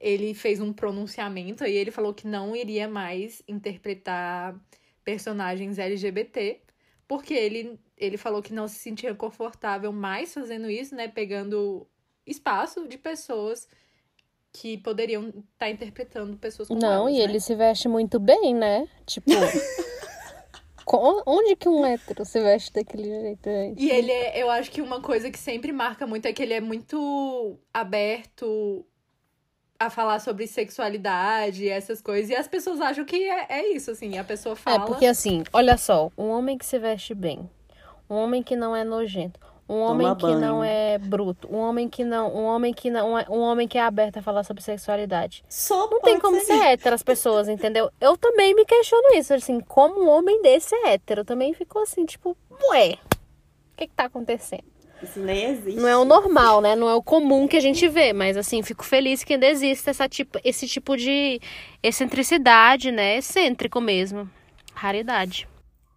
ele 0.00 0.34
fez 0.34 0.60
um 0.60 0.72
pronunciamento 0.72 1.64
e 1.64 1.72
ele 1.72 1.90
falou 1.90 2.12
que 2.12 2.26
não 2.26 2.56
iria 2.56 2.88
mais 2.88 3.42
interpretar 3.48 4.58
personagens 5.04 5.78
LGBT, 5.78 6.60
porque 7.08 7.34
ele, 7.34 7.78
ele 7.96 8.16
falou 8.16 8.42
que 8.42 8.52
não 8.52 8.68
se 8.68 8.76
sentia 8.76 9.14
confortável 9.14 9.92
mais 9.92 10.34
fazendo 10.34 10.68
isso, 10.70 10.94
né? 10.94 11.08
Pegando 11.08 11.86
espaço 12.26 12.86
de 12.88 12.96
pessoas 12.98 13.68
que 14.52 14.76
poderiam 14.78 15.28
estar 15.28 15.42
tá 15.58 15.70
interpretando 15.70 16.36
pessoas 16.36 16.68
como 16.68 16.80
Não, 16.80 17.08
elas, 17.08 17.14
e 17.14 17.18
né? 17.18 17.24
ele 17.24 17.40
se 17.40 17.54
veste 17.54 17.88
muito 17.88 18.20
bem, 18.20 18.54
né? 18.54 18.88
Tipo. 19.06 19.30
onde 21.26 21.56
que 21.56 21.68
um 21.68 21.86
hétero 21.86 22.24
se 22.24 22.40
veste 22.40 22.72
daquele 22.72 23.04
jeito, 23.04 23.48
gente? 23.48 23.82
E 23.82 23.90
ele 23.90 24.10
é, 24.10 24.42
eu 24.42 24.50
acho 24.50 24.70
que 24.70 24.82
uma 24.82 25.00
coisa 25.00 25.30
que 25.30 25.38
sempre 25.38 25.72
marca 25.72 26.06
muito 26.06 26.26
é 26.26 26.32
que 26.32 26.42
ele 26.42 26.52
é 26.52 26.60
muito 26.60 27.58
aberto 27.72 28.84
a 29.78 29.90
falar 29.90 30.20
sobre 30.20 30.46
sexualidade, 30.46 31.68
essas 31.68 32.00
coisas. 32.00 32.30
E 32.30 32.36
as 32.36 32.46
pessoas 32.46 32.80
acham 32.80 33.04
que 33.04 33.16
é, 33.16 33.46
é 33.48 33.68
isso, 33.72 33.90
assim. 33.90 34.18
A 34.18 34.24
pessoa 34.24 34.54
fala. 34.54 34.84
É, 34.84 34.86
porque 34.86 35.06
assim, 35.06 35.42
olha 35.52 35.76
só, 35.76 36.10
um 36.16 36.28
homem 36.28 36.58
que 36.58 36.66
se 36.66 36.78
veste 36.78 37.14
bem, 37.14 37.48
um 38.08 38.14
homem 38.14 38.42
que 38.42 38.54
não 38.54 38.76
é 38.76 38.84
nojento, 38.84 39.40
um 39.68 39.78
homem 39.80 40.14
que 40.14 40.22
banho. 40.22 40.38
não 40.40 40.62
é 40.64 40.98
bruto, 40.98 41.48
um 41.50 41.56
homem 41.58 41.88
que 41.88 42.04
não, 42.04 42.34
um 42.34 42.44
homem 42.44 42.74
que 42.74 42.90
não, 42.90 43.18
é- 43.18 43.26
um 43.28 43.38
homem 43.40 43.66
que 43.66 43.78
é 43.78 43.80
aberto 43.82 44.18
a 44.18 44.22
falar 44.22 44.44
sobre 44.44 44.62
sexualidade. 44.62 45.44
Só 45.48 45.88
Não 45.88 46.00
tem 46.00 46.18
como 46.20 46.38
ser 46.40 46.60
hétero 46.60 46.94
as 46.94 47.02
pessoas, 47.02 47.48
entendeu? 47.48 47.90
Eu 48.00 48.16
também 48.16 48.54
me 48.54 48.64
questiono 48.64 49.14
isso, 49.14 49.32
assim, 49.32 49.60
como 49.60 50.02
um 50.02 50.08
homem 50.08 50.42
desse 50.42 50.74
é 50.74 50.92
hétero, 50.94 51.24
também 51.24 51.54
ficou 51.54 51.82
assim, 51.82 52.04
tipo, 52.04 52.36
ué, 52.70 52.98
o 53.72 53.76
que 53.76 53.86
que 53.86 53.94
tá 53.94 54.04
acontecendo? 54.04 54.64
Isso 55.02 55.18
nem 55.18 55.46
existe. 55.46 55.80
Não 55.80 55.88
é 55.88 55.96
o 55.96 56.04
normal, 56.04 56.60
né? 56.60 56.76
Não 56.76 56.88
é 56.88 56.94
o 56.94 57.02
comum 57.02 57.48
que 57.48 57.56
a 57.56 57.60
gente 57.60 57.88
vê, 57.88 58.12
mas 58.12 58.36
assim, 58.36 58.62
fico 58.62 58.84
feliz 58.84 59.24
que 59.24 59.32
ainda 59.32 59.46
existe 59.48 59.90
essa 59.90 60.08
tipo, 60.08 60.38
esse 60.44 60.68
tipo 60.68 60.96
de 60.96 61.40
excentricidade, 61.82 62.90
né? 62.92 63.16
Excêntrico 63.16 63.80
mesmo. 63.80 64.30
Raridade. 64.74 65.48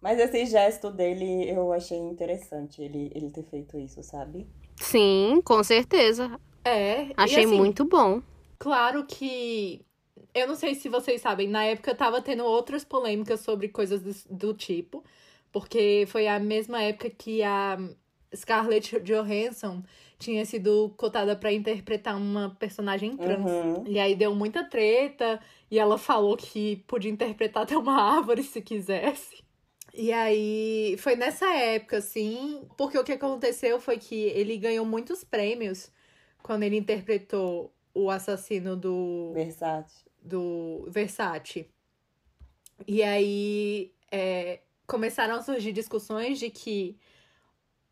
Mas 0.06 0.20
esse 0.20 0.46
gesto 0.46 0.88
dele 0.88 1.50
eu 1.50 1.72
achei 1.72 1.98
interessante, 1.98 2.80
ele, 2.80 3.10
ele 3.12 3.28
ter 3.28 3.42
feito 3.42 3.76
isso, 3.76 4.04
sabe? 4.04 4.46
Sim, 4.76 5.42
com 5.44 5.64
certeza. 5.64 6.38
É. 6.64 7.08
Achei 7.16 7.44
assim, 7.44 7.56
muito 7.56 7.84
bom. 7.84 8.22
Claro 8.56 9.04
que. 9.04 9.84
Eu 10.32 10.46
não 10.46 10.54
sei 10.54 10.76
se 10.76 10.88
vocês 10.88 11.20
sabem, 11.20 11.48
na 11.48 11.64
época 11.64 11.92
tava 11.92 12.22
tendo 12.22 12.44
outras 12.44 12.84
polêmicas 12.84 13.40
sobre 13.40 13.66
coisas 13.68 14.00
do, 14.00 14.36
do 14.36 14.54
tipo, 14.54 15.02
porque 15.50 16.04
foi 16.06 16.28
a 16.28 16.38
mesma 16.38 16.80
época 16.80 17.10
que 17.10 17.42
a 17.42 17.76
Scarlett 18.32 19.00
Johansson 19.00 19.82
tinha 20.20 20.44
sido 20.44 20.94
cotada 20.96 21.34
pra 21.34 21.52
interpretar 21.52 22.16
uma 22.16 22.54
personagem 22.60 23.16
trans. 23.16 23.50
Uhum. 23.50 23.84
E 23.88 23.98
aí 23.98 24.14
deu 24.14 24.32
muita 24.36 24.62
treta, 24.62 25.40
e 25.68 25.80
ela 25.80 25.98
falou 25.98 26.36
que 26.36 26.76
podia 26.86 27.10
interpretar 27.10 27.64
até 27.64 27.76
uma 27.76 28.00
árvore 28.16 28.44
se 28.44 28.62
quisesse. 28.62 29.44
E 29.98 30.12
aí 30.12 30.94
foi 30.98 31.16
nessa 31.16 31.46
época, 31.54 31.96
assim, 31.96 32.68
porque 32.76 32.98
o 32.98 33.04
que 33.04 33.12
aconteceu 33.12 33.80
foi 33.80 33.96
que 33.96 34.14
ele 34.14 34.58
ganhou 34.58 34.84
muitos 34.84 35.24
prêmios 35.24 35.90
quando 36.42 36.64
ele 36.64 36.76
interpretou 36.76 37.72
o 37.94 38.10
assassino 38.10 38.76
do, 38.76 39.32
Versátil. 39.32 40.06
do 40.22 40.84
Versace. 40.90 41.70
E 42.86 43.02
aí 43.02 43.94
é, 44.12 44.60
começaram 44.86 45.36
a 45.36 45.42
surgir 45.42 45.72
discussões 45.72 46.38
de 46.38 46.50
que 46.50 46.98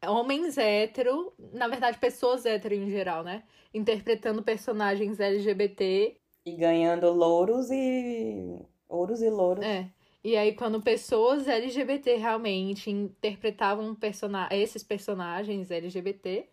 homens 0.06 0.58
hétero, 0.58 1.32
na 1.54 1.68
verdade, 1.68 1.96
pessoas 1.96 2.44
hétero 2.44 2.74
em 2.74 2.90
geral, 2.90 3.24
né? 3.24 3.44
Interpretando 3.72 4.42
personagens 4.42 5.18
LGBT. 5.18 6.18
E 6.44 6.52
ganhando 6.52 7.10
louros 7.12 7.70
e. 7.70 8.58
Ouros 8.86 9.22
e 9.22 9.30
louros. 9.30 9.64
É. 9.64 9.88
E 10.24 10.38
aí, 10.38 10.54
quando 10.54 10.80
pessoas 10.80 11.46
LGBT 11.46 12.16
realmente 12.16 12.90
interpretavam 12.90 13.94
persona 13.94 14.48
esses 14.50 14.82
personagens 14.82 15.70
LGBT, 15.70 16.48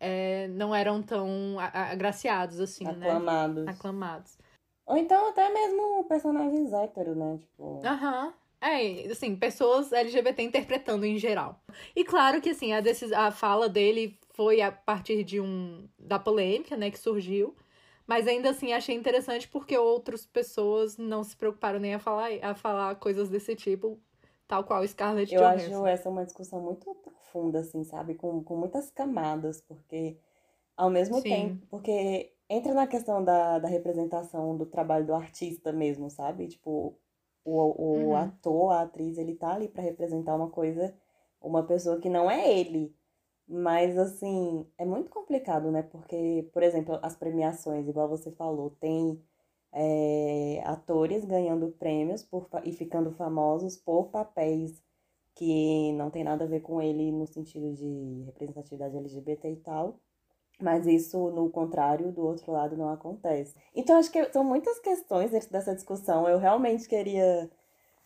é, 0.00 0.48
não 0.48 0.74
eram 0.74 1.00
tão 1.00 1.56
agraciados 1.72 2.58
assim, 2.58 2.84
né? 2.84 2.90
aclamados. 2.90 3.68
Aclamados. 3.68 4.38
Ou 4.84 4.96
então 4.96 5.28
até 5.28 5.48
mesmo 5.48 6.04
personagens 6.08 6.72
héteros, 6.72 7.16
né? 7.16 7.38
Tipo. 7.38 7.80
Aham. 7.84 8.34
É, 8.60 9.06
assim, 9.08 9.36
pessoas 9.36 9.92
LGBT 9.92 10.42
interpretando 10.42 11.06
em 11.06 11.16
geral. 11.16 11.62
E 11.94 12.04
claro 12.04 12.40
que, 12.40 12.50
assim, 12.50 12.72
a, 12.72 12.80
decis... 12.80 13.12
a 13.12 13.30
fala 13.30 13.68
dele 13.68 14.18
foi 14.30 14.60
a 14.60 14.72
partir 14.72 15.22
de 15.22 15.40
um... 15.40 15.88
da 15.96 16.18
polêmica, 16.18 16.76
né, 16.76 16.90
que 16.90 16.98
surgiu. 16.98 17.54
Mas 18.08 18.26
ainda 18.28 18.50
assim, 18.50 18.72
achei 18.74 18.96
interessante 18.96 19.48
porque 19.48 19.78
outras 19.78 20.26
pessoas 20.26 20.98
não 20.98 21.24
se 21.24 21.36
preocuparam 21.36 21.80
nem 21.80 21.94
a 21.94 22.00
falar, 22.00 22.30
a 22.42 22.54
falar 22.56 22.96
coisas 22.96 23.30
desse 23.30 23.56
tipo, 23.56 24.00
tal 24.48 24.64
qual 24.64 24.86
Scarlett 24.88 25.30
Eu 25.30 25.44
Johansson. 25.44 25.84
acho 25.84 25.86
essa 25.86 26.08
uma 26.08 26.24
discussão 26.24 26.60
muito 26.62 26.94
profunda, 26.96 27.60
assim, 27.60 27.84
sabe? 27.84 28.14
Com, 28.14 28.42
com 28.42 28.56
muitas 28.56 28.90
camadas, 28.90 29.60
porque 29.60 30.18
ao 30.76 30.90
mesmo 30.90 31.22
Sim. 31.22 31.26
tempo, 31.26 31.66
porque 31.70 32.34
entra 32.50 32.74
na 32.74 32.86
questão 32.88 33.24
da, 33.24 33.58
da 33.60 33.68
representação 33.68 34.56
do 34.56 34.66
trabalho 34.66 35.06
do 35.06 35.14
artista 35.14 35.72
mesmo, 35.72 36.10
sabe? 36.10 36.48
Tipo, 36.48 36.98
o, 37.44 38.10
o 38.10 38.16
Uhum. 38.16 38.16
ator, 38.16 38.72
a 38.72 38.82
atriz, 38.82 39.18
ele 39.18 39.36
tá 39.36 39.54
ali 39.54 39.68
pra 39.68 39.82
representar 39.82 40.36
uma 40.36 40.50
coisa, 40.50 40.94
uma 41.42 41.64
pessoa 41.66 42.00
que 42.00 42.10
não 42.10 42.30
é 42.30 42.52
ele. 42.60 42.96
Mas, 43.48 43.96
assim, 43.98 44.66
é 44.76 44.84
muito 44.84 45.10
complicado, 45.10 45.70
né? 45.70 45.82
Porque, 45.82 46.48
por 46.52 46.62
exemplo, 46.62 46.98
as 47.02 47.16
premiações, 47.16 47.88
igual 47.88 48.08
você 48.08 48.30
falou, 48.32 48.70
tem 48.78 49.22
é, 49.72 50.62
atores 50.64 51.24
ganhando 51.24 51.70
prêmios 51.72 52.22
por, 52.22 52.48
e 52.64 52.72
ficando 52.72 53.10
famosos 53.12 53.76
por 53.76 54.08
papéis 54.10 54.82
que 55.34 55.92
não 55.92 56.10
tem 56.10 56.24
nada 56.24 56.44
a 56.44 56.48
ver 56.48 56.60
com 56.60 56.82
ele 56.82 57.12
no 57.12 57.26
sentido 57.26 57.72
de 57.72 58.24
representatividade 58.26 58.96
LGBT 58.96 59.52
e 59.52 59.56
tal. 59.56 60.00
Mas 60.60 60.86
isso, 60.86 61.30
no 61.30 61.48
contrário, 61.50 62.12
do 62.12 62.22
outro 62.22 62.52
lado 62.52 62.76
não 62.76 62.90
acontece. 62.90 63.54
Então, 63.74 63.96
acho 63.98 64.10
que 64.10 64.24
são 64.32 64.44
muitas 64.44 64.78
questões 64.80 65.30
dentro 65.30 65.50
dessa 65.50 65.74
discussão. 65.74 66.28
Eu 66.28 66.38
realmente 66.38 66.88
queria 66.88 67.48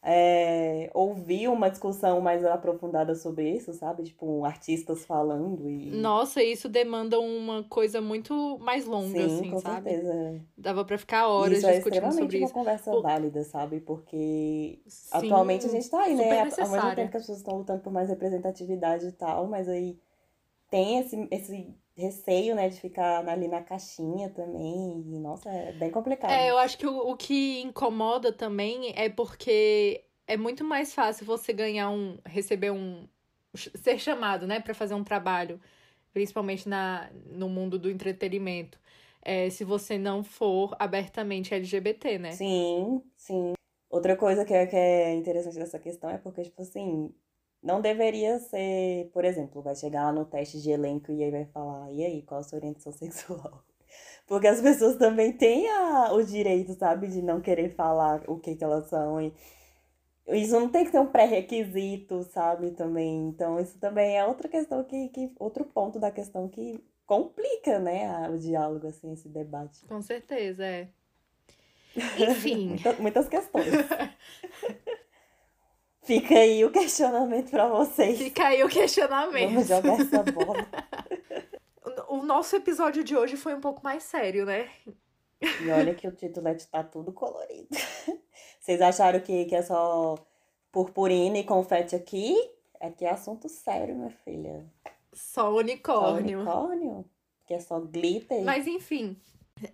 é, 0.05 0.91
ouvir 0.93 1.49
uma 1.49 1.71
discussão 1.71 2.21
mais 2.21 2.45
aprofundada 2.45 3.15
sobre 3.15 3.51
isso, 3.51 3.73
sabe? 3.73 4.03
Tipo, 4.03 4.45
artistas 4.45 5.05
falando 5.05 5.69
e. 5.71 5.91
Nossa, 5.93 6.43
isso 6.43 6.69
demanda 6.69 7.21
uma 7.21 7.63
coisa 7.65 8.01
muito 8.01 8.59
mais 8.59 8.85
longa, 8.85 9.27
Sim, 9.27 9.39
assim, 9.39 9.51
com 9.51 9.59
sabe? 9.61 9.91
certeza. 9.91 10.41
Dava 10.59 10.85
pra 10.85 10.99
ficar 10.99 11.29
horas 11.29 11.59
isso 11.59 11.67
é 11.67 11.75
discutindo 11.75 11.95
extremamente 11.95 12.25
sobre 12.25 12.39
uma 12.39 12.45
isso. 12.47 12.55
conversa 12.55 12.91
Pô, 12.91 13.03
válida, 13.03 13.45
sabe? 13.45 13.81
Porque 13.81 14.81
Sim, 14.87 15.13
atualmente 15.13 15.67
a 15.67 15.69
gente 15.69 15.89
tá 15.89 16.01
aí, 16.03 16.15
né? 16.17 16.41
Ao 16.41 16.69
mesmo 16.69 16.95
tempo 16.95 17.11
que 17.11 17.17
as 17.17 17.23
pessoas 17.23 17.39
estão 17.39 17.59
lutando 17.59 17.81
por 17.83 17.93
mais 17.93 18.09
representatividade 18.09 19.07
e 19.07 19.13
tal, 19.13 19.47
mas 19.47 19.69
aí 19.69 19.99
tem 20.71 20.99
esse, 20.99 21.29
esse 21.31 21.75
receio, 21.97 22.55
né, 22.55 22.69
de 22.69 22.81
ficar 22.81 23.27
ali 23.29 23.49
na 23.49 23.63
caixinha 23.63 24.31
também. 24.31 25.03
E, 25.07 25.19
nossa, 25.19 25.51
é 25.51 25.73
bem 25.73 25.91
complicado. 25.91 26.31
É, 26.31 26.51
eu 26.51 26.59
acho 26.59 26.79
que 26.79 26.87
o, 26.87 27.11
o 27.11 27.17
que 27.17 27.61
incomoda 27.61 28.33
também 28.33 28.93
é 28.97 29.09
porque 29.09 30.05
é 30.27 30.37
muito 30.37 30.65
mais 30.65 30.95
fácil 30.95 31.27
você 31.27 31.53
ganhar 31.53 31.91
um, 31.91 32.19
receber 32.25 32.71
um, 32.71 33.07
ser 33.55 33.99
chamado, 33.99 34.47
né, 34.47 34.61
Pra 34.61 34.75
fazer 34.75 34.95
um 34.95 35.05
trabalho, 35.05 35.61
principalmente 36.13 36.69
na, 36.69 37.11
no 37.27 37.49
mundo 37.49 37.79
do 37.79 37.91
entretenimento, 37.91 38.79
é, 39.23 39.51
se 39.51 39.65
você 39.65 39.99
não 39.99 40.25
for 40.25 40.75
abertamente 40.79 41.55
LGBT, 41.55 42.19
né? 42.19 42.33
Sim, 42.33 43.03
sim. 43.17 43.53
Outra 43.91 44.17
coisa 44.17 44.45
que 44.45 44.55
é, 44.55 44.67
que 44.67 44.75
é 44.75 45.15
interessante 45.15 45.59
dessa 45.59 45.79
questão 45.79 46.09
é 46.09 46.17
porque, 46.17 46.43
tipo 46.43 46.63
assim, 46.63 47.15
não 47.63 47.81
deveria 47.81 48.39
ser, 48.41 49.11
por 49.13 49.25
exemplo, 49.25 49.63
vai 49.63 49.75
chegar 49.77 50.05
lá 50.05 50.13
no 50.13 50.25
teste 50.25 50.61
de 50.61 50.71
elenco 50.71 51.13
e 51.13 51.23
aí 51.23 51.31
vai 51.31 51.45
falar, 51.47 51.91
e 51.93 52.05
aí, 52.05 52.23
qual 52.23 52.41
a 52.41 52.43
sua 52.45 52.59
orientação 52.59 52.93
sexual? 52.93 53.65
Porque 54.27 54.47
as 54.47 54.61
pessoas 54.61 54.97
também 54.97 55.33
têm 55.33 55.69
a, 55.69 56.13
o 56.13 56.23
direito, 56.25 56.75
sabe, 56.75 57.09
de 57.09 57.21
não 57.23 57.41
querer 57.41 57.75
falar 57.75 58.23
o 58.29 58.39
que 58.39 58.57
que 58.57 58.65
elas 58.65 58.89
são 58.89 59.21
e 59.21 59.33
isso 60.29 60.53
não 60.59 60.69
tem 60.69 60.85
que 60.85 60.91
ser 60.93 61.01
um 61.01 61.07
pré-requisito, 61.11 62.23
sabe, 62.23 62.71
também. 62.71 63.29
Então, 63.29 63.59
isso 63.59 63.77
também 63.79 64.17
é 64.17 64.25
outra 64.25 64.49
questão 64.49 64.85
que, 64.85 65.09
que 65.09 65.33
outro 65.39 65.65
ponto 65.65 65.99
da 65.99 66.11
questão 66.13 66.49
que 66.49 66.83
complica, 67.05 67.79
né, 67.81 68.07
a- 68.09 68.31
o 68.31 68.39
diálogo, 68.39 68.87
assim, 68.87 69.13
esse 69.13 69.29
debate. 69.29 69.85
Com 69.87 70.01
certeza, 70.01 70.65
é. 70.65 70.89
Enfim, 72.31 72.69
Muita- 72.69 72.93
muitas 72.95 73.29
questões. 73.29 73.67
Fica 76.03 76.35
aí 76.35 76.65
o 76.65 76.71
questionamento 76.71 77.51
pra 77.51 77.69
vocês. 77.69 78.19
fica 78.19 78.49
aí 78.49 78.63
o 78.65 78.69
questionamento. 78.69 79.51
Vamos 79.51 79.69
jogar 79.69 80.01
essa 80.01 80.23
bola. 80.23 80.67
O 82.09 82.23
nosso 82.23 82.55
episódio 82.57 83.03
de 83.03 83.17
hoje 83.17 83.37
foi 83.37 83.55
um 83.55 83.61
pouco 83.61 83.83
mais 83.83 84.03
sério, 84.05 84.45
né? 84.47 84.69
E 85.41 85.71
olha 85.71 85.95
que 85.95 86.07
o 86.07 86.13
titulete 86.13 86.67
tá 86.69 86.83
tudo 86.85 87.13
colorido. 87.13 87.69
Vocês 88.61 88.81
acharam 88.81 89.19
que, 89.21 89.47
que 89.47 89.55
é 89.55 89.63
só 89.63 90.15
purpurina 90.71 91.39
e 91.39 91.45
confete 91.45 91.97
aqui? 91.97 92.37
Aqui 92.81 93.05
é 93.05 93.11
assunto 93.11 93.49
sério, 93.49 93.95
minha 93.97 94.11
filha. 94.11 94.65
Só 95.13 95.43
Só 95.43 95.55
unicórnio. 95.57 96.39
unicórnio? 96.41 97.05
Que 97.47 97.55
é 97.55 97.61
só 97.61 97.81
glitter? 97.81 98.43
Mas 98.45 98.67
enfim, 98.67 99.17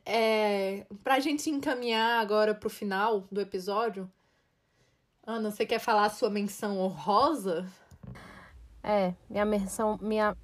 É, 0.06 0.86
pra 1.04 1.20
gente 1.20 1.50
encaminhar 1.50 2.20
agora 2.20 2.54
pro 2.54 2.70
final 2.70 3.20
do 3.30 3.40
episódio, 3.40 4.10
Ana, 5.28 5.50
você 5.50 5.66
quer 5.66 5.78
falar 5.78 6.06
a 6.06 6.08
sua 6.08 6.30
menção 6.30 6.78
honrosa? 6.78 7.70
É, 8.82 9.12
minha 9.28 9.44
menção, 9.44 9.98
minha, 10.00 10.34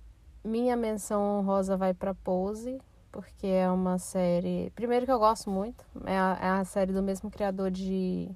minha 0.44 0.76
menção 0.76 1.38
honrosa 1.38 1.74
vai 1.74 1.94
pra 1.94 2.12
Pose, 2.12 2.78
porque 3.10 3.46
é 3.46 3.66
uma 3.70 3.96
série. 3.98 4.70
Primeiro 4.74 5.06
que 5.06 5.10
eu 5.10 5.18
gosto 5.18 5.48
muito, 5.48 5.82
é 6.04 6.14
a, 6.14 6.38
é 6.38 6.48
a 6.48 6.64
série 6.66 6.92
do 6.92 7.02
mesmo 7.02 7.30
criador 7.30 7.70
de 7.70 8.28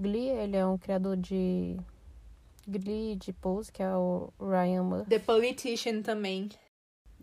Glee, 0.00 0.30
ele 0.30 0.56
é 0.56 0.66
um 0.66 0.76
criador 0.76 1.16
de 1.16 1.76
Glee 2.66 3.14
de 3.14 3.32
Pose, 3.32 3.70
que 3.70 3.80
é 3.80 3.94
o 3.94 4.32
Ryan 4.40 4.82
Murphy. 4.82 5.10
The 5.10 5.20
Politician 5.20 6.02
também. 6.02 6.48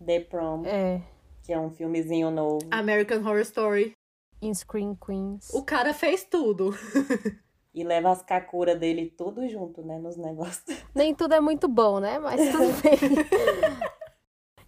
The 0.02 0.20
Prom, 0.20 0.64
É, 0.64 1.02
que 1.42 1.52
é 1.52 1.60
um 1.60 1.68
filmezinho 1.70 2.30
novo. 2.30 2.66
American 2.70 3.18
Horror 3.18 3.42
Story. 3.42 3.92
em 4.40 4.54
Screen 4.54 4.94
Queens. 4.94 5.50
O 5.52 5.62
cara 5.62 5.92
fez 5.92 6.24
tudo. 6.24 6.70
E 7.76 7.84
leva 7.84 8.10
as 8.10 8.22
kakuras 8.22 8.78
dele 8.78 9.12
tudo 9.16 9.46
junto, 9.48 9.82
né, 9.82 9.98
nos 9.98 10.16
negócios. 10.16 10.64
Nem 10.94 11.14
tudo 11.14 11.34
é 11.34 11.40
muito 11.42 11.68
bom, 11.68 12.00
né? 12.00 12.18
Mas 12.18 12.40
tudo 12.50 12.72
bem. 12.82 12.98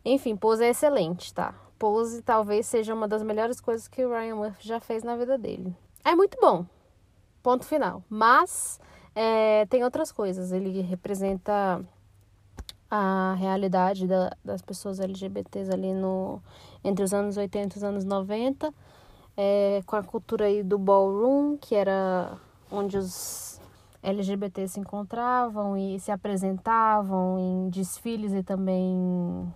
Enfim, 0.04 0.36
Pose 0.36 0.62
é 0.64 0.68
excelente, 0.68 1.32
tá? 1.32 1.54
Pose 1.78 2.20
talvez 2.22 2.66
seja 2.66 2.92
uma 2.92 3.08
das 3.08 3.22
melhores 3.22 3.60
coisas 3.62 3.88
que 3.88 4.04
o 4.04 4.10
Ryan 4.10 4.36
Murphy 4.36 4.68
já 4.68 4.78
fez 4.78 5.02
na 5.02 5.16
vida 5.16 5.38
dele. 5.38 5.74
É 6.04 6.14
muito 6.14 6.36
bom. 6.38 6.66
Ponto 7.42 7.64
final. 7.64 8.02
Mas 8.10 8.78
é, 9.14 9.64
tem 9.66 9.82
outras 9.84 10.12
coisas. 10.12 10.52
Ele 10.52 10.82
representa 10.82 11.80
a 12.90 13.34
realidade 13.38 14.06
da- 14.06 14.36
das 14.44 14.60
pessoas 14.62 15.00
LGBTs 15.00 15.70
ali 15.72 15.92
no 15.94 16.42
entre 16.84 17.04
os 17.04 17.12
anos 17.14 17.36
80 17.36 17.74
e 17.74 17.78
os 17.78 17.84
anos 17.84 18.04
90, 18.04 18.72
é, 19.36 19.82
com 19.86 19.96
a 19.96 20.02
cultura 20.02 20.46
aí 20.46 20.62
do 20.62 20.78
ballroom, 20.78 21.56
que 21.58 21.74
era 21.74 22.38
onde 22.70 22.96
os 22.96 23.60
LGBTs 24.02 24.74
se 24.74 24.80
encontravam 24.80 25.76
e 25.76 25.98
se 25.98 26.10
apresentavam 26.10 27.38
em 27.38 27.70
desfiles 27.70 28.32
e 28.32 28.42
também 28.42 29.52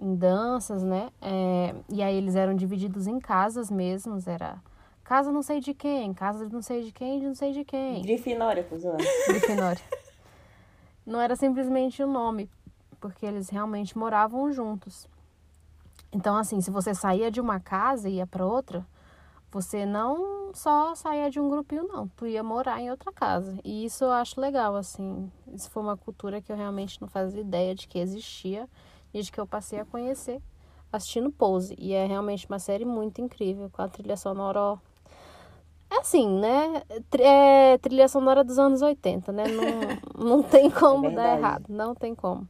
em 0.00 0.14
danças, 0.14 0.82
né? 0.82 1.10
É, 1.20 1.74
e 1.88 2.02
aí 2.02 2.16
eles 2.16 2.34
eram 2.34 2.54
divididos 2.54 3.06
em 3.06 3.18
casas 3.18 3.70
mesmos, 3.70 4.26
era 4.26 4.58
casa 5.04 5.32
não 5.32 5.42
sei 5.42 5.60
de 5.60 5.74
quem, 5.74 6.14
casa 6.14 6.46
de 6.46 6.52
não 6.52 6.62
sei 6.62 6.82
de 6.82 6.92
quem, 6.92 7.18
de 7.18 7.26
não 7.26 7.34
sei 7.34 7.52
de 7.52 7.64
quem. 7.64 8.00
Grifinória, 8.02 8.62
cuzão. 8.64 8.96
Grifinória. 9.26 9.82
Não 11.04 11.20
era 11.20 11.34
simplesmente 11.34 12.02
o 12.02 12.06
nome, 12.06 12.48
porque 13.00 13.26
eles 13.26 13.48
realmente 13.48 13.98
moravam 13.98 14.52
juntos. 14.52 15.08
Então, 16.12 16.36
assim, 16.36 16.60
se 16.60 16.70
você 16.70 16.94
saía 16.94 17.30
de 17.30 17.40
uma 17.40 17.60
casa 17.60 18.08
e 18.08 18.14
ia 18.14 18.26
para 18.26 18.46
outra, 18.46 18.86
você 19.50 19.84
não 19.84 20.52
só 20.54 20.94
saía 20.94 21.30
de 21.30 21.40
um 21.40 21.48
grupinho, 21.48 21.86
não. 21.86 22.08
Tu 22.08 22.26
ia 22.26 22.42
morar 22.42 22.80
em 22.80 22.90
outra 22.90 23.12
casa. 23.12 23.58
E 23.64 23.84
isso 23.84 24.04
eu 24.04 24.12
acho 24.12 24.40
legal, 24.40 24.76
assim. 24.76 25.30
Isso 25.52 25.70
foi 25.70 25.82
uma 25.82 25.96
cultura 25.96 26.40
que 26.40 26.52
eu 26.52 26.56
realmente 26.56 27.00
não 27.00 27.08
fazia 27.08 27.40
ideia 27.40 27.74
de 27.74 27.86
que 27.88 27.98
existia 27.98 28.68
e 29.12 29.22
de 29.22 29.30
que 29.30 29.40
eu 29.40 29.46
passei 29.46 29.80
a 29.80 29.84
conhecer 29.84 30.40
assistindo 30.92 31.30
Pose. 31.30 31.74
E 31.78 31.92
é 31.92 32.06
realmente 32.06 32.46
uma 32.46 32.58
série 32.58 32.84
muito 32.84 33.20
incrível, 33.20 33.70
com 33.70 33.82
a 33.82 33.88
trilha 33.88 34.16
sonora, 34.16 34.60
ó, 34.60 34.78
é 35.90 35.98
assim, 35.98 36.28
né? 36.28 36.82
É 37.18 37.78
trilha 37.78 38.06
sonora 38.06 38.44
dos 38.44 38.58
anos 38.58 38.80
80, 38.80 39.32
né? 39.32 39.44
Não, 40.14 40.24
não 40.38 40.42
tem 40.42 40.70
como 40.70 41.08
É 41.08 41.10
dar 41.10 41.36
errado. 41.36 41.64
Não 41.68 41.94
tem 41.94 42.14
como. 42.14 42.48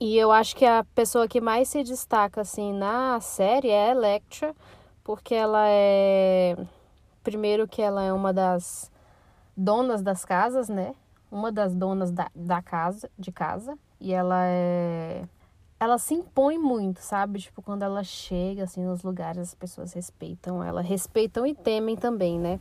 E 0.00 0.16
eu 0.16 0.30
acho 0.30 0.54
que 0.54 0.64
a 0.64 0.84
pessoa 0.94 1.26
que 1.26 1.40
mais 1.40 1.68
se 1.68 1.82
destaca, 1.82 2.40
assim, 2.40 2.72
na 2.72 3.20
série 3.20 3.70
é 3.70 3.88
a 3.88 3.90
Electra, 3.90 4.54
porque 5.08 5.34
ela 5.34 5.64
é. 5.70 6.54
Primeiro, 7.24 7.66
que 7.66 7.80
ela 7.80 8.02
é 8.02 8.12
uma 8.12 8.30
das 8.30 8.92
donas 9.56 10.02
das 10.02 10.22
casas, 10.22 10.68
né? 10.68 10.94
Uma 11.30 11.50
das 11.50 11.74
donas 11.74 12.10
da, 12.10 12.30
da 12.34 12.60
casa, 12.60 13.10
de 13.18 13.32
casa. 13.32 13.78
E 13.98 14.12
ela 14.12 14.44
é 14.44 15.24
ela 15.80 15.96
se 15.96 16.12
impõe 16.12 16.58
muito, 16.58 17.00
sabe? 17.00 17.38
Tipo, 17.38 17.62
quando 17.62 17.84
ela 17.84 18.04
chega, 18.04 18.64
assim, 18.64 18.84
nos 18.84 19.02
lugares, 19.02 19.40
as 19.40 19.54
pessoas 19.54 19.94
respeitam 19.94 20.62
ela. 20.62 20.82
Respeitam 20.82 21.46
e 21.46 21.54
temem 21.54 21.96
também, 21.96 22.38
né? 22.38 22.60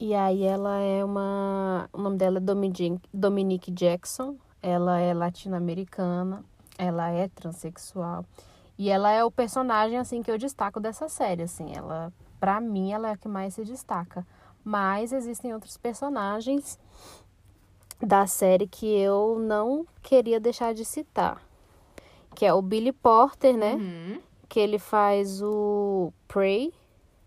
E 0.00 0.16
aí 0.16 0.42
ela 0.42 0.80
é 0.80 1.04
uma... 1.04 1.88
O 1.92 1.98
nome 1.98 2.16
dela 2.16 2.38
é 2.38 2.40
Dominique, 2.40 3.00
Dominique 3.14 3.70
Jackson. 3.70 4.34
Ela 4.60 4.98
é 4.98 5.14
latino-americana. 5.14 6.44
Ela 6.76 7.10
é 7.10 7.28
transexual. 7.28 8.24
E 8.78 8.90
ela 8.90 9.10
é 9.10 9.24
o 9.24 9.30
personagem, 9.30 9.98
assim, 9.98 10.22
que 10.22 10.30
eu 10.30 10.38
destaco 10.38 10.80
dessa 10.80 11.08
série, 11.08 11.42
assim. 11.42 11.72
Ela, 11.74 12.12
pra 12.40 12.60
mim, 12.60 12.92
ela 12.92 13.08
é 13.08 13.12
a 13.12 13.16
que 13.16 13.28
mais 13.28 13.54
se 13.54 13.64
destaca. 13.64 14.26
Mas 14.64 15.12
existem 15.12 15.52
outros 15.52 15.76
personagens 15.76 16.78
da 18.00 18.26
série 18.26 18.66
que 18.66 18.86
eu 18.86 19.38
não 19.38 19.86
queria 20.02 20.40
deixar 20.40 20.74
de 20.74 20.84
citar 20.84 21.40
que 22.34 22.44
é 22.44 22.52
o 22.52 22.62
Billy 22.62 22.92
Porter, 22.92 23.56
né? 23.56 23.74
Uhum. 23.74 24.20
Que 24.48 24.60
ele 24.60 24.78
faz 24.78 25.42
o 25.42 26.12
Prey. 26.28 26.72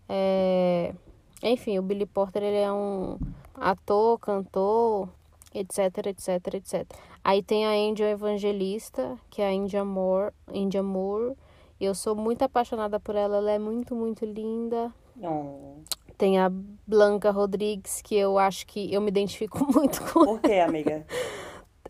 É... 0.08 0.94
Enfim, 1.42 1.78
o 1.78 1.82
Billy 1.82 2.06
Porter 2.06 2.44
ele 2.44 2.58
é 2.58 2.72
um 2.72 3.18
ator, 3.56 4.20
cantor, 4.20 5.10
etc, 5.54 6.08
etc, 6.08 6.54
etc. 6.56 6.86
Aí 7.26 7.42
tem 7.42 7.66
a 7.66 7.72
Angel 7.72 8.08
Evangelista, 8.08 9.18
que 9.32 9.42
é 9.42 9.48
a 9.48 9.52
India 9.52 9.84
Moore. 9.84 10.32
India 10.54 10.84
Moore. 10.84 11.36
Eu 11.82 11.96
sou 11.96 12.16
muito 12.16 12.44
apaixonada 12.44 13.00
por 13.00 13.16
ela, 13.16 13.38
ela 13.38 13.52
é 13.52 13.58
muito, 13.58 13.96
muito 13.96 14.24
linda. 14.24 14.94
Não. 15.16 15.78
Tem 16.20 16.38
a 16.38 16.52
Blanca 16.86 17.32
Rodrigues, 17.32 18.00
que 18.04 18.16
eu 18.16 18.38
acho 18.38 18.68
que 18.68 18.94
eu 18.94 19.02
me 19.02 19.08
identifico 19.08 19.58
muito 19.74 20.02
com 20.04 20.24
Por 20.24 20.40
quê, 20.40 20.60
amiga? 20.60 21.04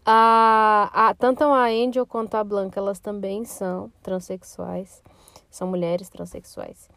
a, 0.06 0.90
a, 1.10 1.14
tanto 1.14 1.44
a 1.44 1.66
Angel 1.66 2.06
quanto 2.08 2.36
a 2.36 2.44
Blanca, 2.44 2.80
elas 2.80 3.00
também 3.02 3.44
são 3.44 3.92
transexuais. 4.02 5.04
São 5.50 5.68
mulheres 5.68 6.08
transexuais. 6.08 6.90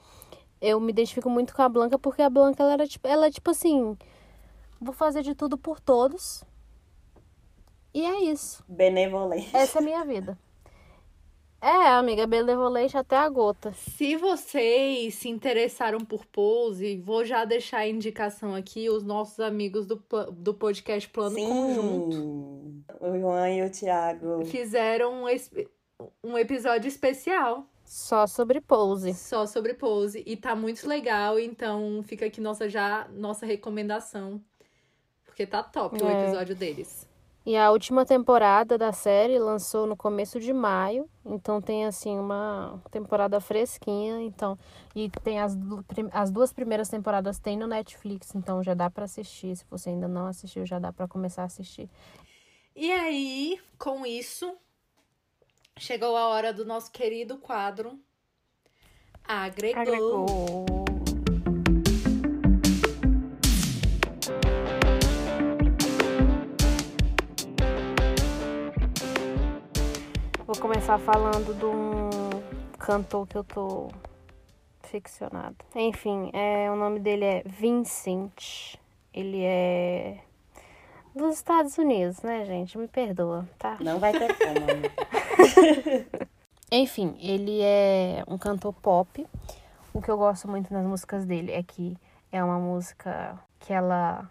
Eu 0.60 0.78
me 0.78 0.92
identifico 0.92 1.28
muito 1.28 1.52
com 1.56 1.62
a 1.62 1.68
Blanca 1.68 1.98
porque 1.98 2.22
a 2.22 2.30
Blanca, 2.30 2.62
ela, 2.62 2.74
era, 2.74 2.86
tipo, 2.86 3.08
ela 3.08 3.26
é 3.26 3.30
tipo 3.32 3.50
assim... 3.50 3.98
Vou 4.80 4.94
fazer 4.94 5.22
de 5.22 5.34
tudo 5.34 5.58
por 5.58 5.80
todos. 5.80 6.44
E 7.94 8.04
é 8.04 8.24
isso. 8.24 8.62
Benevolente. 8.68 9.54
Essa 9.56 9.78
é 9.78 9.82
a 9.82 9.84
minha 9.84 10.04
vida. 10.04 10.38
É, 11.60 11.88
amiga, 11.88 12.24
benevolente 12.24 12.96
até 12.96 13.16
a 13.16 13.28
gota. 13.28 13.72
Se 13.72 14.14
vocês 14.16 15.14
se 15.16 15.28
interessaram 15.28 15.98
por 15.98 16.24
Pose, 16.24 16.98
vou 16.98 17.24
já 17.24 17.44
deixar 17.44 17.78
a 17.78 17.88
indicação 17.88 18.54
aqui, 18.54 18.88
os 18.88 19.02
nossos 19.02 19.40
amigos 19.40 19.84
do, 19.84 20.00
do 20.30 20.54
podcast 20.54 21.08
Plano 21.08 21.34
Conjunto 21.34 22.12
Sim. 22.14 22.84
O 23.00 23.18
João 23.18 23.48
e 23.48 23.62
o 23.66 23.70
Thiago. 23.70 24.44
fizeram 24.44 25.24
um, 25.24 25.26
um 26.22 26.38
episódio 26.38 26.86
especial 26.86 27.66
Só 27.84 28.28
sobre 28.28 28.60
pose. 28.60 29.12
só 29.14 29.44
sobre 29.44 29.74
Pose 29.74 30.22
e 30.24 30.36
tá 30.36 30.54
muito 30.54 30.86
legal, 30.86 31.40
então 31.40 32.04
fica 32.04 32.26
aqui 32.26 32.40
nossa 32.40 32.68
já 32.68 33.08
nossa 33.12 33.44
recomendação. 33.44 34.40
Porque 35.24 35.44
tá 35.44 35.60
top 35.64 36.00
o 36.00 36.08
É. 36.08 36.22
episódio 36.22 36.54
deles. 36.54 37.04
E 37.48 37.56
a 37.56 37.70
última 37.70 38.04
temporada 38.04 38.76
da 38.76 38.92
série 38.92 39.38
lançou 39.38 39.86
no 39.86 39.96
começo 39.96 40.38
de 40.38 40.52
maio, 40.52 41.08
então 41.24 41.62
tem 41.62 41.86
assim 41.86 42.18
uma 42.18 42.78
temporada 42.90 43.40
fresquinha, 43.40 44.20
então 44.20 44.58
e 44.94 45.08
tem 45.24 45.40
as, 45.40 45.56
as 46.12 46.30
duas 46.30 46.52
primeiras 46.52 46.90
temporadas 46.90 47.38
tem 47.38 47.56
no 47.56 47.66
Netflix, 47.66 48.34
então 48.34 48.62
já 48.62 48.74
dá 48.74 48.90
pra 48.90 49.06
assistir. 49.06 49.56
Se 49.56 49.64
você 49.70 49.88
ainda 49.88 50.06
não 50.06 50.26
assistiu, 50.26 50.66
já 50.66 50.78
dá 50.78 50.92
pra 50.92 51.08
começar 51.08 51.40
a 51.40 51.46
assistir. 51.46 51.88
E 52.76 52.92
aí, 52.92 53.58
com 53.78 54.04
isso, 54.04 54.54
chegou 55.78 56.18
a 56.18 56.28
hora 56.28 56.52
do 56.52 56.66
nosso 56.66 56.92
querido 56.92 57.38
quadro 57.38 57.98
Agregou. 59.26 60.66
Vou 70.48 70.58
começar 70.58 70.98
falando 70.98 71.52
de 71.58 71.64
um 71.66 72.08
cantor 72.78 73.26
que 73.26 73.36
eu 73.36 73.44
tô 73.44 73.88
ficcionada. 74.80 75.54
Enfim, 75.74 76.30
é, 76.32 76.70
o 76.70 76.74
nome 76.74 77.00
dele 77.00 77.22
é 77.22 77.42
Vincent. 77.44 78.76
Ele 79.12 79.42
é 79.44 80.16
dos 81.14 81.34
Estados 81.34 81.76
Unidos, 81.76 82.22
né, 82.22 82.46
gente? 82.46 82.78
Me 82.78 82.88
perdoa, 82.88 83.46
tá? 83.58 83.76
Não 83.78 83.98
vai 83.98 84.10
ter 84.10 84.34
como, 84.38 84.70
amiga. 84.70 86.28
Enfim, 86.72 87.14
ele 87.20 87.60
é 87.60 88.24
um 88.26 88.38
cantor 88.38 88.72
pop. 88.72 89.26
O 89.92 90.00
que 90.00 90.10
eu 90.10 90.16
gosto 90.16 90.48
muito 90.48 90.72
nas 90.72 90.86
músicas 90.86 91.26
dele 91.26 91.52
é 91.52 91.62
que 91.62 91.94
é 92.32 92.42
uma 92.42 92.58
música 92.58 93.38
que 93.60 93.70
ela 93.70 94.30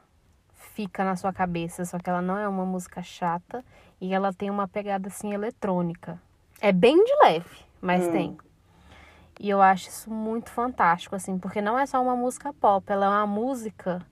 fica 0.77 1.03
na 1.03 1.15
sua 1.15 1.33
cabeça, 1.33 1.83
só 1.85 1.97
que 1.97 2.07
ela 2.07 2.21
não 2.21 2.37
é 2.37 2.47
uma 2.47 2.63
música 2.63 3.01
chata 3.01 3.65
e 3.99 4.13
ela 4.13 4.31
tem 4.31 4.51
uma 4.51 4.67
pegada 4.67 5.07
assim 5.07 5.33
eletrônica. 5.33 6.21
É 6.61 6.71
bem 6.71 7.03
de 7.03 7.11
leve, 7.23 7.65
mas 7.81 8.07
Hum. 8.07 8.11
tem. 8.11 8.37
E 9.39 9.49
eu 9.49 9.59
acho 9.59 9.89
isso 9.89 10.11
muito 10.11 10.51
fantástico, 10.51 11.15
assim, 11.15 11.39
porque 11.39 11.61
não 11.61 11.79
é 11.79 11.87
só 11.87 11.99
uma 11.99 12.15
música 12.15 12.53
pop, 12.53 12.85
ela 12.91 13.07
é 13.07 13.09
uma 13.09 13.25
música 13.25 14.05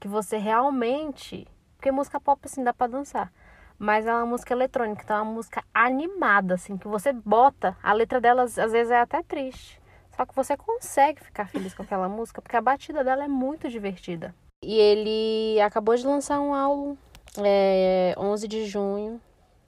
que 0.00 0.08
você 0.08 0.38
realmente. 0.38 1.46
Porque 1.76 1.92
música 1.92 2.18
pop, 2.18 2.40
assim, 2.46 2.64
dá 2.64 2.72
pra 2.72 2.86
dançar. 2.86 3.30
Mas 3.78 4.06
é 4.06 4.12
uma 4.14 4.24
música 4.24 4.54
eletrônica, 4.54 5.02
então 5.04 5.18
é 5.18 5.20
uma 5.20 5.32
música 5.32 5.62
animada, 5.74 6.54
assim, 6.54 6.78
que 6.78 6.88
você 6.88 7.12
bota. 7.12 7.76
A 7.82 7.92
letra 7.92 8.22
dela 8.22 8.44
às 8.44 8.54
vezes 8.56 8.90
é 8.90 9.00
até 9.00 9.22
triste. 9.22 9.78
Só 10.16 10.24
que 10.24 10.34
você 10.34 10.56
consegue 10.56 11.22
ficar 11.22 11.46
feliz 11.46 11.74
com 11.74 11.82
aquela 11.82 12.08
música, 12.08 12.40
porque 12.40 12.56
a 12.56 12.62
batida 12.62 13.04
dela 13.04 13.24
é 13.24 13.28
muito 13.28 13.68
divertida. 13.68 14.34
E 14.66 14.74
ele 14.80 15.60
acabou 15.60 15.94
de 15.94 16.04
lançar 16.04 16.40
um 16.40 16.52
álbum 16.52 16.96
é, 17.38 18.16
11 18.18 18.48
de 18.48 18.66
junho. 18.66 19.20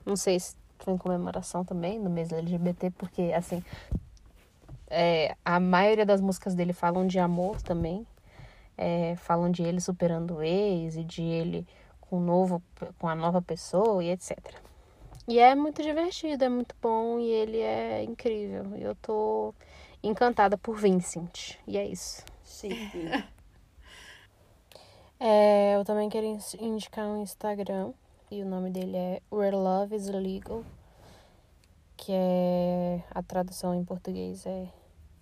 Não 0.05 0.17
sei 0.17 0.37
se 0.37 0.57
foi 0.77 0.93
em 0.93 0.97
comemoração 0.97 1.63
também 1.63 2.03
do 2.03 2.09
mês 2.09 2.33
LGBT, 2.33 2.91
porque, 2.97 3.31
assim, 3.33 3.63
é, 4.89 5.37
a 5.45 5.57
maioria 5.57 6.05
das 6.05 6.19
músicas 6.19 6.53
dele 6.53 6.73
falam 6.73 7.07
de 7.07 7.17
amor 7.17 7.61
também. 7.61 8.05
É, 8.77 9.15
falam 9.15 9.49
de 9.49 9.63
ele 9.63 9.79
superando 9.79 10.35
o 10.35 10.43
ex 10.43 10.97
e 10.97 11.03
de 11.05 11.23
ele 11.23 11.65
com, 12.01 12.19
novo, 12.19 12.61
com 12.97 13.07
a 13.07 13.15
nova 13.15 13.41
pessoa 13.41 14.03
e 14.03 14.09
etc. 14.09 14.37
E 15.29 15.39
é 15.39 15.55
muito 15.55 15.81
divertido, 15.81 16.43
é 16.43 16.49
muito 16.49 16.75
bom 16.81 17.19
e 17.19 17.25
ele 17.25 17.59
é 17.59 18.03
incrível. 18.03 18.75
Eu 18.75 18.93
tô 18.95 19.53
encantada 20.03 20.57
por 20.57 20.75
Vincent. 20.75 21.55
E 21.65 21.77
é 21.77 21.85
isso. 21.85 22.21
Chique. 22.43 23.07
É, 25.21 25.75
eu 25.75 25.83
também 25.83 26.07
queria 26.07 26.37
indicar 26.61 27.05
um 27.05 27.21
Instagram. 27.21 27.91
E 28.31 28.41
o 28.41 28.45
nome 28.45 28.69
dele 28.69 28.95
é 28.95 29.21
Where 29.29 29.55
Love 29.55 29.93
is 29.93 30.07
Legal. 30.07 30.63
Que 31.97 32.13
é. 32.13 33.03
A 33.11 33.21
tradução 33.21 33.75
em 33.75 33.83
português 33.83 34.45
é 34.45 34.69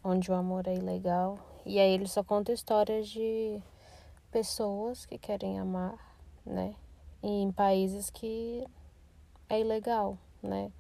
Onde 0.04 0.30
o 0.30 0.36
Amor 0.36 0.68
é 0.68 0.76
Ilegal. 0.76 1.40
E 1.66 1.80
aí 1.80 1.92
ele 1.92 2.08
só 2.08 2.24
conta 2.24 2.54
histórias 2.54 3.10
de 3.10 3.60
pessoas 4.32 5.06
que 5.06 5.18
querem 5.18 5.60
amar, 5.60 5.98
né? 6.46 6.76
Em 7.24 7.52
países 7.52 8.12
que 8.12 8.64
é 9.50 9.60
ilegal, 9.60 10.18
né? 10.44 10.72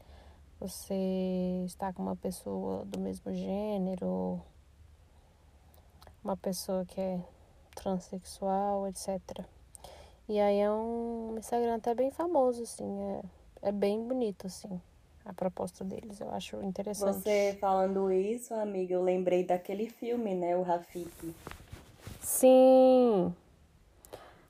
Você 0.59 1.63
está 1.65 1.91
com 1.91 2.03
uma 2.03 2.15
pessoa 2.15 2.85
do 2.85 2.99
mesmo 2.99 3.33
gênero, 3.33 4.39
uma 6.23 6.37
pessoa 6.37 6.85
que 6.85 7.01
é 7.01 7.19
transexual, 7.81 8.87
etc. 8.87 9.45
E 10.27 10.39
aí 10.39 10.59
é 10.59 10.69
um 10.69 11.35
Instagram 11.37 11.75
até 11.75 11.93
bem 11.93 12.11
famoso, 12.11 12.63
assim, 12.63 13.01
é, 13.63 13.69
é 13.69 13.71
bem 13.71 14.05
bonito, 14.05 14.47
assim, 14.47 14.81
a 15.23 15.31
proposta 15.31 15.83
deles, 15.83 16.19
eu 16.19 16.29
acho 16.31 16.61
interessante. 16.61 17.23
Você 17.23 17.57
falando 17.61 18.11
isso, 18.11 18.53
amiga, 18.53 18.93
eu 18.93 19.01
lembrei 19.01 19.45
daquele 19.45 19.89
filme, 19.89 20.35
né, 20.35 20.57
o 20.57 20.63
Rafiki. 20.63 21.33
Sim! 22.21 23.33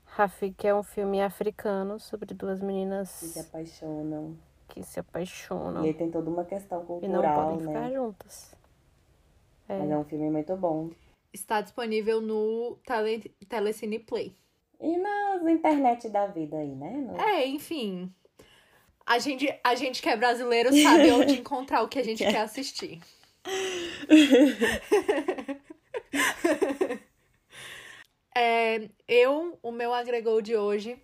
Rafiki 0.06 0.66
é 0.66 0.74
um 0.74 0.82
filme 0.82 1.22
africano 1.22 2.00
sobre 2.00 2.34
duas 2.34 2.60
meninas 2.60 3.20
que 3.20 3.26
se 3.26 3.38
apaixonam 3.38 4.36
que 4.68 4.82
se 4.82 5.00
apaixonam. 5.00 5.84
E 5.84 5.88
aí 5.88 5.94
tem 5.94 6.10
toda 6.10 6.30
uma 6.30 6.44
questão 6.44 6.84
cultural, 6.84 7.22
e 7.22 7.26
não 7.26 7.34
podem 7.34 7.66
né? 7.66 7.72
ficar 7.72 7.90
juntas. 7.90 8.54
É. 9.68 9.78
Mas 9.78 9.90
é 9.90 9.96
um 9.96 10.04
filme 10.04 10.30
muito 10.30 10.56
bom. 10.56 10.90
Está 11.32 11.60
disponível 11.60 12.20
no 12.20 12.78
Tele, 12.84 13.34
Telecine 13.48 13.98
Play. 13.98 14.34
E 14.80 14.96
na 14.96 15.50
internet 15.50 16.08
da 16.08 16.26
vida 16.26 16.56
aí, 16.56 16.74
né? 16.74 16.90
No... 16.90 17.20
É, 17.20 17.46
enfim. 17.46 18.12
A 19.04 19.18
gente, 19.18 19.52
a 19.64 19.74
gente 19.74 20.00
que 20.00 20.08
é 20.08 20.16
brasileiro 20.16 20.70
sabe 20.82 21.10
onde 21.12 21.38
encontrar 21.38 21.82
o 21.82 21.88
que 21.88 21.98
a 21.98 22.04
gente 22.04 22.24
quer 22.24 22.40
assistir. 22.40 23.00
é, 28.36 28.88
eu, 29.06 29.58
o 29.62 29.70
meu 29.72 29.94
agregou 29.94 30.42
de 30.42 30.56
hoje 30.56 31.00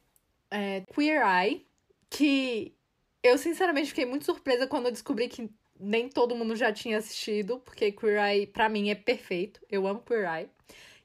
é 0.50 0.82
Queer 0.92 1.22
Eye, 1.26 1.66
que 2.10 2.74
eu, 3.22 3.38
sinceramente, 3.38 3.88
fiquei 3.88 4.04
muito 4.04 4.26
surpresa 4.26 4.66
quando 4.66 4.86
eu 4.86 4.92
descobri 4.92 5.28
que 5.28 5.48
nem 5.78 6.08
todo 6.08 6.36
mundo 6.36 6.54
já 6.54 6.72
tinha 6.72 6.98
assistido, 6.98 7.58
porque 7.58 7.92
Queer 7.92 8.22
Eye, 8.24 8.46
pra 8.46 8.68
mim, 8.68 8.90
é 8.90 8.94
perfeito. 8.94 9.60
Eu 9.70 9.86
amo 9.86 10.02
Queer 10.02 10.28
Eye. 10.32 10.48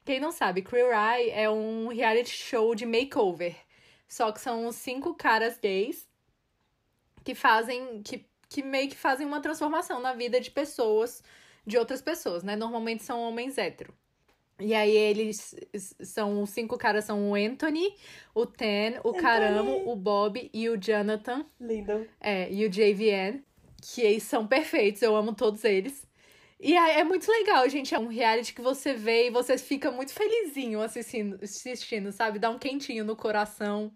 Quem 0.04 0.20
não 0.20 0.32
sabe, 0.32 0.62
Queer 0.62 0.92
Eye 0.92 1.30
é 1.30 1.50
um 1.50 1.88
reality 1.88 2.30
show 2.30 2.74
de 2.74 2.86
makeover. 2.86 3.56
Só 4.08 4.32
que 4.32 4.40
são 4.40 4.70
cinco 4.72 5.14
caras 5.14 5.58
gays 5.58 6.08
que 7.22 7.34
fazem. 7.34 8.02
que, 8.02 8.26
que 8.48 8.62
meio 8.62 8.88
que 8.88 8.96
fazem 8.96 9.26
uma 9.26 9.40
transformação 9.40 10.00
na 10.00 10.12
vida 10.14 10.40
de 10.40 10.50
pessoas, 10.50 11.22
de 11.66 11.78
outras 11.78 12.02
pessoas, 12.02 12.42
né? 12.42 12.56
Normalmente 12.56 13.02
são 13.02 13.20
homens 13.20 13.56
héteros. 13.56 13.94
E 14.60 14.74
aí 14.74 14.94
eles 14.94 15.56
são 16.02 16.42
os 16.42 16.50
cinco 16.50 16.76
caras 16.76 17.04
são 17.06 17.30
o 17.30 17.34
Anthony, 17.34 17.94
o 18.34 18.44
Ten, 18.44 19.00
o 19.02 19.14
Caramo, 19.14 19.90
o 19.90 19.96
Bob 19.96 20.50
e 20.52 20.68
o 20.68 20.76
Jonathan. 20.76 21.46
Lindo. 21.58 22.06
É, 22.20 22.52
e 22.52 22.66
o 22.66 22.68
JVN, 22.68 23.42
que 23.80 24.00
eles 24.02 24.22
são 24.22 24.46
perfeitos, 24.46 25.02
eu 25.02 25.16
amo 25.16 25.34
todos 25.34 25.64
eles. 25.64 26.06
E 26.58 26.76
é 26.76 27.02
muito 27.02 27.30
legal, 27.30 27.66
gente. 27.68 27.94
É 27.94 27.98
um 27.98 28.08
reality 28.08 28.52
que 28.52 28.60
você 28.60 28.92
vê 28.92 29.28
e 29.28 29.30
você 29.30 29.56
fica 29.56 29.90
muito 29.90 30.12
felizinho 30.12 30.82
assistindo, 30.82 31.38
assistindo, 31.42 32.12
sabe? 32.12 32.38
Dá 32.38 32.50
um 32.50 32.58
quentinho 32.58 33.02
no 33.02 33.16
coração. 33.16 33.90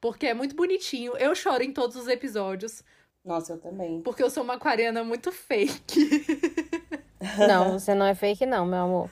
Porque 0.00 0.26
é 0.26 0.34
muito 0.34 0.54
bonitinho. 0.54 1.16
Eu 1.16 1.34
choro 1.34 1.64
em 1.64 1.72
todos 1.72 1.96
os 1.96 2.06
episódios. 2.06 2.84
Nossa, 3.24 3.54
eu 3.54 3.58
também. 3.58 4.00
Porque 4.02 4.22
eu 4.22 4.30
sou 4.30 4.44
uma 4.44 4.54
aquariana 4.54 5.02
muito 5.02 5.32
fake. 5.32 6.24
Não, 7.46 7.78
você 7.78 7.94
não 7.94 8.06
é 8.06 8.14
fake, 8.14 8.46
não, 8.46 8.64
meu 8.64 8.78
amor. 8.78 9.10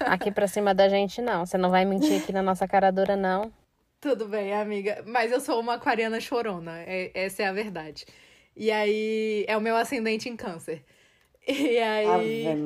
Aqui 0.00 0.30
pra 0.30 0.48
cima 0.48 0.74
da 0.74 0.88
gente, 0.88 1.20
não. 1.20 1.44
Você 1.44 1.58
não 1.58 1.70
vai 1.70 1.84
mentir 1.84 2.22
aqui 2.22 2.32
na 2.32 2.42
nossa 2.42 2.66
cara 2.66 2.90
dura, 2.90 3.14
não. 3.14 3.52
Tudo 4.00 4.26
bem, 4.26 4.54
amiga. 4.54 5.04
Mas 5.06 5.30
eu 5.30 5.38
sou 5.38 5.60
uma 5.60 5.74
aquariana 5.74 6.18
chorona. 6.18 6.80
É, 6.80 7.10
essa 7.14 7.42
é 7.42 7.46
a 7.46 7.52
verdade. 7.52 8.06
E 8.56 8.70
aí, 8.70 9.44
é 9.48 9.56
o 9.56 9.60
meu 9.60 9.76
ascendente 9.76 10.28
em 10.28 10.36
câncer. 10.36 10.84
E 11.46 11.78
aí. 11.78 12.46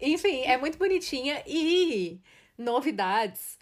Enfim, 0.00 0.40
é 0.44 0.56
muito 0.56 0.78
bonitinha. 0.78 1.42
E 1.46 2.18
novidades 2.56 3.58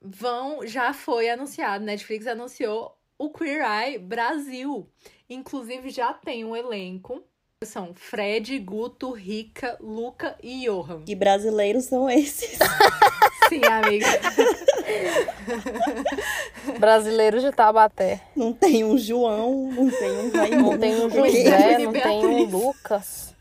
vão. 0.00 0.66
Já 0.66 0.94
foi 0.94 1.28
anunciado. 1.28 1.84
Netflix 1.84 2.26
anunciou 2.26 2.96
o 3.18 3.28
Queer 3.28 3.62
Eye 3.62 3.98
Brasil. 3.98 4.88
Inclusive, 5.28 5.90
já 5.90 6.14
tem 6.14 6.42
um 6.42 6.56
elenco 6.56 7.22
são 7.64 7.94
Fred, 7.94 8.58
Guto, 8.58 9.12
Rica, 9.12 9.78
Luca 9.80 10.36
e 10.42 10.66
Johan. 10.66 11.02
Que 11.04 11.14
brasileiros 11.14 11.84
são 11.84 12.08
esses? 12.08 12.58
Sim, 13.48 13.64
amiga. 13.64 14.06
Brasileiros 16.78 17.42
de 17.42 17.52
Tabaté. 17.52 18.22
Não 18.34 18.52
tem 18.52 18.84
um 18.84 18.98
João, 18.98 19.70
não 19.72 19.90
tem 19.90 20.12
um 20.12 20.30
Raimundo. 20.30 20.72
Não 20.72 20.78
tem 20.78 21.04
um 21.04 21.10
José, 21.10 21.78
não 21.78 21.92
tem 21.92 22.26
um 22.26 22.44
Lucas. 22.44 23.34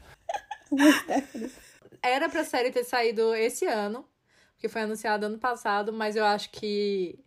Era 2.01 2.29
pra 2.29 2.43
série 2.43 2.71
ter 2.71 2.83
saído 2.83 3.33
esse 3.33 3.65
ano, 3.65 4.05
que 4.57 4.67
foi 4.67 4.81
anunciado 4.81 5.25
ano 5.25 5.39
passado, 5.39 5.91
mas 5.91 6.15
eu 6.15 6.25
acho 6.25 6.49
que 6.51 7.17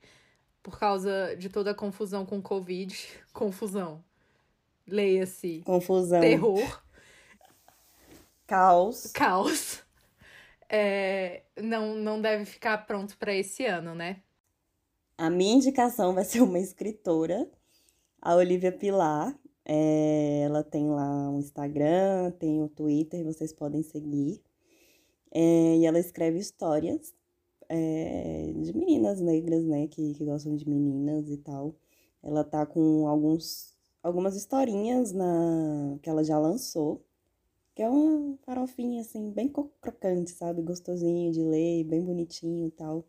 por 0.62 0.78
causa 0.78 1.34
de 1.36 1.48
toda 1.48 1.70
a 1.70 1.74
confusão 1.74 2.26
com 2.26 2.38
o 2.38 2.42
Covid, 2.42 2.96
confusão, 3.32 4.04
leia-se. 4.86 5.62
Confusão. 5.64 6.20
Terror. 6.20 6.82
Caos. 8.46 9.10
Caos. 9.12 9.82
É, 10.68 11.42
não, 11.56 11.94
não 11.94 12.20
deve 12.20 12.44
ficar 12.44 12.78
pronto 12.86 13.16
para 13.16 13.34
esse 13.34 13.64
ano, 13.64 13.94
né? 13.94 14.22
A 15.16 15.30
minha 15.30 15.54
indicação 15.54 16.14
vai 16.14 16.24
ser 16.24 16.42
uma 16.42 16.58
escritora, 16.58 17.50
a 18.20 18.34
Olivia 18.36 18.72
Pilar. 18.72 19.36
É, 19.64 20.42
ela 20.44 20.62
tem 20.62 20.88
lá 20.88 21.30
um 21.30 21.38
Instagram, 21.38 22.30
tem 22.38 22.60
o 22.60 22.64
um 22.64 22.68
Twitter, 22.68 23.24
vocês 23.24 23.52
podem 23.52 23.82
seguir. 23.82 24.42
É, 25.30 25.76
e 25.76 25.86
ela 25.86 25.98
escreve 25.98 26.38
histórias 26.38 27.14
é, 27.68 28.52
de 28.56 28.76
meninas 28.76 29.20
negras, 29.20 29.64
né, 29.64 29.86
que, 29.88 30.14
que 30.14 30.24
gostam 30.24 30.56
de 30.56 30.68
meninas 30.68 31.28
e 31.28 31.36
tal. 31.38 31.74
Ela 32.22 32.44
tá 32.44 32.64
com 32.66 33.06
alguns 33.06 33.76
algumas 34.02 34.36
historinhas 34.36 35.12
na 35.12 35.98
que 36.02 36.08
ela 36.08 36.24
já 36.24 36.38
lançou, 36.38 37.04
que 37.78 37.82
é 37.84 37.88
uma 37.88 38.36
farofinha 38.38 39.02
assim, 39.02 39.30
bem 39.30 39.48
crocante, 39.80 40.32
sabe? 40.32 40.62
Gostosinho 40.62 41.30
de 41.30 41.44
ler, 41.44 41.84
bem 41.84 42.02
bonitinho 42.02 42.66
e 42.66 42.72
tal. 42.72 43.04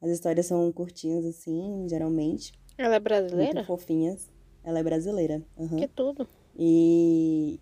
As 0.00 0.08
histórias 0.08 0.46
são 0.46 0.72
curtinhas 0.72 1.22
assim, 1.26 1.86
geralmente. 1.86 2.54
Ela 2.78 2.94
é 2.94 2.98
brasileira? 2.98 3.52
Muito 3.52 3.66
fofinhas. 3.66 4.30
Ela 4.64 4.78
é 4.78 4.82
brasileira. 4.82 5.44
Uhum. 5.54 5.76
Que 5.76 5.86
tudo. 5.86 6.26
E 6.58 7.60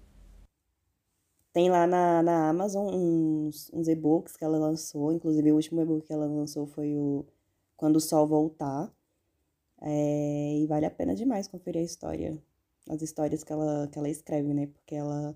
tem 1.53 1.69
lá 1.69 1.89
na, 1.89 2.23
na 2.23 2.51
Amazon 2.51 2.87
uns, 2.95 3.69
uns 3.75 3.89
e-books 3.89 4.37
que 4.37 4.45
ela 4.45 4.57
lançou. 4.57 5.13
Inclusive, 5.13 5.51
o 5.51 5.57
último 5.57 5.83
e-book 5.83 6.07
que 6.07 6.13
ela 6.13 6.27
lançou 6.27 6.69
foi 6.69 6.95
o 6.95 7.27
Quando 7.77 7.97
o 7.97 8.01
Sol 8.01 8.29
Voltar. 8.29 8.95
É, 9.83 10.59
e 10.59 10.65
vale 10.69 10.87
a 10.87 10.91
pena 10.93 11.17
demais 11.17 11.49
conferir 11.49 11.83
a 11.83 11.85
história 11.85 12.41
as 12.89 13.03
histórias 13.03 13.43
que 13.43 13.53
ela, 13.53 13.89
que 13.89 13.99
ela 13.99 14.09
escreve, 14.09 14.53
né? 14.53 14.67
Porque 14.67 14.95
ela, 14.95 15.35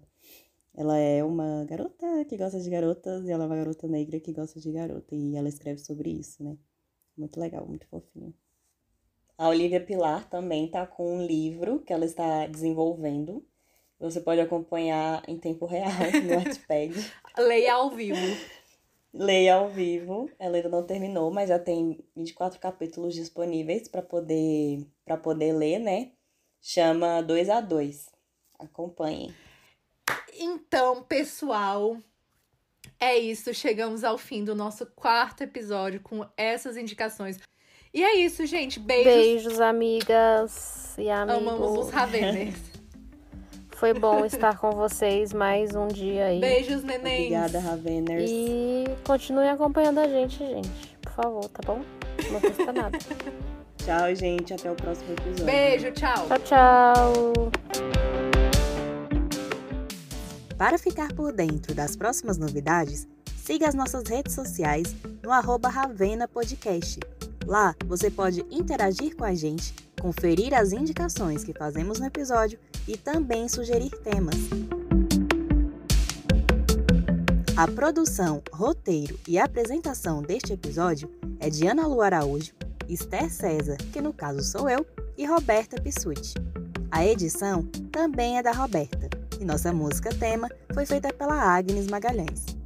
Ela 0.79 0.97
é 0.97 1.25
uma 1.25 1.65
garota 1.65 2.25
que 2.29 2.37
gosta 2.37 2.61
de 2.61 2.71
garotas 2.71 3.27
e 3.27 3.33
ela 3.33 3.43
é 3.43 3.47
uma 3.49 3.57
garota 3.57 3.89
negra 3.89 4.21
que 4.21 4.33
gosta 4.33 4.61
de 4.61 4.71
garota. 4.71 5.13
E 5.13 5.35
ela 5.35 5.49
escreve 5.49 5.81
sobre 5.81 6.09
isso, 6.09 6.41
né? 6.41 6.57
Muito 7.17 7.41
legal, 7.41 7.67
muito 7.67 7.85
fofinho. 7.89 8.33
A 9.37 9.49
Olivia 9.49 9.81
Pilar 9.85 10.31
também 10.31 10.71
tá 10.71 10.87
com 10.87 11.17
um 11.17 11.27
livro 11.27 11.81
que 11.81 11.93
ela 11.93 12.05
está 12.05 12.47
desenvolvendo. 12.47 13.45
Você 13.99 14.21
pode 14.21 14.41
acompanhar 14.41 15.29
em 15.29 15.37
tempo 15.37 15.67
real 15.67 15.91
no 16.23 16.37
Wattpad. 16.37 16.95
Leia 17.37 17.75
ao 17.75 17.91
vivo. 17.91 18.37
Leia 19.13 19.57
ao 19.57 19.69
vivo. 19.69 20.31
Ela 20.39 20.59
ainda 20.59 20.69
não 20.69 20.87
terminou, 20.87 21.29
mas 21.33 21.49
já 21.49 21.59
tem 21.59 21.99
24 22.15 22.61
capítulos 22.61 23.17
disponíveis 23.17 23.89
para 23.89 24.01
poder 24.01 24.87
para 25.05 25.17
poder 25.17 25.53
ler, 25.55 25.81
né? 25.81 26.13
Chama 26.61 27.21
2 27.21 27.49
a 27.49 27.61
2. 27.61 28.13
Acompanhem. 28.61 29.35
Então, 30.39 31.03
pessoal, 31.03 31.97
é 33.01 33.17
isso. 33.17 33.53
Chegamos 33.53 34.05
ao 34.05 34.17
fim 34.17 34.45
do 34.45 34.55
nosso 34.55 34.87
quarto 34.87 35.43
episódio 35.43 36.01
com 36.01 36.25
essas 36.37 36.77
indicações. 36.77 37.39
E 37.93 38.03
é 38.03 38.17
isso, 38.17 38.47
gente. 38.47 38.79
Beijos. 38.79 39.13
Beijos, 39.13 39.61
amigas 39.61 40.95
e 40.99 41.11
amigos. 41.11 41.43
Amamos 41.43 41.87
os 41.87 41.91
Raveners. 41.91 42.57
Foi 43.79 43.95
bom 43.95 44.25
estar 44.25 44.59
com 44.59 44.73
vocês 44.73 45.33
mais 45.33 45.75
um 45.75 45.87
dia 45.87 46.27
aí. 46.27 46.41
Beijos, 46.41 46.83
neném. 46.83 47.27
Obrigada, 47.27 47.61
Raveners. 47.61 48.29
E 48.29 48.85
continuem 49.05 49.51
acompanhando 49.51 49.99
a 50.01 50.09
gente, 50.09 50.37
gente. 50.39 50.97
Por 51.01 51.13
favor, 51.13 51.49
tá 51.49 51.61
bom? 51.65 51.81
Não 52.31 52.41
custa 52.41 52.73
nada. 52.73 52.99
Tchau, 53.79 54.15
gente. 54.15 54.53
Até 54.53 54.71
o 54.71 54.75
próximo 54.75 55.13
episódio. 55.13 55.47
Beijo, 55.47 55.93
tchau. 55.93 56.27
Tchau, 56.27 56.39
tchau. 56.41 58.08
Para 60.59 60.77
ficar 60.77 61.13
por 61.13 61.33
dentro 61.33 61.73
das 61.73 61.95
próximas 61.95 62.37
novidades, 62.37 63.07
siga 63.37 63.69
as 63.69 63.77
nossas 63.77 64.09
redes 64.09 64.35
sociais 64.35 64.93
no 65.23 65.31
arroba 65.31 65.69
Ravena 65.69 66.27
Podcast. 66.27 66.99
Lá 67.47 67.77
você 67.87 68.11
pode 68.11 68.45
interagir 68.51 69.15
com 69.15 69.23
a 69.25 69.33
gente, 69.35 69.73
conferir 70.01 70.53
as 70.53 70.73
indicações 70.73 71.45
que 71.45 71.53
fazemos 71.53 72.01
no 72.01 72.07
episódio 72.07 72.59
e 72.89 72.97
também 72.97 73.49
sugerir 73.49 73.91
temas. 74.03 74.35
A 77.57 77.69
produção, 77.69 78.43
roteiro 78.53 79.17
e 79.29 79.39
apresentação 79.39 80.23
deste 80.23 80.53
episódio 80.53 81.09
é 81.39 81.49
de 81.49 81.69
Ana 81.69 81.87
Lu 81.87 82.03
Araújo, 82.03 82.53
Esther 82.89 83.33
César, 83.33 83.77
que 83.93 84.01
no 84.01 84.13
caso 84.13 84.43
sou 84.43 84.69
eu, 84.69 84.85
e 85.17 85.25
Roberta 85.25 85.81
Pissuti. 85.81 86.35
A 86.91 87.07
edição 87.07 87.63
também 87.93 88.39
é 88.39 88.43
da 88.43 88.53
Roberta, 88.53 89.09
e 89.41 89.45
nossa 89.45 89.73
música 89.73 90.11
tema 90.11 90.49
foi 90.75 90.85
feita 90.85 91.13
pela 91.13 91.57
Agnes 91.57 91.87
Magalhães. 91.87 92.58